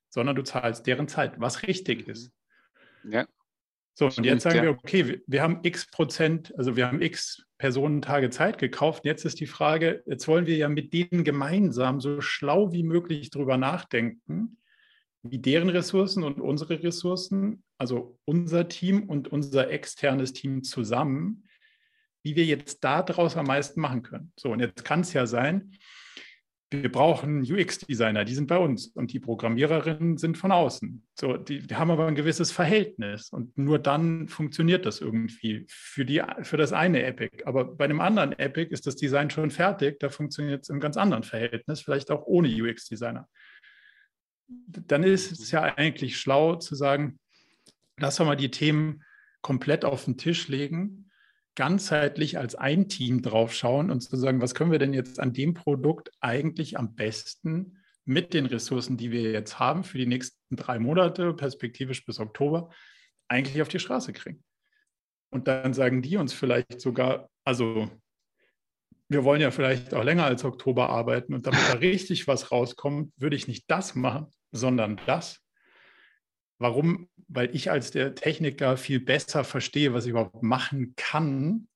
sondern 0.09 0.35
du 0.35 0.43
zahlst 0.43 0.85
deren 0.85 1.07
Zeit, 1.07 1.39
was 1.39 1.63
richtig 1.63 2.07
ist. 2.07 2.31
Ja. 3.03 3.25
So, 3.93 4.05
und 4.05 4.23
jetzt 4.23 4.43
sagen 4.43 4.61
wir, 4.61 4.69
okay, 4.69 5.07
wir, 5.07 5.21
wir 5.25 5.41
haben 5.41 5.59
x 5.63 5.89
Prozent, 5.89 6.53
also 6.57 6.75
wir 6.75 6.87
haben 6.87 7.01
x 7.01 7.43
Personentage 7.61 8.31
Zeit 8.31 8.57
gekauft. 8.57 9.05
Jetzt 9.05 9.23
ist 9.23 9.39
die 9.39 9.45
Frage, 9.45 10.01
jetzt 10.07 10.27
wollen 10.27 10.47
wir 10.47 10.57
ja 10.57 10.67
mit 10.67 10.93
denen 10.93 11.23
gemeinsam 11.23 12.01
so 12.01 12.19
schlau 12.19 12.71
wie 12.71 12.81
möglich 12.81 13.29
drüber 13.29 13.55
nachdenken, 13.55 14.57
wie 15.21 15.37
deren 15.37 15.69
Ressourcen 15.69 16.23
und 16.23 16.41
unsere 16.41 16.81
Ressourcen, 16.81 17.63
also 17.77 18.17
unser 18.25 18.67
Team 18.67 19.07
und 19.07 19.27
unser 19.27 19.69
externes 19.69 20.33
Team 20.33 20.63
zusammen, 20.63 21.43
wie 22.23 22.35
wir 22.35 22.45
jetzt 22.45 22.83
daraus 22.83 23.37
am 23.37 23.45
meisten 23.45 23.79
machen 23.79 24.01
können. 24.01 24.33
So, 24.37 24.49
und 24.49 24.59
jetzt 24.59 24.83
kann 24.83 25.01
es 25.01 25.13
ja 25.13 25.27
sein, 25.27 25.77
wir 26.71 26.89
brauchen 26.89 27.41
UX-Designer, 27.41 28.23
die 28.23 28.33
sind 28.33 28.47
bei 28.47 28.57
uns 28.57 28.87
und 28.87 29.11
die 29.11 29.19
Programmiererinnen 29.19 30.17
sind 30.17 30.37
von 30.37 30.53
außen. 30.53 31.05
So, 31.19 31.35
die, 31.35 31.67
die, 31.67 31.75
haben 31.75 31.91
aber 31.91 32.07
ein 32.07 32.15
gewisses 32.15 32.51
Verhältnis 32.51 33.29
und 33.29 33.57
nur 33.57 33.77
dann 33.77 34.29
funktioniert 34.29 34.85
das 34.85 35.01
irgendwie 35.01 35.65
für, 35.67 36.05
die, 36.05 36.23
für 36.43 36.55
das 36.55 36.71
eine 36.71 37.03
Epic. 37.03 37.43
Aber 37.45 37.65
bei 37.65 37.83
einem 37.83 37.99
anderen 37.99 38.31
Epic 38.39 38.71
ist 38.71 38.87
das 38.87 38.95
Design 38.95 39.29
schon 39.29 39.51
fertig, 39.51 39.99
da 39.99 40.07
funktioniert 40.07 40.63
es 40.63 40.69
im 40.69 40.79
ganz 40.79 40.95
anderen 40.95 41.23
Verhältnis, 41.23 41.81
vielleicht 41.81 42.09
auch 42.09 42.25
ohne 42.25 42.47
UX-Designer. 42.47 43.27
Dann 44.47 45.03
ist 45.03 45.33
es 45.33 45.51
ja 45.51 45.63
eigentlich 45.63 46.17
schlau 46.17 46.55
zu 46.55 46.75
sagen, 46.75 47.19
lass 47.97 48.15
doch 48.15 48.25
mal 48.25 48.37
die 48.37 48.51
Themen 48.51 49.03
komplett 49.41 49.83
auf 49.83 50.05
den 50.05 50.17
Tisch 50.17 50.47
legen 50.47 51.10
ganzheitlich 51.55 52.37
als 52.37 52.55
ein 52.55 52.87
Team 52.87 53.21
drauf 53.21 53.53
schauen 53.53 53.91
und 53.91 54.01
zu 54.01 54.15
sagen, 54.15 54.41
was 54.41 54.55
können 54.55 54.71
wir 54.71 54.79
denn 54.79 54.93
jetzt 54.93 55.19
an 55.19 55.33
dem 55.33 55.53
Produkt 55.53 56.11
eigentlich 56.19 56.77
am 56.77 56.95
besten 56.95 57.77
mit 58.05 58.33
den 58.33 58.45
Ressourcen, 58.45 58.97
die 58.97 59.11
wir 59.11 59.31
jetzt 59.31 59.59
haben 59.59 59.83
für 59.83 59.97
die 59.97 60.07
nächsten 60.07 60.55
drei 60.55 60.79
Monate, 60.79 61.33
perspektivisch 61.33 62.05
bis 62.05 62.19
Oktober, 62.19 62.69
eigentlich 63.27 63.61
auf 63.61 63.67
die 63.67 63.79
Straße 63.79 64.13
kriegen. 64.13 64.43
Und 65.29 65.47
dann 65.47 65.73
sagen 65.73 66.01
die 66.01 66.17
uns 66.17 66.33
vielleicht 66.33 66.81
sogar, 66.81 67.29
also 67.45 67.89
wir 69.07 69.23
wollen 69.23 69.41
ja 69.41 69.51
vielleicht 69.51 69.93
auch 69.93 70.03
länger 70.03 70.25
als 70.25 70.43
Oktober 70.43 70.89
arbeiten 70.89 71.33
und 71.33 71.45
damit 71.45 71.59
da 71.69 71.73
richtig 71.73 72.27
was 72.27 72.51
rauskommt, 72.51 73.13
würde 73.17 73.35
ich 73.35 73.47
nicht 73.47 73.65
das 73.69 73.95
machen, 73.95 74.27
sondern 74.51 74.99
das. 75.05 75.41
Warum? 76.61 77.09
Weil 77.27 77.55
ich 77.55 77.71
als 77.71 77.89
der 77.89 78.13
Techniker 78.13 78.77
viel 78.77 78.99
besser 78.99 79.43
verstehe, 79.43 79.93
was 79.93 80.05
ich 80.05 80.11
überhaupt 80.11 80.43
machen 80.43 80.93
kann. 80.95 81.67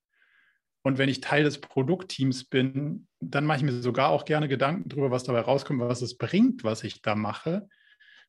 Und 0.83 0.99
wenn 0.99 1.09
ich 1.09 1.21
Teil 1.21 1.43
des 1.43 1.59
Produktteams 1.59 2.45
bin, 2.45 3.07
dann 3.19 3.45
mache 3.45 3.57
ich 3.57 3.63
mir 3.63 3.71
sogar 3.71 4.09
auch 4.09 4.25
gerne 4.25 4.47
Gedanken 4.47 4.87
darüber, 4.87 5.09
was 5.09 5.23
dabei 5.23 5.39
rauskommt, 5.41 5.79
was 5.79 6.03
es 6.03 6.17
bringt, 6.17 6.63
was 6.63 6.83
ich 6.83 7.01
da 7.01 7.15
mache. 7.15 7.67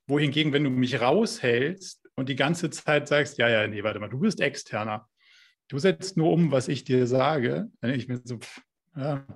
Wohingegen, 0.07 0.55
wenn 0.55 0.65
du 0.65 0.71
mich 0.71 0.99
raushältst 0.99 2.09
und 2.15 2.31
die 2.31 2.37
ganze 2.37 2.71
Zeit 2.71 3.07
sagst, 3.07 3.37
ja, 3.37 3.51
ja, 3.51 3.67
nee, 3.67 3.83
warte 3.83 4.01
mal, 4.01 4.09
du 4.09 4.21
bist 4.21 4.41
externer. 4.41 5.07
Du 5.69 5.79
setzt 5.79 6.17
nur 6.17 6.33
um, 6.33 6.53
was 6.53 6.69
ich 6.69 6.85
dir 6.85 7.07
sage. 7.07 7.69
Dann 7.81 7.91
denke 7.91 7.97
ich 7.99 8.09
mir 8.09 8.21
so, 8.25 8.39
pff, 8.39 8.63
ja, 8.97 9.27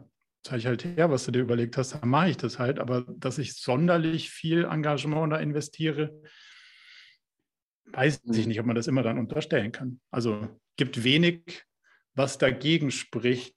zeige 0.43 0.59
ich 0.59 0.67
halt 0.67 0.85
her, 0.85 1.11
was 1.11 1.27
du 1.27 1.33
dir 1.33 1.43
überlegt 1.43 1.77
hast, 1.77 1.93
dann 1.93 2.09
mache 2.09 2.31
ich 2.31 2.39
das 2.39 2.59
halt. 2.59 2.79
Aber 2.79 3.03
dass 3.03 3.37
ich 3.37 3.61
sonderlich 3.61 4.31
viel 4.31 4.65
Engagement 4.65 5.31
da 5.31 5.37
investiere, 5.37 6.19
weiß 7.93 8.23
ich 8.25 8.43
mhm. 8.43 8.49
nicht, 8.49 8.61
ob 8.61 8.67
man 8.67 8.77
das 8.77 8.87
immer 8.87 9.03
dann 9.03 9.19
unterstellen 9.19 9.73
kann. 9.73 10.01
Also 10.11 10.49
gibt 10.77 11.05
wenig, 11.05 11.65
was 12.15 12.39
dagegen 12.39 12.91
spricht, 12.91 13.57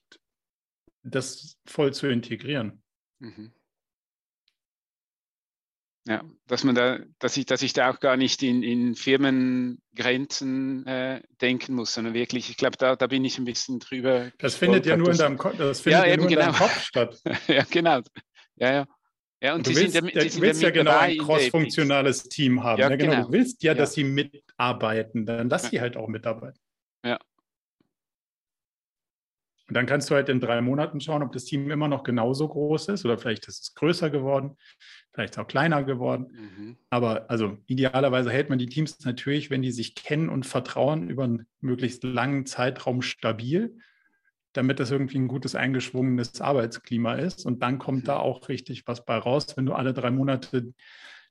das 1.03 1.57
voll 1.65 1.93
zu 1.93 2.07
integrieren. 2.07 2.81
Mhm. 3.19 3.53
Ja, 6.05 6.21
dass 6.47 6.65
man 6.65 6.75
da, 6.75 6.99
dass 7.19 7.37
ich, 7.37 7.45
dass 7.45 7.61
ich 7.61 7.71
da 7.71 7.89
auch 7.89 8.01
gar 8.01 8.17
nicht 8.17 8.43
in, 8.43 8.61
in 8.61 8.93
Firmengrenzen 8.93 10.85
äh, 10.85 11.21
denken 11.39 11.75
muss, 11.75 11.93
sondern 11.93 12.13
wirklich, 12.13 12.49
ich 12.49 12.57
glaube, 12.57 12.75
da, 12.75 12.97
da 12.97 13.07
bin 13.07 13.23
ich 13.23 13.37
ein 13.37 13.45
bisschen 13.45 13.79
drüber. 13.79 14.29
Das 14.37 14.55
findet 14.55 14.85
ja 14.85 14.97
nur 14.97 15.11
in 15.11 15.17
deinem, 15.17 15.37
das 15.37 15.79
findet 15.79 16.03
ja, 16.03 16.09
ja 16.09 16.17
nur 16.17 16.27
genau. 16.27 16.41
in 16.41 16.47
deinem 16.47 16.55
Kopf 16.55 16.83
statt. 16.83 17.21
ja, 17.47 17.63
genau. 17.69 18.01
Ja, 18.57 18.73
ja. 18.73 18.87
Ja, 19.43 19.55
und 19.55 19.67
du 19.67 19.75
willst, 19.75 19.91
sind, 19.91 20.15
ja, 20.15 20.23
du 20.23 20.41
willst 20.41 20.61
ja 20.61 20.69
genau 20.69 20.97
ein 20.97 21.17
cross-funktionales 21.17 22.29
Team 22.29 22.63
haben. 22.63 22.79
Ja, 22.79 22.89
ja 22.89 22.95
genau. 22.95 23.11
genau. 23.11 23.25
Du 23.27 23.33
willst 23.33 23.61
ja, 23.61 23.73
dass 23.73 23.93
sie 23.93 24.05
mitarbeiten. 24.05 25.25
Dann 25.25 25.49
lass 25.49 25.69
sie 25.69 25.81
halt 25.81 25.97
auch 25.97 26.07
mitarbeiten. 26.07 26.57
Ja. 27.03 27.19
Und 29.67 29.75
dann 29.75 29.85
kannst 29.85 30.09
du 30.09 30.15
halt 30.15 30.29
in 30.29 30.39
drei 30.39 30.61
Monaten 30.61 31.01
schauen, 31.01 31.23
ob 31.23 31.33
das 31.33 31.43
Team 31.43 31.69
immer 31.71 31.89
noch 31.89 32.03
genauso 32.03 32.47
groß 32.47 32.87
ist 32.89 33.03
oder 33.03 33.17
vielleicht 33.17 33.47
ist 33.49 33.63
es 33.63 33.75
größer 33.75 34.09
geworden, 34.09 34.55
vielleicht 35.11 35.37
auch 35.37 35.47
kleiner 35.47 35.83
geworden. 35.83 36.27
Mhm. 36.31 36.77
Aber 36.89 37.29
also 37.29 37.57
idealerweise 37.65 38.31
hält 38.31 38.49
man 38.49 38.59
die 38.59 38.67
Teams 38.67 39.03
natürlich, 39.03 39.49
wenn 39.49 39.61
die 39.61 39.71
sich 39.71 39.95
kennen 39.95 40.29
und 40.29 40.45
vertrauen, 40.45 41.09
über 41.09 41.25
einen 41.25 41.47
möglichst 41.59 42.03
langen 42.03 42.45
Zeitraum 42.45 43.01
stabil 43.01 43.77
damit 44.53 44.79
das 44.79 44.91
irgendwie 44.91 45.17
ein 45.17 45.27
gutes, 45.27 45.55
eingeschwungenes 45.55 46.39
Arbeitsklima 46.41 47.15
ist. 47.15 47.45
Und 47.45 47.61
dann 47.61 47.79
kommt 47.79 48.07
da 48.07 48.17
auch 48.17 48.47
richtig 48.49 48.87
was 48.87 49.03
bei 49.03 49.17
raus, 49.17 49.57
wenn 49.57 49.65
du 49.65 49.73
alle 49.73 49.93
drei 49.93 50.11
Monate 50.11 50.73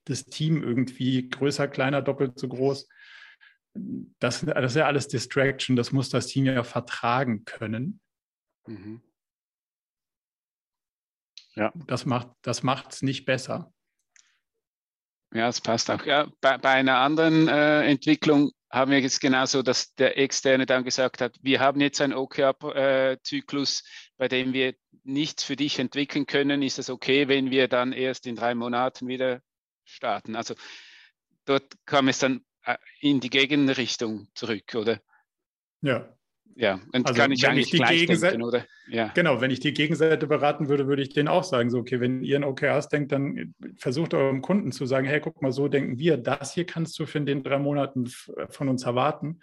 das 0.04 0.24
Team 0.24 0.62
irgendwie 0.62 1.28
größer, 1.28 1.68
kleiner, 1.68 2.02
doppelt 2.02 2.38
so 2.38 2.48
groß. 2.48 2.88
Das, 3.74 4.40
das 4.44 4.72
ist 4.72 4.76
ja 4.76 4.86
alles 4.86 5.08
Distraction, 5.08 5.76
das 5.76 5.92
muss 5.92 6.10
das 6.10 6.26
Team 6.26 6.44
ja 6.46 6.64
vertragen 6.64 7.44
können. 7.44 8.00
Mhm. 8.66 9.00
Ja. 11.54 11.72
Das 11.86 12.04
macht 12.06 12.28
es 12.46 12.60
das 12.62 13.02
nicht 13.02 13.24
besser. 13.24 13.72
Ja, 15.32 15.48
es 15.48 15.60
passt 15.60 15.90
auch. 15.90 16.04
Ja, 16.04 16.28
bei, 16.40 16.58
bei 16.58 16.70
einer 16.70 16.98
anderen 16.98 17.48
äh, 17.48 17.86
Entwicklung 17.86 18.52
haben 18.72 18.90
wir 18.90 19.00
jetzt 19.00 19.20
genauso, 19.20 19.62
dass 19.62 19.94
der 19.94 20.16
Externe 20.18 20.64
dann 20.64 20.82
gesagt 20.82 21.20
hat, 21.20 21.36
wir 21.42 21.60
haben 21.60 21.80
jetzt 21.80 22.00
einen 22.00 22.14
OKR-Zyklus, 22.14 23.84
bei 24.16 24.28
dem 24.28 24.54
wir 24.54 24.74
nichts 25.04 25.44
für 25.44 25.56
dich 25.56 25.78
entwickeln 25.78 26.26
können. 26.26 26.62
Ist 26.62 26.78
es 26.78 26.88
okay, 26.88 27.28
wenn 27.28 27.50
wir 27.50 27.68
dann 27.68 27.92
erst 27.92 28.26
in 28.26 28.34
drei 28.34 28.54
Monaten 28.54 29.08
wieder 29.08 29.42
starten? 29.84 30.34
Also 30.36 30.54
dort 31.44 31.74
kam 31.84 32.08
es 32.08 32.18
dann 32.18 32.44
äh, 32.64 32.78
in 33.00 33.20
die 33.20 33.30
Gegenrichtung 33.30 34.28
zurück, 34.34 34.74
oder? 34.74 35.02
Ja, 35.82 36.08
ja, 36.56 36.80
und 36.92 37.06
also, 37.06 37.20
kann 37.20 37.32
ich 37.32 37.46
eigentlich 37.46 37.72
ich 37.72 37.80
die 37.80 37.86
Gegenseite, 37.86 38.32
denken, 38.32 38.46
oder? 38.46 38.64
Ja. 38.88 39.10
Genau, 39.14 39.40
wenn 39.40 39.50
ich 39.50 39.60
die 39.60 39.72
Gegenseite 39.72 40.26
beraten 40.26 40.68
würde, 40.68 40.86
würde 40.86 41.02
ich 41.02 41.10
denen 41.10 41.28
auch 41.28 41.44
sagen, 41.44 41.70
so, 41.70 41.78
okay, 41.78 42.00
wenn 42.00 42.22
ihr 42.22 42.36
in 42.36 42.44
OKRs 42.44 42.88
denkt, 42.88 43.12
dann 43.12 43.54
versucht 43.76 44.14
eurem 44.14 44.42
Kunden 44.42 44.72
zu 44.72 44.86
sagen, 44.86 45.06
hey, 45.06 45.20
guck 45.20 45.40
mal, 45.42 45.52
so 45.52 45.68
denken 45.68 45.98
wir, 45.98 46.16
das 46.16 46.54
hier 46.54 46.66
kannst 46.66 46.98
du 46.98 47.06
für 47.06 47.18
in 47.18 47.26
den 47.26 47.42
drei 47.42 47.58
Monaten 47.58 48.10
von 48.48 48.68
uns 48.68 48.84
erwarten. 48.84 49.40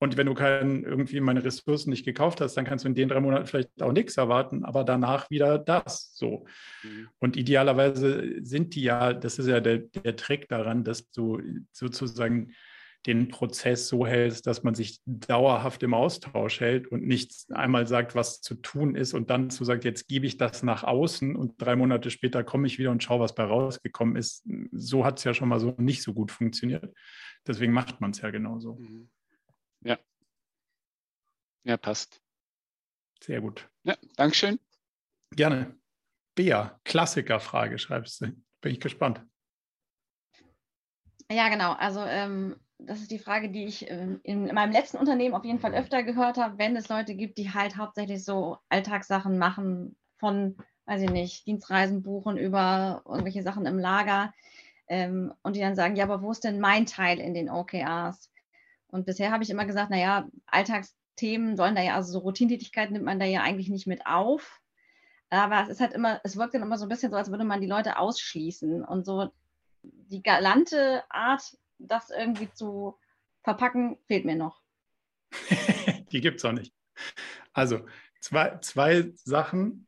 Und 0.00 0.16
wenn 0.16 0.26
du 0.26 0.34
keinen 0.34 0.84
irgendwie 0.84 1.20
meine 1.20 1.44
Ressourcen 1.44 1.90
nicht 1.90 2.04
gekauft 2.04 2.40
hast, 2.40 2.56
dann 2.56 2.64
kannst 2.64 2.84
du 2.84 2.88
in 2.88 2.94
den 2.94 3.08
drei 3.08 3.20
Monaten 3.20 3.46
vielleicht 3.46 3.80
auch 3.80 3.92
nichts 3.92 4.16
erwarten, 4.16 4.64
aber 4.64 4.84
danach 4.84 5.30
wieder 5.30 5.58
das 5.58 6.12
so. 6.14 6.46
Mhm. 6.82 7.08
Und 7.20 7.36
idealerweise 7.36 8.34
sind 8.42 8.74
die 8.74 8.82
ja, 8.82 9.12
das 9.14 9.38
ist 9.38 9.46
ja 9.46 9.60
der, 9.60 9.78
der 9.78 10.16
Trick 10.16 10.48
daran, 10.48 10.84
dass 10.84 11.10
du 11.10 11.40
sozusagen 11.72 12.52
den 13.06 13.28
Prozess 13.28 13.88
so 13.88 14.06
hältst, 14.06 14.46
dass 14.46 14.62
man 14.62 14.74
sich 14.74 15.00
dauerhaft 15.04 15.82
im 15.82 15.92
Austausch 15.92 16.60
hält 16.60 16.86
und 16.86 17.06
nicht 17.06 17.46
einmal 17.50 17.86
sagt, 17.86 18.14
was 18.14 18.40
zu 18.40 18.54
tun 18.54 18.94
ist 18.94 19.12
und 19.12 19.28
dann 19.28 19.50
zu 19.50 19.64
sagt, 19.64 19.84
jetzt 19.84 20.08
gebe 20.08 20.26
ich 20.26 20.38
das 20.38 20.62
nach 20.62 20.84
außen 20.84 21.36
und 21.36 21.60
drei 21.60 21.76
Monate 21.76 22.10
später 22.10 22.44
komme 22.44 22.66
ich 22.66 22.78
wieder 22.78 22.90
und 22.90 23.02
schaue, 23.02 23.20
was 23.20 23.34
bei 23.34 23.44
rausgekommen 23.44 24.16
ist. 24.16 24.46
So 24.72 25.04
hat 25.04 25.18
es 25.18 25.24
ja 25.24 25.34
schon 25.34 25.48
mal 25.48 25.60
so 25.60 25.74
nicht 25.76 26.02
so 26.02 26.14
gut 26.14 26.32
funktioniert. 26.32 26.94
Deswegen 27.46 27.72
macht 27.72 28.00
man 28.00 28.12
es 28.12 28.22
ja 28.22 28.30
genauso. 28.30 28.76
Mhm. 28.76 29.10
Ja. 29.82 29.98
Ja, 31.64 31.76
passt. 31.76 32.22
Sehr 33.22 33.40
gut. 33.40 33.68
Ja, 33.84 33.96
Dankeschön. 34.16 34.58
Gerne. 35.30 35.78
Bea, 36.34 36.80
Klassikerfrage 36.84 37.78
schreibst 37.78 38.22
du. 38.22 38.32
Bin 38.60 38.72
ich 38.72 38.80
gespannt. 38.80 39.22
Ja, 41.30 41.48
genau. 41.48 41.72
Also 41.72 42.00
ähm, 42.00 42.56
das 42.86 43.00
ist 43.00 43.10
die 43.10 43.18
Frage, 43.18 43.50
die 43.50 43.64
ich 43.64 43.90
ähm, 43.90 44.20
in 44.22 44.46
meinem 44.46 44.72
letzten 44.72 44.96
Unternehmen 44.96 45.34
auf 45.34 45.44
jeden 45.44 45.60
Fall 45.60 45.74
öfter 45.74 46.02
gehört 46.02 46.38
habe, 46.38 46.58
wenn 46.58 46.76
es 46.76 46.88
Leute 46.88 47.14
gibt, 47.14 47.38
die 47.38 47.52
halt 47.52 47.76
hauptsächlich 47.76 48.24
so 48.24 48.58
Alltagssachen 48.68 49.38
machen, 49.38 49.96
von, 50.18 50.56
weiß 50.86 51.02
ich 51.02 51.10
nicht, 51.10 51.46
Dienstreisen 51.46 52.02
buchen 52.02 52.36
über 52.36 53.02
irgendwelche 53.06 53.42
Sachen 53.42 53.66
im 53.66 53.78
Lager 53.78 54.32
ähm, 54.88 55.32
und 55.42 55.56
die 55.56 55.60
dann 55.60 55.74
sagen, 55.74 55.96
ja, 55.96 56.04
aber 56.04 56.22
wo 56.22 56.30
ist 56.30 56.44
denn 56.44 56.60
mein 56.60 56.86
Teil 56.86 57.18
in 57.18 57.34
den 57.34 57.50
OKRs? 57.50 58.30
Und 58.88 59.06
bisher 59.06 59.32
habe 59.32 59.42
ich 59.42 59.50
immer 59.50 59.64
gesagt, 59.64 59.90
naja, 59.90 60.28
Alltagsthemen 60.46 61.56
sollen 61.56 61.74
da 61.74 61.82
ja, 61.82 61.96
also 61.96 62.12
so 62.12 62.18
Routintätigkeiten 62.20 62.92
nimmt 62.92 63.04
man 63.04 63.18
da 63.18 63.26
ja 63.26 63.42
eigentlich 63.42 63.68
nicht 63.68 63.86
mit 63.86 64.06
auf. 64.06 64.60
Aber 65.30 65.62
es 65.62 65.68
ist 65.68 65.80
halt 65.80 65.94
immer, 65.94 66.20
es 66.22 66.36
wirkt 66.36 66.54
dann 66.54 66.62
immer 66.62 66.78
so 66.78 66.84
ein 66.84 66.88
bisschen 66.88 67.10
so, 67.10 67.16
als 67.16 67.30
würde 67.30 67.44
man 67.44 67.60
die 67.60 67.66
Leute 67.66 67.98
ausschließen. 67.98 68.84
Und 68.84 69.04
so 69.04 69.32
die 69.82 70.22
galante 70.22 71.02
Art, 71.10 71.56
das 71.78 72.10
irgendwie 72.10 72.52
zu 72.52 72.98
verpacken, 73.42 73.98
fehlt 74.06 74.24
mir 74.24 74.36
noch. 74.36 74.60
Die 76.12 76.20
gibt 76.20 76.38
es 76.38 76.44
auch 76.44 76.52
nicht. 76.52 76.72
Also 77.52 77.86
zwei, 78.20 78.58
zwei 78.60 79.12
Sachen. 79.24 79.86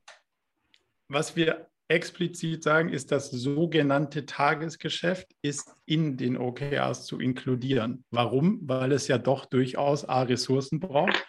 Was 1.08 1.36
wir 1.36 1.70
explizit 1.88 2.64
sagen, 2.64 2.88
ist, 2.88 3.12
das 3.12 3.30
sogenannte 3.30 4.26
Tagesgeschäft 4.26 5.28
ist 5.42 5.72
in 5.84 6.16
den 6.16 6.36
OKRs 6.36 7.06
zu 7.06 7.20
inkludieren. 7.20 8.04
Warum? 8.10 8.58
Weil 8.62 8.92
es 8.92 9.06
ja 9.06 9.18
doch 9.18 9.44
durchaus 9.46 10.04
A, 10.04 10.22
Ressourcen 10.22 10.80
braucht 10.80 11.24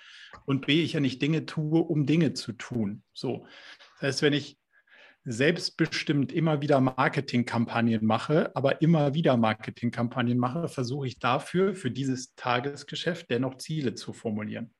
und 0.45 0.65
B, 0.65 0.83
ich 0.83 0.93
ja 0.93 0.99
nicht 0.99 1.21
Dinge 1.21 1.45
tue, 1.45 1.79
um 1.79 2.05
Dinge 2.05 2.33
zu 2.33 2.53
tun. 2.53 3.03
So. 3.13 3.45
Das 3.99 4.09
heißt, 4.09 4.21
wenn 4.23 4.33
ich 4.33 4.57
selbstbestimmt 5.29 6.31
immer 6.31 6.61
wieder 6.61 6.79
Marketingkampagnen 6.79 8.05
mache, 8.05 8.55
aber 8.55 8.81
immer 8.81 9.13
wieder 9.13 9.35
Marketingkampagnen 9.35 10.37
mache, 10.37 10.69
versuche 10.69 11.07
ich 11.07 11.19
dafür, 11.19 11.75
für 11.75 11.91
dieses 11.91 12.33
Tagesgeschäft 12.35 13.29
dennoch 13.29 13.57
Ziele 13.57 13.93
zu 13.93 14.13
formulieren. 14.13 14.73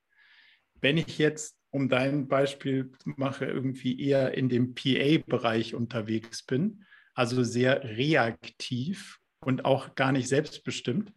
Wenn 0.80 0.96
ich 0.96 1.18
jetzt, 1.18 1.58
um 1.70 1.90
dein 1.90 2.30
Beispiel 2.30 2.94
mache, 3.04 3.46
irgendwie 3.46 4.00
eher 4.00 4.36
in 4.36 4.48
dem 4.48 4.74
PA-Bereich 4.74 5.76
unterwegs 5.76 6.44
bin, 6.44 6.86
also 7.14 7.44
sehr 7.44 7.84
reaktiv 7.84 9.20
und 9.42 9.66
auch 9.66 9.96
gar 9.96 10.14
nicht 10.14 10.30
selbstbestimmt, 10.30 11.12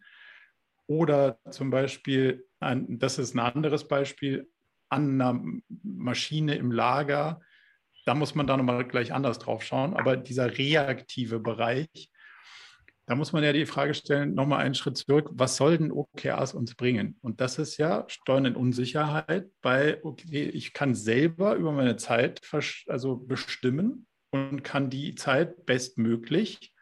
oder 0.87 1.39
zum 1.51 1.69
Beispiel, 1.69 2.45
das 2.59 3.17
ist 3.17 3.33
ein 3.33 3.39
anderes 3.39 3.87
Beispiel, 3.87 4.49
an 4.89 5.21
einer 5.21 5.41
Maschine 5.83 6.55
im 6.55 6.69
Lager, 6.69 7.39
da 8.05 8.15
muss 8.15 8.35
man 8.35 8.47
da 8.47 8.57
nochmal 8.57 8.85
gleich 8.87 9.13
anders 9.13 9.39
drauf 9.39 9.63
schauen. 9.63 9.93
Aber 9.93 10.17
dieser 10.17 10.57
reaktive 10.57 11.39
Bereich, 11.39 12.09
da 13.05 13.15
muss 13.15 13.33
man 13.33 13.43
ja 13.43 13.51
die 13.51 13.65
Frage 13.65 13.93
stellen, 13.93 14.33
nochmal 14.33 14.63
einen 14.63 14.75
Schritt 14.75 14.97
zurück, 14.97 15.29
was 15.33 15.57
soll 15.57 15.77
denn 15.77 15.91
OKRs 15.91 16.53
uns 16.53 16.75
bringen? 16.75 17.17
Und 17.21 17.41
das 17.41 17.59
ist 17.59 17.77
ja 17.77 18.05
Steuern 18.07 18.45
in 18.45 18.55
Unsicherheit, 18.55 19.49
weil 19.61 19.99
okay, 20.03 20.43
ich 20.43 20.73
kann 20.73 20.95
selber 20.95 21.55
über 21.55 21.71
meine 21.71 21.97
Zeit 21.97 22.41
also 22.87 23.17
bestimmen 23.17 24.07
und 24.29 24.63
kann 24.63 24.89
die 24.89 25.15
Zeit 25.15 25.65
bestmöglich, 25.65 26.73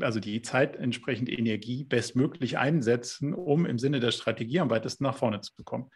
also 0.00 0.20
die 0.20 0.40
Zeit 0.42 0.76
entsprechend 0.76 1.28
Energie 1.28 1.84
bestmöglich 1.84 2.58
einsetzen, 2.58 3.34
um 3.34 3.66
im 3.66 3.78
Sinne 3.78 4.00
der 4.00 4.12
Strategie 4.12 4.60
am 4.60 4.70
weitesten 4.70 5.04
nach 5.04 5.16
vorne 5.16 5.40
zu 5.40 5.52
kommen. 5.64 5.90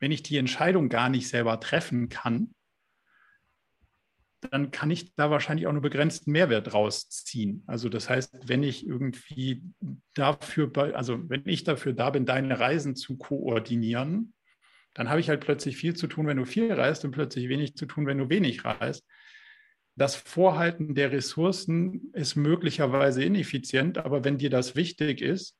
Wenn 0.00 0.12
ich 0.12 0.22
die 0.22 0.36
Entscheidung 0.36 0.88
gar 0.88 1.08
nicht 1.08 1.28
selber 1.28 1.58
treffen 1.60 2.08
kann, 2.08 2.54
dann 4.40 4.70
kann 4.70 4.90
ich 4.90 5.14
da 5.14 5.30
wahrscheinlich 5.30 5.66
auch 5.66 5.72
nur 5.72 5.82
begrenzten 5.82 6.32
Mehrwert 6.32 6.72
rausziehen. 6.72 7.64
Also 7.66 7.88
das 7.88 8.08
heißt, 8.08 8.48
wenn 8.48 8.62
ich 8.62 8.86
irgendwie 8.86 9.62
dafür, 10.14 10.70
also 10.94 11.28
wenn 11.28 11.42
ich 11.46 11.64
dafür 11.64 11.92
da 11.92 12.10
bin, 12.10 12.26
deine 12.26 12.58
Reisen 12.58 12.94
zu 12.94 13.16
koordinieren, 13.16 14.32
dann 14.94 15.08
habe 15.08 15.20
ich 15.20 15.28
halt 15.28 15.40
plötzlich 15.40 15.76
viel 15.76 15.94
zu 15.94 16.06
tun, 16.06 16.26
wenn 16.26 16.36
du 16.36 16.44
viel 16.44 16.72
reist 16.72 17.04
und 17.04 17.10
plötzlich 17.10 17.48
wenig 17.48 17.76
zu 17.76 17.86
tun, 17.86 18.06
wenn 18.06 18.18
du 18.18 18.28
wenig 18.28 18.64
reist. 18.64 19.06
Das 19.96 20.14
Vorhalten 20.14 20.94
der 20.94 21.10
Ressourcen 21.10 22.12
ist 22.12 22.36
möglicherweise 22.36 23.24
ineffizient, 23.24 23.98
aber 23.98 24.24
wenn 24.24 24.38
dir 24.38 24.50
das 24.50 24.76
wichtig 24.76 25.20
ist, 25.20 25.56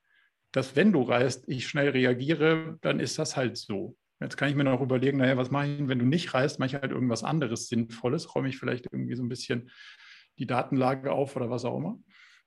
dass 0.52 0.76
wenn 0.76 0.92
du 0.92 1.02
reist, 1.02 1.44
ich 1.48 1.66
schnell 1.66 1.90
reagiere, 1.90 2.78
dann 2.80 3.00
ist 3.00 3.18
das 3.18 3.36
halt 3.36 3.56
so. 3.56 3.96
Jetzt 4.20 4.36
kann 4.36 4.48
ich 4.48 4.56
mir 4.56 4.64
noch 4.64 4.80
überlegen, 4.80 5.18
naja, 5.18 5.36
was 5.36 5.50
mache 5.50 5.68
ich, 5.68 5.88
wenn 5.88 5.98
du 5.98 6.04
nicht 6.04 6.34
reist? 6.34 6.58
Mache 6.58 6.68
ich 6.68 6.74
halt 6.74 6.90
irgendwas 6.90 7.22
anderes 7.22 7.68
Sinnvolles? 7.68 8.34
Räume 8.34 8.48
ich 8.48 8.58
vielleicht 8.58 8.86
irgendwie 8.92 9.14
so 9.14 9.22
ein 9.22 9.28
bisschen 9.28 9.70
die 10.38 10.46
Datenlage 10.46 11.12
auf 11.12 11.36
oder 11.36 11.50
was 11.50 11.64
auch 11.64 11.76
immer? 11.76 11.98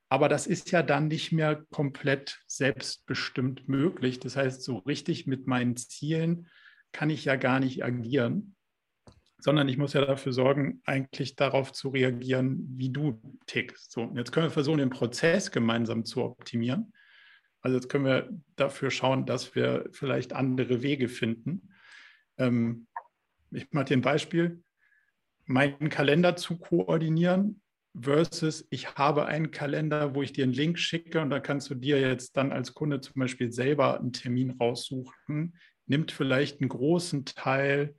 Aber 0.09 0.27
das 0.27 0.45
ist 0.47 0.71
ja 0.71 0.83
dann 0.83 1.07
nicht 1.07 1.31
mehr 1.31 1.63
komplett 1.71 2.43
selbstbestimmt 2.45 3.69
möglich. 3.69 4.19
Das 4.19 4.35
heißt, 4.35 4.61
so 4.61 4.79
richtig 4.79 5.25
mit 5.27 5.47
meinen 5.47 5.77
Zielen 5.77 6.49
kann 6.91 7.09
ich 7.09 7.23
ja 7.23 7.37
gar 7.37 7.61
nicht 7.61 7.85
agieren, 7.85 8.55
sondern 9.39 9.69
ich 9.69 9.77
muss 9.77 9.93
ja 9.93 10.05
dafür 10.05 10.33
sorgen, 10.33 10.81
eigentlich 10.85 11.37
darauf 11.37 11.71
zu 11.71 11.89
reagieren, 11.89 12.67
wie 12.75 12.89
du 12.89 13.21
tickst. 13.45 13.93
So, 13.93 14.11
jetzt 14.15 14.33
können 14.33 14.47
wir 14.47 14.51
versuchen, 14.51 14.79
den 14.79 14.89
Prozess 14.89 15.49
gemeinsam 15.49 16.03
zu 16.03 16.23
optimieren. 16.23 16.91
Also 17.61 17.77
jetzt 17.77 17.89
können 17.89 18.05
wir 18.05 18.29
dafür 18.55 18.91
schauen, 18.91 19.25
dass 19.25 19.55
wir 19.55 19.87
vielleicht 19.91 20.33
andere 20.33 20.81
Wege 20.81 21.07
finden. 21.07 21.69
Ähm, 22.37 22.87
ich 23.51 23.71
mache 23.71 23.85
dir 23.85 23.97
ein 23.97 24.01
Beispiel. 24.01 24.63
Meinen 25.45 25.89
Kalender 25.89 26.35
zu 26.35 26.57
koordinieren 26.57 27.61
versus 27.99 28.65
ich 28.69 28.95
habe 28.95 29.25
einen 29.25 29.51
Kalender, 29.51 30.15
wo 30.15 30.21
ich 30.21 30.31
dir 30.31 30.43
einen 30.43 30.53
Link 30.53 30.79
schicke 30.79 31.19
und 31.19 31.29
da 31.29 31.39
kannst 31.39 31.69
du 31.69 31.75
dir 31.75 31.99
jetzt 31.99 32.37
dann 32.37 32.51
als 32.51 32.73
Kunde 32.73 33.01
zum 33.01 33.19
Beispiel 33.19 33.51
selber 33.51 33.99
einen 33.99 34.13
Termin 34.13 34.51
raussuchen, 34.51 35.57
nimmt 35.87 36.11
vielleicht 36.11 36.61
einen 36.61 36.69
großen 36.69 37.25
Teil 37.25 37.95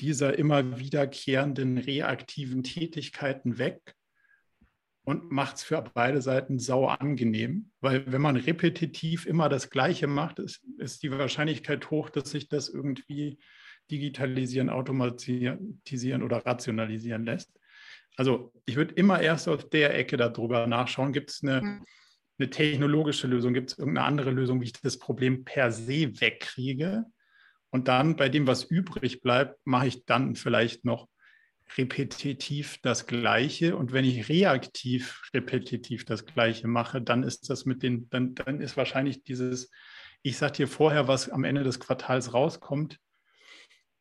dieser 0.00 0.38
immer 0.38 0.78
wiederkehrenden 0.78 1.78
reaktiven 1.78 2.62
Tätigkeiten 2.62 3.58
weg 3.58 3.96
und 5.08 5.32
macht 5.32 5.56
es 5.56 5.62
für 5.62 5.82
beide 5.94 6.20
Seiten 6.20 6.58
sau 6.58 6.86
angenehm, 6.86 7.70
weil 7.80 8.12
wenn 8.12 8.20
man 8.20 8.36
repetitiv 8.36 9.24
immer 9.24 9.48
das 9.48 9.70
Gleiche 9.70 10.06
macht, 10.06 10.38
ist, 10.38 10.62
ist 10.76 11.02
die 11.02 11.10
Wahrscheinlichkeit 11.10 11.90
hoch, 11.90 12.10
dass 12.10 12.30
sich 12.30 12.50
das 12.50 12.68
irgendwie 12.68 13.38
digitalisieren, 13.90 14.68
automatisieren 14.68 16.22
oder 16.22 16.44
rationalisieren 16.44 17.24
lässt. 17.24 17.50
Also 18.18 18.52
ich 18.66 18.76
würde 18.76 18.92
immer 18.96 19.18
erst 19.18 19.48
auf 19.48 19.70
der 19.70 19.96
Ecke 19.96 20.18
darüber 20.18 20.66
nachschauen, 20.66 21.14
gibt 21.14 21.30
es 21.30 21.42
eine, 21.42 21.62
mhm. 21.62 21.84
eine 22.38 22.50
technologische 22.50 23.28
Lösung, 23.28 23.54
gibt 23.54 23.70
es 23.70 23.78
irgendeine 23.78 24.06
andere 24.06 24.30
Lösung, 24.30 24.60
wie 24.60 24.66
ich 24.66 24.74
das 24.74 24.98
Problem 24.98 25.42
per 25.42 25.72
se 25.72 26.20
wegkriege. 26.20 27.06
Und 27.70 27.88
dann 27.88 28.16
bei 28.16 28.28
dem, 28.28 28.46
was 28.46 28.62
übrig 28.62 29.22
bleibt, 29.22 29.58
mache 29.64 29.86
ich 29.86 30.04
dann 30.04 30.34
vielleicht 30.34 30.84
noch 30.84 31.08
repetitiv 31.76 32.78
das 32.82 33.06
Gleiche. 33.06 33.76
Und 33.76 33.92
wenn 33.92 34.04
ich 34.04 34.28
reaktiv 34.28 35.22
repetitiv 35.34 36.04
das 36.04 36.24
Gleiche 36.24 36.68
mache, 36.68 37.02
dann 37.02 37.22
ist 37.22 37.50
das 37.50 37.64
mit 37.64 37.82
den, 37.82 38.08
dann, 38.10 38.34
dann 38.34 38.60
ist 38.60 38.76
wahrscheinlich 38.76 39.22
dieses, 39.24 39.70
ich 40.22 40.36
sage 40.36 40.52
dir 40.54 40.68
vorher, 40.68 41.08
was 41.08 41.28
am 41.28 41.44
Ende 41.44 41.62
des 41.62 41.80
Quartals 41.80 42.34
rauskommt, 42.34 42.98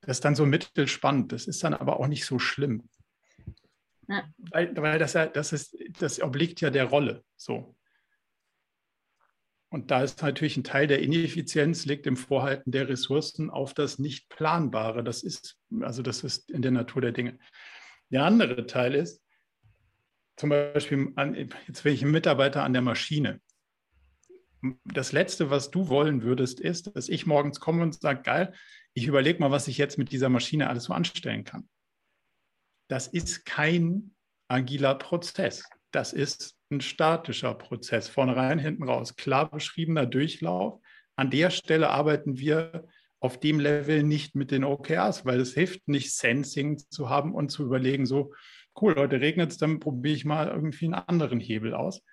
das 0.02 0.18
ist 0.18 0.26
dann 0.26 0.36
so 0.36 0.46
mittelspannend. 0.46 1.32
Das 1.32 1.48
ist 1.48 1.64
dann 1.64 1.74
aber 1.74 2.00
auch 2.00 2.08
nicht 2.08 2.26
so 2.26 2.40
schlimm. 2.40 2.90
Ja. 4.08 4.24
Weil, 4.38 4.76
weil 4.78 5.00
das 5.00 5.14
ja, 5.14 5.26
das 5.26 5.52
ist, 5.52 5.78
das 6.00 6.22
obliegt 6.22 6.62
ja 6.62 6.70
der 6.70 6.86
Rolle. 6.86 7.24
So. 7.36 7.77
Und 9.70 9.92
da 9.92 10.02
ist 10.02 10.22
natürlich 10.22 10.56
ein 10.56 10.64
Teil 10.64 10.88
der 10.88 11.02
Ineffizienz, 11.02 11.86
liegt 11.86 12.08
im 12.08 12.16
Vorhalten 12.16 12.72
der 12.72 12.88
Ressourcen 12.88 13.50
auf 13.50 13.74
das 13.74 14.00
Nicht-Planbare. 14.00 15.04
Das 15.04 15.24
ist, 15.24 15.58
also 15.82 16.02
das 16.02 16.24
ist 16.24 16.50
in 16.50 16.62
der 16.62 16.72
Natur 16.72 17.02
der 17.02 17.12
Dinge. 17.12 17.38
Der 18.10 18.24
andere 18.24 18.66
Teil 18.66 18.96
ist, 18.96 19.22
zum 20.38 20.50
Beispiel, 20.50 21.12
an, 21.16 21.34
jetzt 21.68 21.84
bin 21.84 21.94
ich 21.94 22.04
ein 22.04 22.12
Mitarbeiter 22.12 22.64
an 22.64 22.74
der 22.74 22.82
Maschine. 22.82 23.42
Das 24.86 25.12
Letzte, 25.12 25.50
was 25.50 25.72
du 25.72 25.90
wollen 25.90 26.22
würdest, 26.22 26.60
ist, 26.60 26.96
dass 26.96 27.10
ich 27.10 27.26
morgens 27.26 27.60
komme 27.60 27.84
und 27.84 28.00
sage, 28.00 28.22
geil, 28.22 28.54
ich 28.94 29.08
überlege 29.08 29.40
mal, 29.40 29.52
was 29.52 29.68
ich 29.68 29.78
jetzt 29.78 29.98
mit 29.98 30.12
dieser 30.12 30.30
Maschine 30.30 30.70
alles 30.70 30.86
so 30.86 30.94
anstellen 30.94 31.44
kann. 31.44 31.68
Das 32.88 33.08
ist 33.08 33.46
kein 33.46 34.16
agiler 34.48 34.96
Prozess. 34.96 35.64
Das 35.92 36.14
ist 36.14 36.57
ein 36.70 36.82
statischer 36.82 37.54
Prozess, 37.54 38.10
vorne 38.10 38.36
rein, 38.36 38.60
hinten 38.60 38.84
raus, 38.84 39.16
klar 39.16 39.50
beschriebener 39.50 40.06
Durchlauf. 40.06 40.80
An 41.16 41.30
der 41.30 41.50
Stelle 41.50 41.90
arbeiten 41.90 42.38
wir 42.38 42.88
auf 43.20 43.40
dem 43.40 43.60
Level 43.60 44.04
nicht 44.04 44.36
mit 44.36 44.52
den 44.52 44.64
OKRs, 44.64 45.26
weil 45.26 45.40
es 45.40 45.54
hilft 45.54 45.88
nicht, 45.88 46.14
Sensing 46.14 46.78
zu 46.78 47.10
haben 47.10 47.34
und 47.34 47.50
zu 47.50 47.64
überlegen, 47.64 48.06
so, 48.06 48.34
cool, 48.80 48.96
heute 48.96 49.22
regnet 49.22 49.52
es, 49.52 49.58
dann 49.58 49.80
probiere 49.80 50.16
ich 50.16 50.26
mal 50.26 50.50
irgendwie 50.50 50.86
einen 50.86 50.94
anderen 50.94 51.40
Hebel 51.40 51.74
aus, 51.74 52.04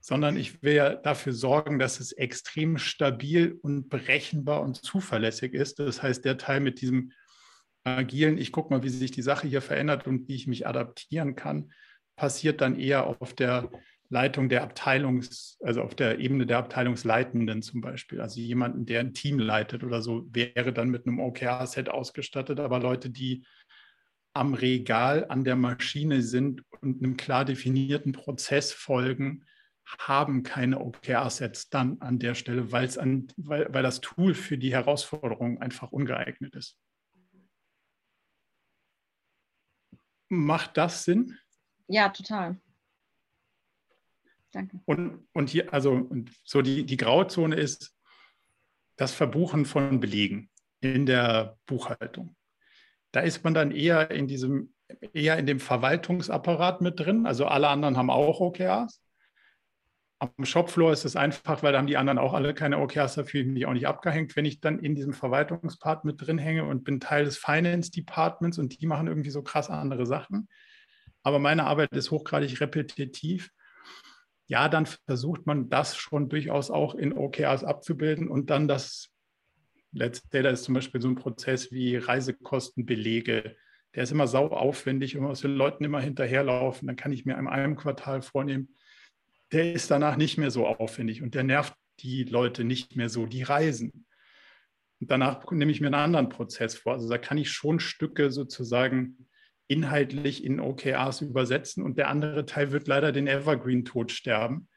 sondern 0.00 0.36
ich 0.36 0.62
will 0.62 0.74
ja 0.74 0.94
dafür 0.94 1.32
sorgen, 1.32 1.78
dass 1.78 1.98
es 1.98 2.12
extrem 2.12 2.78
stabil 2.78 3.58
und 3.62 3.88
berechenbar 3.88 4.62
und 4.62 4.76
zuverlässig 4.76 5.52
ist. 5.52 5.80
Das 5.80 6.02
heißt, 6.02 6.24
der 6.24 6.38
Teil 6.38 6.60
mit 6.60 6.80
diesem 6.80 7.12
agilen, 7.84 8.38
ich 8.38 8.52
gucke 8.52 8.72
mal, 8.72 8.84
wie 8.84 8.88
sich 8.88 9.10
die 9.10 9.22
Sache 9.22 9.48
hier 9.48 9.62
verändert 9.62 10.06
und 10.06 10.28
wie 10.28 10.36
ich 10.36 10.46
mich 10.46 10.66
adaptieren 10.66 11.34
kann, 11.34 11.72
passiert 12.14 12.60
dann 12.60 12.78
eher 12.78 13.06
auf 13.06 13.34
der 13.34 13.70
Leitung 14.12 14.50
der 14.50 14.62
Abteilungs, 14.62 15.58
also 15.62 15.80
auf 15.80 15.94
der 15.94 16.18
Ebene 16.18 16.44
der 16.44 16.58
Abteilungsleitenden 16.58 17.62
zum 17.62 17.80
Beispiel. 17.80 18.20
Also 18.20 18.40
jemanden, 18.40 18.84
der 18.84 19.00
ein 19.00 19.14
Team 19.14 19.38
leitet 19.38 19.84
oder 19.84 20.02
so, 20.02 20.26
wäre 20.30 20.74
dann 20.74 20.90
mit 20.90 21.06
einem 21.06 21.18
OKR-Set 21.18 21.88
ausgestattet, 21.88 22.60
aber 22.60 22.78
Leute, 22.78 23.08
die 23.08 23.46
am 24.34 24.52
Regal 24.52 25.26
an 25.30 25.44
der 25.44 25.56
Maschine 25.56 26.20
sind 26.20 26.62
und 26.82 27.02
einem 27.02 27.16
klar 27.16 27.46
definierten 27.46 28.12
Prozess 28.12 28.72
folgen, 28.72 29.46
haben 29.98 30.42
keine 30.42 30.80
OKR-Sets 30.80 31.70
dann 31.70 31.98
an 32.02 32.18
der 32.18 32.34
Stelle, 32.34 32.70
weil's 32.70 32.98
an, 32.98 33.28
weil, 33.38 33.72
weil 33.72 33.82
das 33.82 34.02
Tool 34.02 34.34
für 34.34 34.58
die 34.58 34.72
Herausforderung 34.72 35.58
einfach 35.62 35.90
ungeeignet 35.90 36.54
ist. 36.54 36.78
Macht 40.28 40.76
das 40.76 41.04
Sinn? 41.04 41.38
Ja, 41.88 42.10
total. 42.10 42.60
Danke. 44.52 44.80
Und, 44.84 45.26
und 45.32 45.50
hier, 45.50 45.72
also 45.72 46.08
so 46.44 46.62
die, 46.62 46.84
die 46.84 46.96
Grauzone 46.96 47.56
ist 47.56 47.94
das 48.96 49.12
Verbuchen 49.12 49.64
von 49.64 49.98
Belegen 49.98 50.50
in 50.80 51.06
der 51.06 51.58
Buchhaltung. 51.66 52.36
Da 53.12 53.20
ist 53.20 53.44
man 53.44 53.54
dann 53.54 53.70
eher 53.70 54.10
in 54.10 54.26
diesem, 54.26 54.74
eher 55.12 55.38
in 55.38 55.46
dem 55.46 55.58
Verwaltungsapparat 55.58 56.82
mit 56.82 57.00
drin. 57.00 57.26
Also 57.26 57.46
alle 57.46 57.68
anderen 57.68 57.96
haben 57.96 58.10
auch 58.10 58.40
OKRs. 58.40 59.02
Am 60.18 60.44
Shopfloor 60.44 60.92
ist 60.92 61.04
es 61.04 61.16
einfach, 61.16 61.62
weil 61.62 61.72
da 61.72 61.78
haben 61.78 61.88
die 61.88 61.96
anderen 61.96 62.18
auch 62.18 62.32
alle 62.32 62.54
keine 62.54 62.78
OKRs, 62.78 63.14
dafür 63.16 63.42
bin 63.42 63.56
ich 63.56 63.66
auch 63.66 63.72
nicht 63.72 63.88
abgehängt. 63.88 64.36
Wenn 64.36 64.44
ich 64.44 64.60
dann 64.60 64.78
in 64.78 64.94
diesem 64.94 65.14
Verwaltungspart 65.14 66.04
mit 66.04 66.24
drin 66.24 66.38
hänge 66.38 66.64
und 66.64 66.84
bin 66.84 67.00
Teil 67.00 67.24
des 67.24 67.38
Finance 67.38 67.90
Departments 67.90 68.58
und 68.58 68.80
die 68.80 68.86
machen 68.86 69.08
irgendwie 69.08 69.30
so 69.30 69.42
krass 69.42 69.68
andere 69.68 70.06
Sachen, 70.06 70.48
aber 71.24 71.38
meine 71.38 71.64
Arbeit 71.64 71.92
ist 71.92 72.10
hochgradig 72.10 72.60
repetitiv. 72.60 73.50
Ja, 74.46 74.68
dann 74.68 74.86
versucht 74.86 75.46
man 75.46 75.68
das 75.68 75.96
schon 75.96 76.28
durchaus 76.28 76.70
auch 76.70 76.94
in 76.94 77.12
OKRs 77.12 77.64
abzubilden 77.64 78.28
und 78.28 78.50
dann 78.50 78.68
das 78.68 79.08
Let's 79.92 80.26
Data 80.30 80.48
ist 80.48 80.64
zum 80.64 80.74
Beispiel 80.74 81.02
so 81.02 81.08
ein 81.08 81.16
Prozess 81.16 81.70
wie 81.70 81.96
Reisekostenbelege. 81.96 83.56
Der 83.94 84.02
ist 84.02 84.12
immer 84.12 84.26
sau 84.26 84.48
aufwendig 84.48 85.16
und 85.16 85.24
muss 85.24 85.42
den 85.42 85.54
Leuten 85.54 85.84
immer 85.84 86.00
hinterherlaufen. 86.00 86.86
Dann 86.86 86.96
kann 86.96 87.12
ich 87.12 87.26
mir 87.26 87.36
in 87.36 87.46
einem 87.46 87.76
Quartal 87.76 88.22
vornehmen, 88.22 88.74
der 89.52 89.74
ist 89.74 89.90
danach 89.90 90.16
nicht 90.16 90.38
mehr 90.38 90.50
so 90.50 90.66
aufwendig 90.66 91.22
und 91.22 91.34
der 91.34 91.44
nervt 91.44 91.74
die 92.00 92.24
Leute 92.24 92.64
nicht 92.64 92.96
mehr 92.96 93.10
so, 93.10 93.26
die 93.26 93.42
reisen. 93.42 94.06
Und 95.00 95.10
danach 95.10 95.44
nehme 95.50 95.70
ich 95.70 95.80
mir 95.80 95.88
einen 95.88 95.94
anderen 95.94 96.30
Prozess 96.30 96.74
vor. 96.74 96.94
Also 96.94 97.08
da 97.08 97.18
kann 97.18 97.36
ich 97.36 97.50
schon 97.50 97.78
Stücke 97.80 98.30
sozusagen 98.30 99.28
inhaltlich 99.72 100.44
in 100.44 100.60
OKRs 100.60 101.22
übersetzen 101.22 101.82
und 101.82 101.96
der 101.96 102.08
andere 102.08 102.44
Teil 102.44 102.72
wird 102.72 102.86
leider 102.86 103.10
den 103.10 103.26
Evergreen-Tod 103.26 104.12
sterben, 104.12 104.68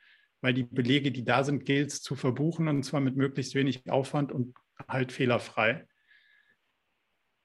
weil 0.41 0.53
die 0.53 0.63
Belege, 0.63 1.11
die 1.11 1.25
da 1.25 1.43
sind, 1.43 1.65
gilt 1.65 1.91
es 1.91 2.01
zu 2.01 2.15
verbuchen 2.15 2.67
und 2.67 2.83
zwar 2.83 3.01
mit 3.01 3.17
möglichst 3.17 3.55
wenig 3.55 3.89
Aufwand 3.89 4.31
und 4.31 4.55
halt 4.87 5.11
fehlerfrei. 5.11 5.85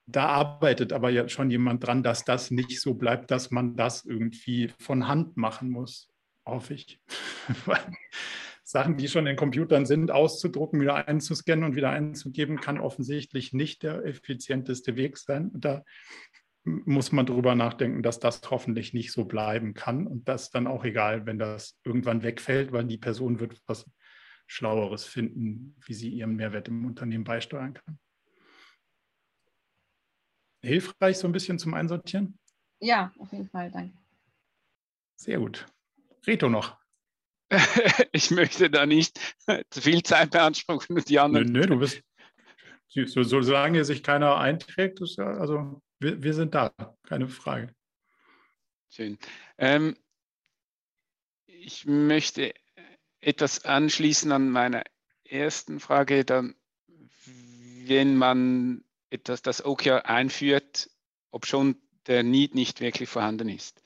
Da 0.07 0.26
arbeitet 0.26 0.92
aber 0.92 1.11
ja 1.11 1.28
schon 1.28 1.51
jemand 1.51 1.84
dran, 1.86 2.03
dass 2.03 2.24
das 2.24 2.51
nicht 2.51 2.80
so 2.80 2.94
bleibt, 2.94 3.30
dass 3.30 3.51
man 3.51 3.76
das 3.76 4.05
irgendwie 4.05 4.72
von 4.78 5.09
Hand 5.09 5.36
machen 5.36 5.70
muss, 5.70 6.09
hoffe 6.44 6.74
ich. 6.74 7.01
Sachen, 8.64 8.96
die 8.96 9.09
schon 9.09 9.26
in 9.26 9.34
Computern 9.34 9.84
sind, 9.84 10.12
auszudrucken, 10.12 10.80
wieder 10.80 11.09
einzuscannen 11.09 11.64
und 11.64 11.74
wieder 11.74 11.90
einzugeben, 11.90 12.61
kann 12.61 12.78
offensichtlich 12.78 13.53
nicht 13.53 13.82
der 13.82 14.05
effizienteste 14.05 14.94
Weg 14.94 15.18
sein. 15.18 15.51
Da 15.55 15.84
muss 16.65 17.13
man 17.13 17.27
drüber 17.27 17.55
nachdenken, 17.55 18.03
dass 18.03 18.19
das 18.19 18.43
hoffentlich 18.51 18.93
nicht 18.93 19.13
so 19.13 19.25
bleiben 19.25 19.75
kann 19.75 20.07
und 20.07 20.29
das 20.29 20.51
dann 20.51 20.67
auch 20.67 20.85
egal, 20.85 21.27
wenn 21.27 21.39
das 21.39 21.79
irgendwann 21.85 22.23
wegfällt, 22.23 22.73
weil 22.73 22.85
die 22.85 22.99
Person 22.99 23.41
wird 23.41 23.61
was 23.67 23.91
Schlaueres 24.47 25.05
finden, 25.05 25.77
wie 25.87 25.95
sie 25.95 26.11
ihren 26.11 26.37
Mehrwert 26.37 26.69
im 26.69 26.85
Unternehmen 26.85 27.25
beisteuern 27.25 27.75
kann. 27.75 27.99
Hilfreich 30.63 31.19
so 31.19 31.29
ein 31.29 31.33
bisschen 31.33 31.59
zum 31.59 31.73
Einsortieren? 31.73 32.39
Ja, 32.81 33.13
auf 33.19 33.33
jeden 33.33 33.49
Fall, 33.49 33.71
danke. 33.71 33.97
Sehr 35.17 35.39
gut. 35.39 35.67
Reto 36.27 36.49
noch. 36.49 36.79
ich 38.13 38.31
möchte 38.31 38.71
da 38.71 38.87
nicht 38.87 39.19
zu 39.71 39.81
viel 39.81 40.03
Zeit 40.03 40.31
beanspruchen 40.33 40.97
und 40.97 41.09
die 41.09 41.19
anderen. 41.19 41.53
Nö, 41.53 41.61
nö 41.61 41.67
du 41.67 41.79
bist, 41.79 42.03
so, 42.89 43.23
solange 43.23 43.85
sich 43.85 44.03
keiner 44.03 44.37
einträgt, 44.37 45.01
ist 45.01 45.17
ja, 45.17 45.27
also 45.27 45.81
wir, 46.01 46.22
wir 46.22 46.34
sind 46.34 46.55
da, 46.55 46.72
keine 47.05 47.28
Frage. 47.28 47.74
Schön. 48.88 49.18
Ähm, 49.59 49.96
ich 51.46 51.86
möchte 51.86 52.55
etwas 53.20 53.64
anschließen 53.64 54.32
an 54.32 54.51
meine 54.51 54.82
ersten 55.24 55.78
Frage, 55.78 56.24
dann, 56.24 56.57
wenn 57.84 58.16
man 58.16 58.82
etwas, 59.11 59.42
das 59.42 59.64
OKR 59.64 60.09
einführt, 60.09 60.90
ob 61.30 61.46
schon 61.46 61.76
der 62.07 62.22
Need 62.22 62.55
nicht 62.55 62.80
wirklich 62.80 63.09
vorhanden 63.09 63.48
ist. 63.48 63.82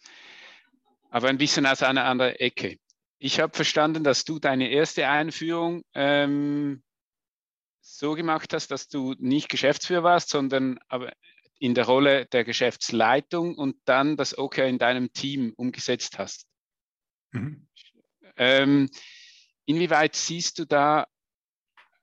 Aber 1.10 1.28
ein 1.28 1.38
bisschen 1.38 1.66
aus 1.66 1.82
einer 1.82 2.04
anderen 2.04 2.36
Ecke. 2.36 2.78
Ich 3.18 3.40
habe 3.40 3.54
verstanden, 3.54 4.04
dass 4.04 4.24
du 4.24 4.38
deine 4.38 4.70
erste 4.70 5.08
Einführung 5.08 5.84
ähm, 5.94 6.82
so 7.80 8.14
gemacht 8.14 8.52
hast, 8.52 8.70
dass 8.70 8.88
du 8.88 9.14
nicht 9.18 9.48
Geschäftsführer 9.48 10.02
warst, 10.02 10.30
sondern 10.30 10.78
aber 10.88 11.12
in 11.58 11.74
der 11.74 11.86
Rolle 11.86 12.26
der 12.26 12.44
Geschäftsleitung 12.44 13.56
und 13.56 13.76
dann 13.84 14.16
das 14.16 14.36
OKR 14.36 14.66
in 14.66 14.78
deinem 14.78 15.12
Team 15.12 15.52
umgesetzt 15.56 16.18
hast. 16.18 16.46
Mhm. 17.32 17.66
Ähm, 18.36 18.90
Inwieweit 19.66 20.14
siehst 20.14 20.58
du 20.58 20.66
da 20.66 21.06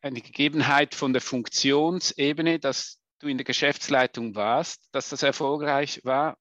eine 0.01 0.21
Gegebenheit 0.21 0.95
von 0.95 1.13
der 1.13 1.21
Funktionsebene, 1.21 2.59
dass 2.59 2.99
du 3.19 3.27
in 3.27 3.37
der 3.37 3.45
Geschäftsleitung 3.45 4.33
warst, 4.33 4.87
dass 4.91 5.09
das 5.09 5.21
erfolgreich 5.21 6.01
war? 6.03 6.37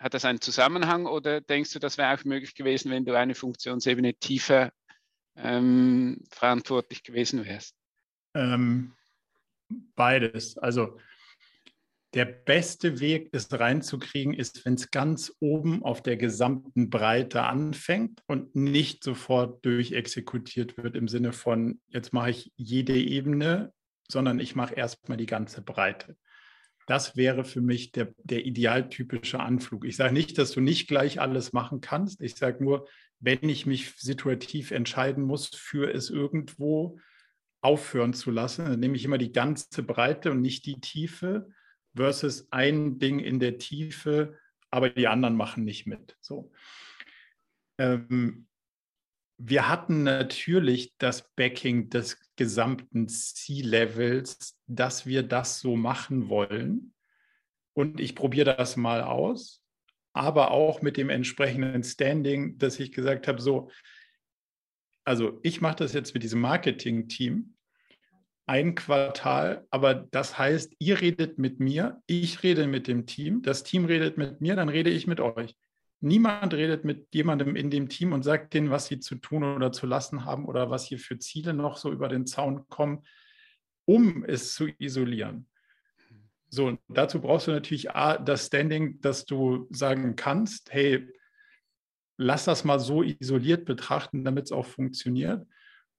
Hat 0.00 0.14
das 0.14 0.24
einen 0.24 0.40
Zusammenhang 0.40 1.06
oder 1.06 1.40
denkst 1.40 1.72
du, 1.72 1.78
das 1.78 1.96
wäre 1.96 2.12
auch 2.12 2.24
möglich 2.24 2.54
gewesen, 2.54 2.90
wenn 2.90 3.04
du 3.04 3.16
eine 3.16 3.34
Funktionsebene 3.34 4.14
tiefer 4.14 4.72
ähm, 5.36 6.24
verantwortlich 6.30 7.04
gewesen 7.04 7.44
wärst? 7.44 7.76
Ähm, 8.34 8.96
beides. 9.94 10.58
Also 10.58 10.98
der 12.14 12.24
beste 12.24 13.00
Weg, 13.00 13.28
es 13.32 13.48
reinzukriegen, 13.52 14.32
ist, 14.32 14.64
wenn 14.64 14.74
es 14.74 14.90
ganz 14.90 15.34
oben 15.40 15.82
auf 15.82 16.02
der 16.02 16.16
gesamten 16.16 16.88
Breite 16.88 17.42
anfängt 17.42 18.22
und 18.26 18.56
nicht 18.56 19.04
sofort 19.04 19.64
durchexekutiert 19.64 20.78
wird 20.78 20.96
im 20.96 21.08
Sinne 21.08 21.32
von, 21.32 21.80
jetzt 21.88 22.12
mache 22.12 22.30
ich 22.30 22.52
jede 22.56 22.96
Ebene, 22.96 23.72
sondern 24.10 24.40
ich 24.40 24.56
mache 24.56 24.74
erstmal 24.74 25.18
die 25.18 25.26
ganze 25.26 25.60
Breite. 25.60 26.16
Das 26.86 27.16
wäre 27.18 27.44
für 27.44 27.60
mich 27.60 27.92
der, 27.92 28.14
der 28.22 28.46
idealtypische 28.46 29.40
Anflug. 29.40 29.84
Ich 29.84 29.96
sage 29.96 30.14
nicht, 30.14 30.38
dass 30.38 30.52
du 30.52 30.60
nicht 30.62 30.88
gleich 30.88 31.20
alles 31.20 31.52
machen 31.52 31.82
kannst. 31.82 32.22
Ich 32.22 32.36
sage 32.36 32.64
nur, 32.64 32.88
wenn 33.20 33.46
ich 33.46 33.66
mich 33.66 33.92
situativ 33.96 34.70
entscheiden 34.70 35.24
muss, 35.24 35.48
für 35.48 35.92
es 35.92 36.08
irgendwo 36.08 36.98
aufhören 37.60 38.14
zu 38.14 38.30
lassen, 38.30 38.64
dann 38.64 38.80
nehme 38.80 38.96
ich 38.96 39.04
immer 39.04 39.18
die 39.18 39.32
ganze 39.32 39.82
Breite 39.82 40.30
und 40.30 40.40
nicht 40.40 40.64
die 40.64 40.80
Tiefe 40.80 41.50
versus 41.98 42.48
ein 42.50 42.98
Ding 42.98 43.18
in 43.18 43.40
der 43.40 43.58
Tiefe, 43.58 44.38
aber 44.70 44.88
die 44.88 45.08
anderen 45.08 45.36
machen 45.36 45.64
nicht 45.64 45.86
mit. 45.86 46.16
So. 46.20 46.50
Ähm, 47.78 48.46
wir 49.36 49.68
hatten 49.68 50.02
natürlich 50.02 50.94
das 50.98 51.30
Backing 51.34 51.90
des 51.90 52.18
gesamten 52.36 53.08
C-Levels, 53.08 54.58
dass 54.66 55.06
wir 55.06 55.22
das 55.22 55.60
so 55.60 55.76
machen 55.76 56.28
wollen. 56.28 56.94
Und 57.74 58.00
ich 58.00 58.14
probiere 58.16 58.56
das 58.56 58.76
mal 58.76 59.02
aus, 59.02 59.62
aber 60.12 60.50
auch 60.50 60.82
mit 60.82 60.96
dem 60.96 61.10
entsprechenden 61.10 61.84
Standing, 61.84 62.58
dass 62.58 62.80
ich 62.80 62.90
gesagt 62.90 63.28
habe, 63.28 63.40
so, 63.40 63.70
also 65.04 65.38
ich 65.42 65.60
mache 65.60 65.76
das 65.76 65.92
jetzt 65.92 66.14
mit 66.14 66.22
diesem 66.22 66.40
Marketing-Team 66.40 67.54
ein 68.48 68.74
Quartal, 68.74 69.66
aber 69.70 69.94
das 69.94 70.38
heißt, 70.38 70.74
ihr 70.78 71.00
redet 71.02 71.38
mit 71.38 71.60
mir, 71.60 72.02
ich 72.06 72.42
rede 72.42 72.66
mit 72.66 72.88
dem 72.88 73.04
Team, 73.04 73.42
das 73.42 73.62
Team 73.62 73.84
redet 73.84 74.16
mit 74.16 74.40
mir, 74.40 74.56
dann 74.56 74.70
rede 74.70 74.88
ich 74.88 75.06
mit 75.06 75.20
euch. 75.20 75.54
Niemand 76.00 76.54
redet 76.54 76.82
mit 76.84 77.08
jemandem 77.12 77.56
in 77.56 77.70
dem 77.70 77.90
Team 77.90 78.12
und 78.12 78.22
sagt 78.22 78.54
denen, 78.54 78.70
was 78.70 78.86
sie 78.86 79.00
zu 79.00 79.16
tun 79.16 79.44
oder 79.44 79.70
zu 79.70 79.86
lassen 79.86 80.24
haben 80.24 80.46
oder 80.46 80.70
was 80.70 80.86
hier 80.86 80.98
für 80.98 81.18
Ziele 81.18 81.52
noch 81.52 81.76
so 81.76 81.92
über 81.92 82.08
den 82.08 82.24
Zaun 82.24 82.66
kommen, 82.68 83.04
um 83.84 84.24
es 84.24 84.54
zu 84.54 84.68
isolieren. 84.78 85.46
So, 86.48 86.78
dazu 86.88 87.20
brauchst 87.20 87.48
du 87.48 87.50
natürlich 87.50 87.90
A, 87.90 88.16
das 88.16 88.46
Standing, 88.46 88.98
dass 89.02 89.26
du 89.26 89.66
sagen 89.70 90.16
kannst, 90.16 90.72
hey, 90.72 91.06
lass 92.16 92.46
das 92.46 92.64
mal 92.64 92.80
so 92.80 93.02
isoliert 93.02 93.66
betrachten, 93.66 94.24
damit 94.24 94.46
es 94.46 94.52
auch 94.52 94.64
funktioniert. 94.64 95.46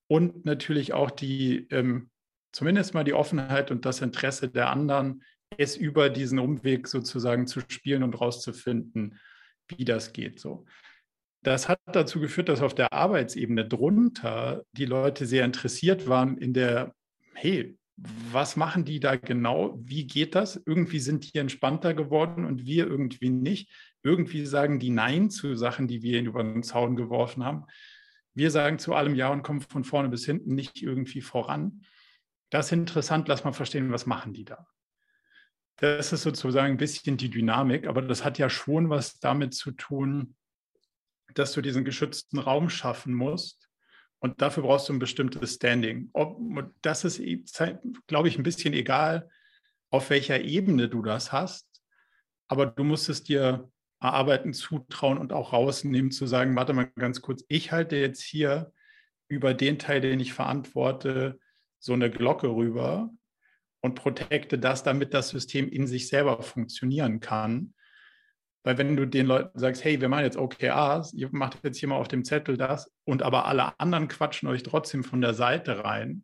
Und 0.07 0.45
natürlich 0.45 0.93
auch 0.93 1.11
die 1.11 1.67
ähm, 1.69 2.09
zumindest 2.51 2.93
mal 2.93 3.03
die 3.03 3.13
Offenheit 3.13 3.71
und 3.71 3.85
das 3.85 4.01
Interesse 4.01 4.49
der 4.49 4.69
anderen, 4.69 5.23
es 5.57 5.75
über 5.75 6.09
diesen 6.09 6.39
Umweg 6.39 6.87
sozusagen 6.87 7.47
zu 7.47 7.61
spielen 7.67 8.03
und 8.03 8.19
rauszufinden, 8.19 9.19
wie 9.67 9.85
das 9.85 10.13
geht. 10.13 10.39
So. 10.39 10.65
Das 11.41 11.69
hat 11.69 11.79
dazu 11.85 12.19
geführt, 12.19 12.49
dass 12.49 12.61
auf 12.61 12.75
der 12.75 12.93
Arbeitsebene 12.93 13.67
drunter 13.67 14.63
die 14.73 14.85
Leute 14.85 15.25
sehr 15.25 15.45
interessiert 15.45 16.07
waren 16.07 16.37
in 16.37 16.53
der, 16.53 16.93
hey, 17.33 17.77
was 18.31 18.55
machen 18.55 18.85
die 18.85 18.99
da 18.99 19.15
genau? 19.17 19.77
Wie 19.81 20.07
geht 20.07 20.35
das? 20.35 20.61
Irgendwie 20.65 20.99
sind 20.99 21.33
die 21.33 21.37
entspannter 21.37 21.93
geworden 21.93 22.45
und 22.45 22.65
wir 22.65 22.87
irgendwie 22.87 23.29
nicht. 23.29 23.69
Irgendwie 24.03 24.45
sagen 24.45 24.79
die 24.79 24.89
Nein 24.89 25.29
zu 25.29 25.55
Sachen, 25.55 25.87
die 25.87 26.01
wir 26.01 26.21
über 26.21 26.43
den 26.43 26.63
Zaun 26.63 26.95
geworfen 26.95 27.43
haben. 27.43 27.65
Wir 28.33 28.51
sagen 28.51 28.79
zu 28.79 28.93
allem 28.93 29.15
Ja 29.15 29.29
und 29.29 29.43
kommen 29.43 29.59
von 29.61 29.83
vorne 29.83 30.07
bis 30.07 30.25
hinten 30.25 30.55
nicht 30.55 30.81
irgendwie 30.81 31.21
voran 31.21 31.81
das 32.49 32.67
ist 32.67 32.71
interessant, 32.71 33.27
lass 33.27 33.43
mal 33.43 33.53
verstehen, 33.53 33.91
was 33.91 34.05
machen 34.05 34.33
die 34.33 34.45
da. 34.45 34.67
Das 35.77 36.11
ist 36.11 36.23
sozusagen 36.23 36.73
ein 36.73 36.77
bisschen 36.77 37.17
die 37.17 37.29
Dynamik, 37.29 37.87
aber 37.87 38.01
das 38.01 38.23
hat 38.25 38.37
ja 38.37 38.49
schon 38.49 38.89
was 38.89 39.19
damit 39.19 39.53
zu 39.53 39.71
tun, 39.71 40.35
dass 41.35 41.53
du 41.53 41.61
diesen 41.61 41.85
geschützten 41.85 42.39
Raum 42.39 42.69
schaffen 42.69 43.13
musst. 43.13 43.69
Und 44.19 44.41
dafür 44.41 44.63
brauchst 44.63 44.89
du 44.89 44.93
ein 44.93 44.99
bestimmtes 44.99 45.55
Standing. 45.55 46.09
Ob, 46.11 46.37
das 46.81 47.05
ist, 47.05 47.21
glaube 48.07 48.27
ich, 48.27 48.37
ein 48.37 48.43
bisschen 48.43 48.73
egal, 48.73 49.29
auf 49.91 50.09
welcher 50.09 50.41
Ebene 50.41 50.89
du 50.89 51.01
das 51.01 51.31
hast. 51.31 51.67
Aber 52.49 52.65
du 52.65 52.83
musst 52.83 53.07
es 53.07 53.23
dir 53.23 53.71
erarbeiten, 54.01 54.53
zutrauen 54.53 55.17
und 55.17 55.31
auch 55.31 55.53
rausnehmen, 55.53 56.11
zu 56.11 56.25
sagen, 56.25 56.55
warte 56.55 56.73
mal 56.73 56.91
ganz 56.95 57.21
kurz, 57.21 57.45
ich 57.47 57.71
halte 57.71 57.95
jetzt 57.95 58.21
hier 58.21 58.73
über 59.27 59.53
den 59.53 59.77
Teil, 59.79 60.01
den 60.01 60.19
ich 60.19 60.33
verantworte, 60.33 61.39
so 61.79 61.93
eine 61.93 62.11
Glocke 62.11 62.47
rüber 62.47 63.09
und 63.81 63.95
protecte 63.95 64.59
das, 64.59 64.83
damit 64.83 65.13
das 65.13 65.29
System 65.29 65.67
in 65.69 65.87
sich 65.87 66.07
selber 66.09 66.41
funktionieren 66.41 67.19
kann. 67.19 67.73
Weil 68.63 68.77
wenn 68.77 68.97
du 68.97 69.07
den 69.07 69.25
Leuten 69.25 69.57
sagst, 69.57 69.83
hey, 69.85 70.01
wir 70.01 70.09
machen 70.09 70.25
jetzt 70.25 70.37
OKRs, 70.37 71.13
ihr 71.13 71.29
macht 71.31 71.63
jetzt 71.63 71.77
hier 71.77 71.87
mal 71.87 71.95
auf 71.95 72.09
dem 72.09 72.25
Zettel 72.25 72.57
das 72.57 72.91
und 73.05 73.23
aber 73.23 73.45
alle 73.45 73.79
anderen 73.79 74.09
quatschen 74.09 74.49
euch 74.49 74.63
trotzdem 74.63 75.03
von 75.03 75.21
der 75.21 75.33
Seite 75.33 75.83
rein, 75.83 76.23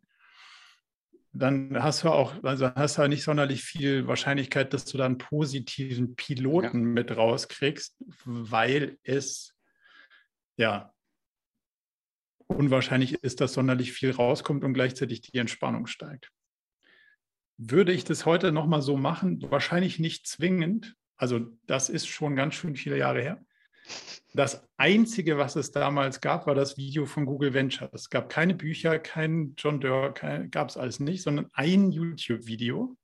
dann 1.32 1.82
hast 1.82 2.04
du 2.04 2.10
auch, 2.10 2.42
also 2.42 2.74
hast 2.74 2.98
du 2.98 3.08
nicht 3.08 3.22
sonderlich 3.22 3.62
viel 3.62 4.06
Wahrscheinlichkeit, 4.06 4.72
dass 4.72 4.84
du 4.84 4.98
dann 4.98 5.18
positiven 5.18 6.16
Piloten 6.16 6.80
ja. 6.80 6.86
mit 6.86 7.16
rauskriegst, 7.16 7.96
weil 8.24 8.98
es 9.02 9.54
ja 10.56 10.92
unwahrscheinlich 12.46 13.14
ist, 13.22 13.40
dass 13.40 13.54
sonderlich 13.54 13.92
viel 13.92 14.10
rauskommt 14.10 14.64
und 14.64 14.74
gleichzeitig 14.74 15.20
die 15.22 15.38
Entspannung 15.38 15.86
steigt. 15.86 16.30
Würde 17.58 17.92
ich 17.92 18.04
das 18.04 18.26
heute 18.26 18.52
nochmal 18.52 18.82
so 18.82 18.96
machen? 18.96 19.42
Wahrscheinlich 19.50 19.98
nicht 19.98 20.26
zwingend. 20.26 20.94
Also 21.16 21.40
das 21.66 21.88
ist 21.88 22.06
schon 22.06 22.36
ganz 22.36 22.54
schön 22.54 22.76
viele 22.76 22.98
Jahre 22.98 23.22
her. 23.22 23.44
Das 24.34 24.68
Einzige, 24.76 25.38
was 25.38 25.56
es 25.56 25.70
damals 25.70 26.20
gab, 26.20 26.46
war 26.46 26.54
das 26.54 26.76
Video 26.76 27.06
von 27.06 27.24
Google 27.24 27.54
Ventures. 27.54 27.90
Es 27.92 28.10
gab 28.10 28.28
keine 28.28 28.54
Bücher, 28.54 28.98
kein 28.98 29.54
John 29.56 29.80
Doerr, 29.80 30.12
gab 30.50 30.68
es 30.68 30.76
alles 30.76 31.00
nicht, 31.00 31.22
sondern 31.22 31.48
ein 31.54 31.90
YouTube-Video. 31.90 32.96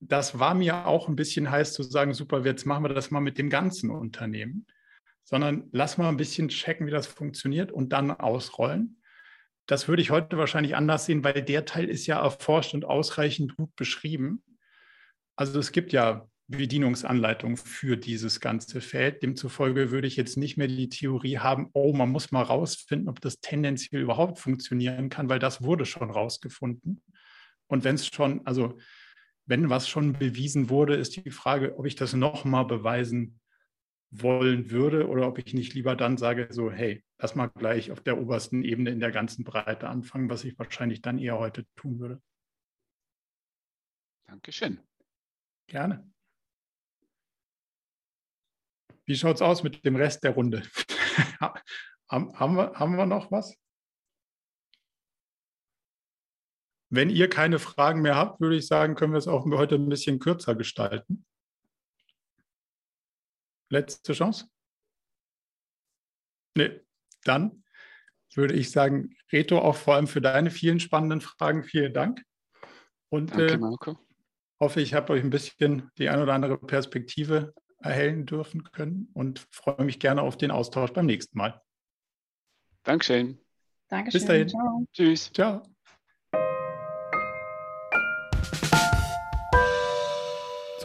Das 0.00 0.38
war 0.38 0.54
mir 0.54 0.86
auch 0.86 1.08
ein 1.08 1.16
bisschen 1.16 1.50
heiß 1.50 1.72
zu 1.72 1.82
sagen, 1.82 2.12
super, 2.12 2.44
jetzt 2.44 2.66
machen 2.66 2.84
wir 2.84 2.90
das 2.90 3.10
mal 3.10 3.20
mit 3.20 3.38
dem 3.38 3.48
ganzen 3.48 3.90
Unternehmen, 3.90 4.66
sondern 5.26 5.68
lass 5.72 5.98
mal 5.98 6.08
ein 6.08 6.16
bisschen 6.16 6.48
checken, 6.48 6.86
wie 6.86 6.92
das 6.92 7.08
funktioniert 7.08 7.72
und 7.72 7.92
dann 7.92 8.12
ausrollen. 8.12 9.02
Das 9.66 9.88
würde 9.88 10.00
ich 10.00 10.10
heute 10.10 10.38
wahrscheinlich 10.38 10.76
anders 10.76 11.06
sehen, 11.06 11.24
weil 11.24 11.42
der 11.42 11.64
Teil 11.64 11.88
ist 11.88 12.06
ja 12.06 12.22
erforscht 12.22 12.74
und 12.74 12.84
ausreichend 12.84 13.56
gut 13.56 13.74
beschrieben. 13.74 14.44
Also 15.34 15.58
es 15.58 15.72
gibt 15.72 15.92
ja 15.92 16.28
Bedienungsanleitung 16.46 17.56
für 17.56 17.96
dieses 17.96 18.38
ganze 18.38 18.80
Feld. 18.80 19.24
Demzufolge 19.24 19.90
würde 19.90 20.06
ich 20.06 20.14
jetzt 20.14 20.36
nicht 20.36 20.56
mehr 20.56 20.68
die 20.68 20.88
Theorie 20.88 21.38
haben, 21.38 21.70
oh, 21.72 21.92
man 21.92 22.10
muss 22.10 22.30
mal 22.30 22.42
rausfinden, 22.42 23.08
ob 23.08 23.20
das 23.20 23.40
tendenziell 23.40 24.02
überhaupt 24.02 24.38
funktionieren 24.38 25.08
kann, 25.08 25.28
weil 25.28 25.40
das 25.40 25.60
wurde 25.60 25.86
schon 25.86 26.08
rausgefunden. 26.08 27.02
Und 27.66 27.82
wenn 27.82 27.96
es 27.96 28.06
schon, 28.06 28.46
also 28.46 28.78
wenn 29.44 29.70
was 29.70 29.88
schon 29.88 30.12
bewiesen 30.12 30.70
wurde, 30.70 30.94
ist 30.94 31.16
die 31.16 31.32
Frage, 31.32 31.76
ob 31.76 31.86
ich 31.86 31.96
das 31.96 32.12
nochmal 32.12 32.64
beweisen 32.64 33.40
wollen 34.10 34.70
würde 34.70 35.08
oder 35.08 35.26
ob 35.26 35.38
ich 35.38 35.54
nicht 35.54 35.74
lieber 35.74 35.96
dann 35.96 36.16
sage, 36.16 36.48
so, 36.50 36.70
hey, 36.70 37.04
lass 37.18 37.34
mal 37.34 37.48
gleich 37.48 37.90
auf 37.90 38.00
der 38.00 38.18
obersten 38.18 38.62
Ebene 38.62 38.90
in 38.90 39.00
der 39.00 39.12
ganzen 39.12 39.44
Breite 39.44 39.88
anfangen, 39.88 40.30
was 40.30 40.44
ich 40.44 40.58
wahrscheinlich 40.58 41.02
dann 41.02 41.18
eher 41.18 41.38
heute 41.38 41.66
tun 41.76 41.98
würde. 41.98 42.22
Dankeschön. 44.26 44.80
Gerne. 45.68 46.10
Wie 49.04 49.16
schaut 49.16 49.36
es 49.36 49.42
aus 49.42 49.62
mit 49.62 49.84
dem 49.84 49.96
Rest 49.96 50.24
der 50.24 50.32
Runde? 50.32 50.62
haben, 51.40 52.56
wir, 52.56 52.72
haben 52.74 52.96
wir 52.96 53.06
noch 53.06 53.30
was? 53.30 53.56
Wenn 56.88 57.10
ihr 57.10 57.28
keine 57.28 57.58
Fragen 57.58 58.02
mehr 58.02 58.16
habt, 58.16 58.40
würde 58.40 58.56
ich 58.56 58.66
sagen, 58.66 58.94
können 58.94 59.12
wir 59.12 59.18
es 59.18 59.28
auch 59.28 59.44
heute 59.44 59.74
ein 59.76 59.88
bisschen 59.88 60.18
kürzer 60.18 60.54
gestalten. 60.54 61.24
Letzte 63.68 64.12
Chance? 64.12 64.48
Nee, 66.56 66.80
dann 67.24 67.64
würde 68.34 68.54
ich 68.54 68.70
sagen, 68.70 69.16
Reto, 69.32 69.58
auch 69.58 69.76
vor 69.76 69.94
allem 69.94 70.06
für 70.06 70.20
deine 70.20 70.50
vielen 70.50 70.80
spannenden 70.80 71.20
Fragen 71.20 71.64
vielen 71.64 71.92
Dank. 71.92 72.22
Und 73.08 73.30
Danke, 73.30 73.54
äh, 73.54 73.58
Marco. 73.58 73.98
hoffe, 74.60 74.80
ich 74.80 74.94
habe 74.94 75.12
euch 75.12 75.22
ein 75.22 75.30
bisschen 75.30 75.90
die 75.98 76.08
ein 76.08 76.20
oder 76.20 76.34
andere 76.34 76.58
Perspektive 76.58 77.54
erhellen 77.78 78.26
dürfen 78.26 78.64
können 78.64 79.10
und 79.12 79.46
freue 79.50 79.84
mich 79.84 79.98
gerne 79.98 80.22
auf 80.22 80.36
den 80.36 80.50
Austausch 80.50 80.92
beim 80.92 81.06
nächsten 81.06 81.38
Mal. 81.38 81.62
Dankeschön. 82.82 83.38
Dankeschön. 83.88 84.20
Bis 84.20 84.26
dahin. 84.26 84.48
Ciao. 84.48 84.86
Tschüss. 84.92 85.32
Ciao. 85.32 85.75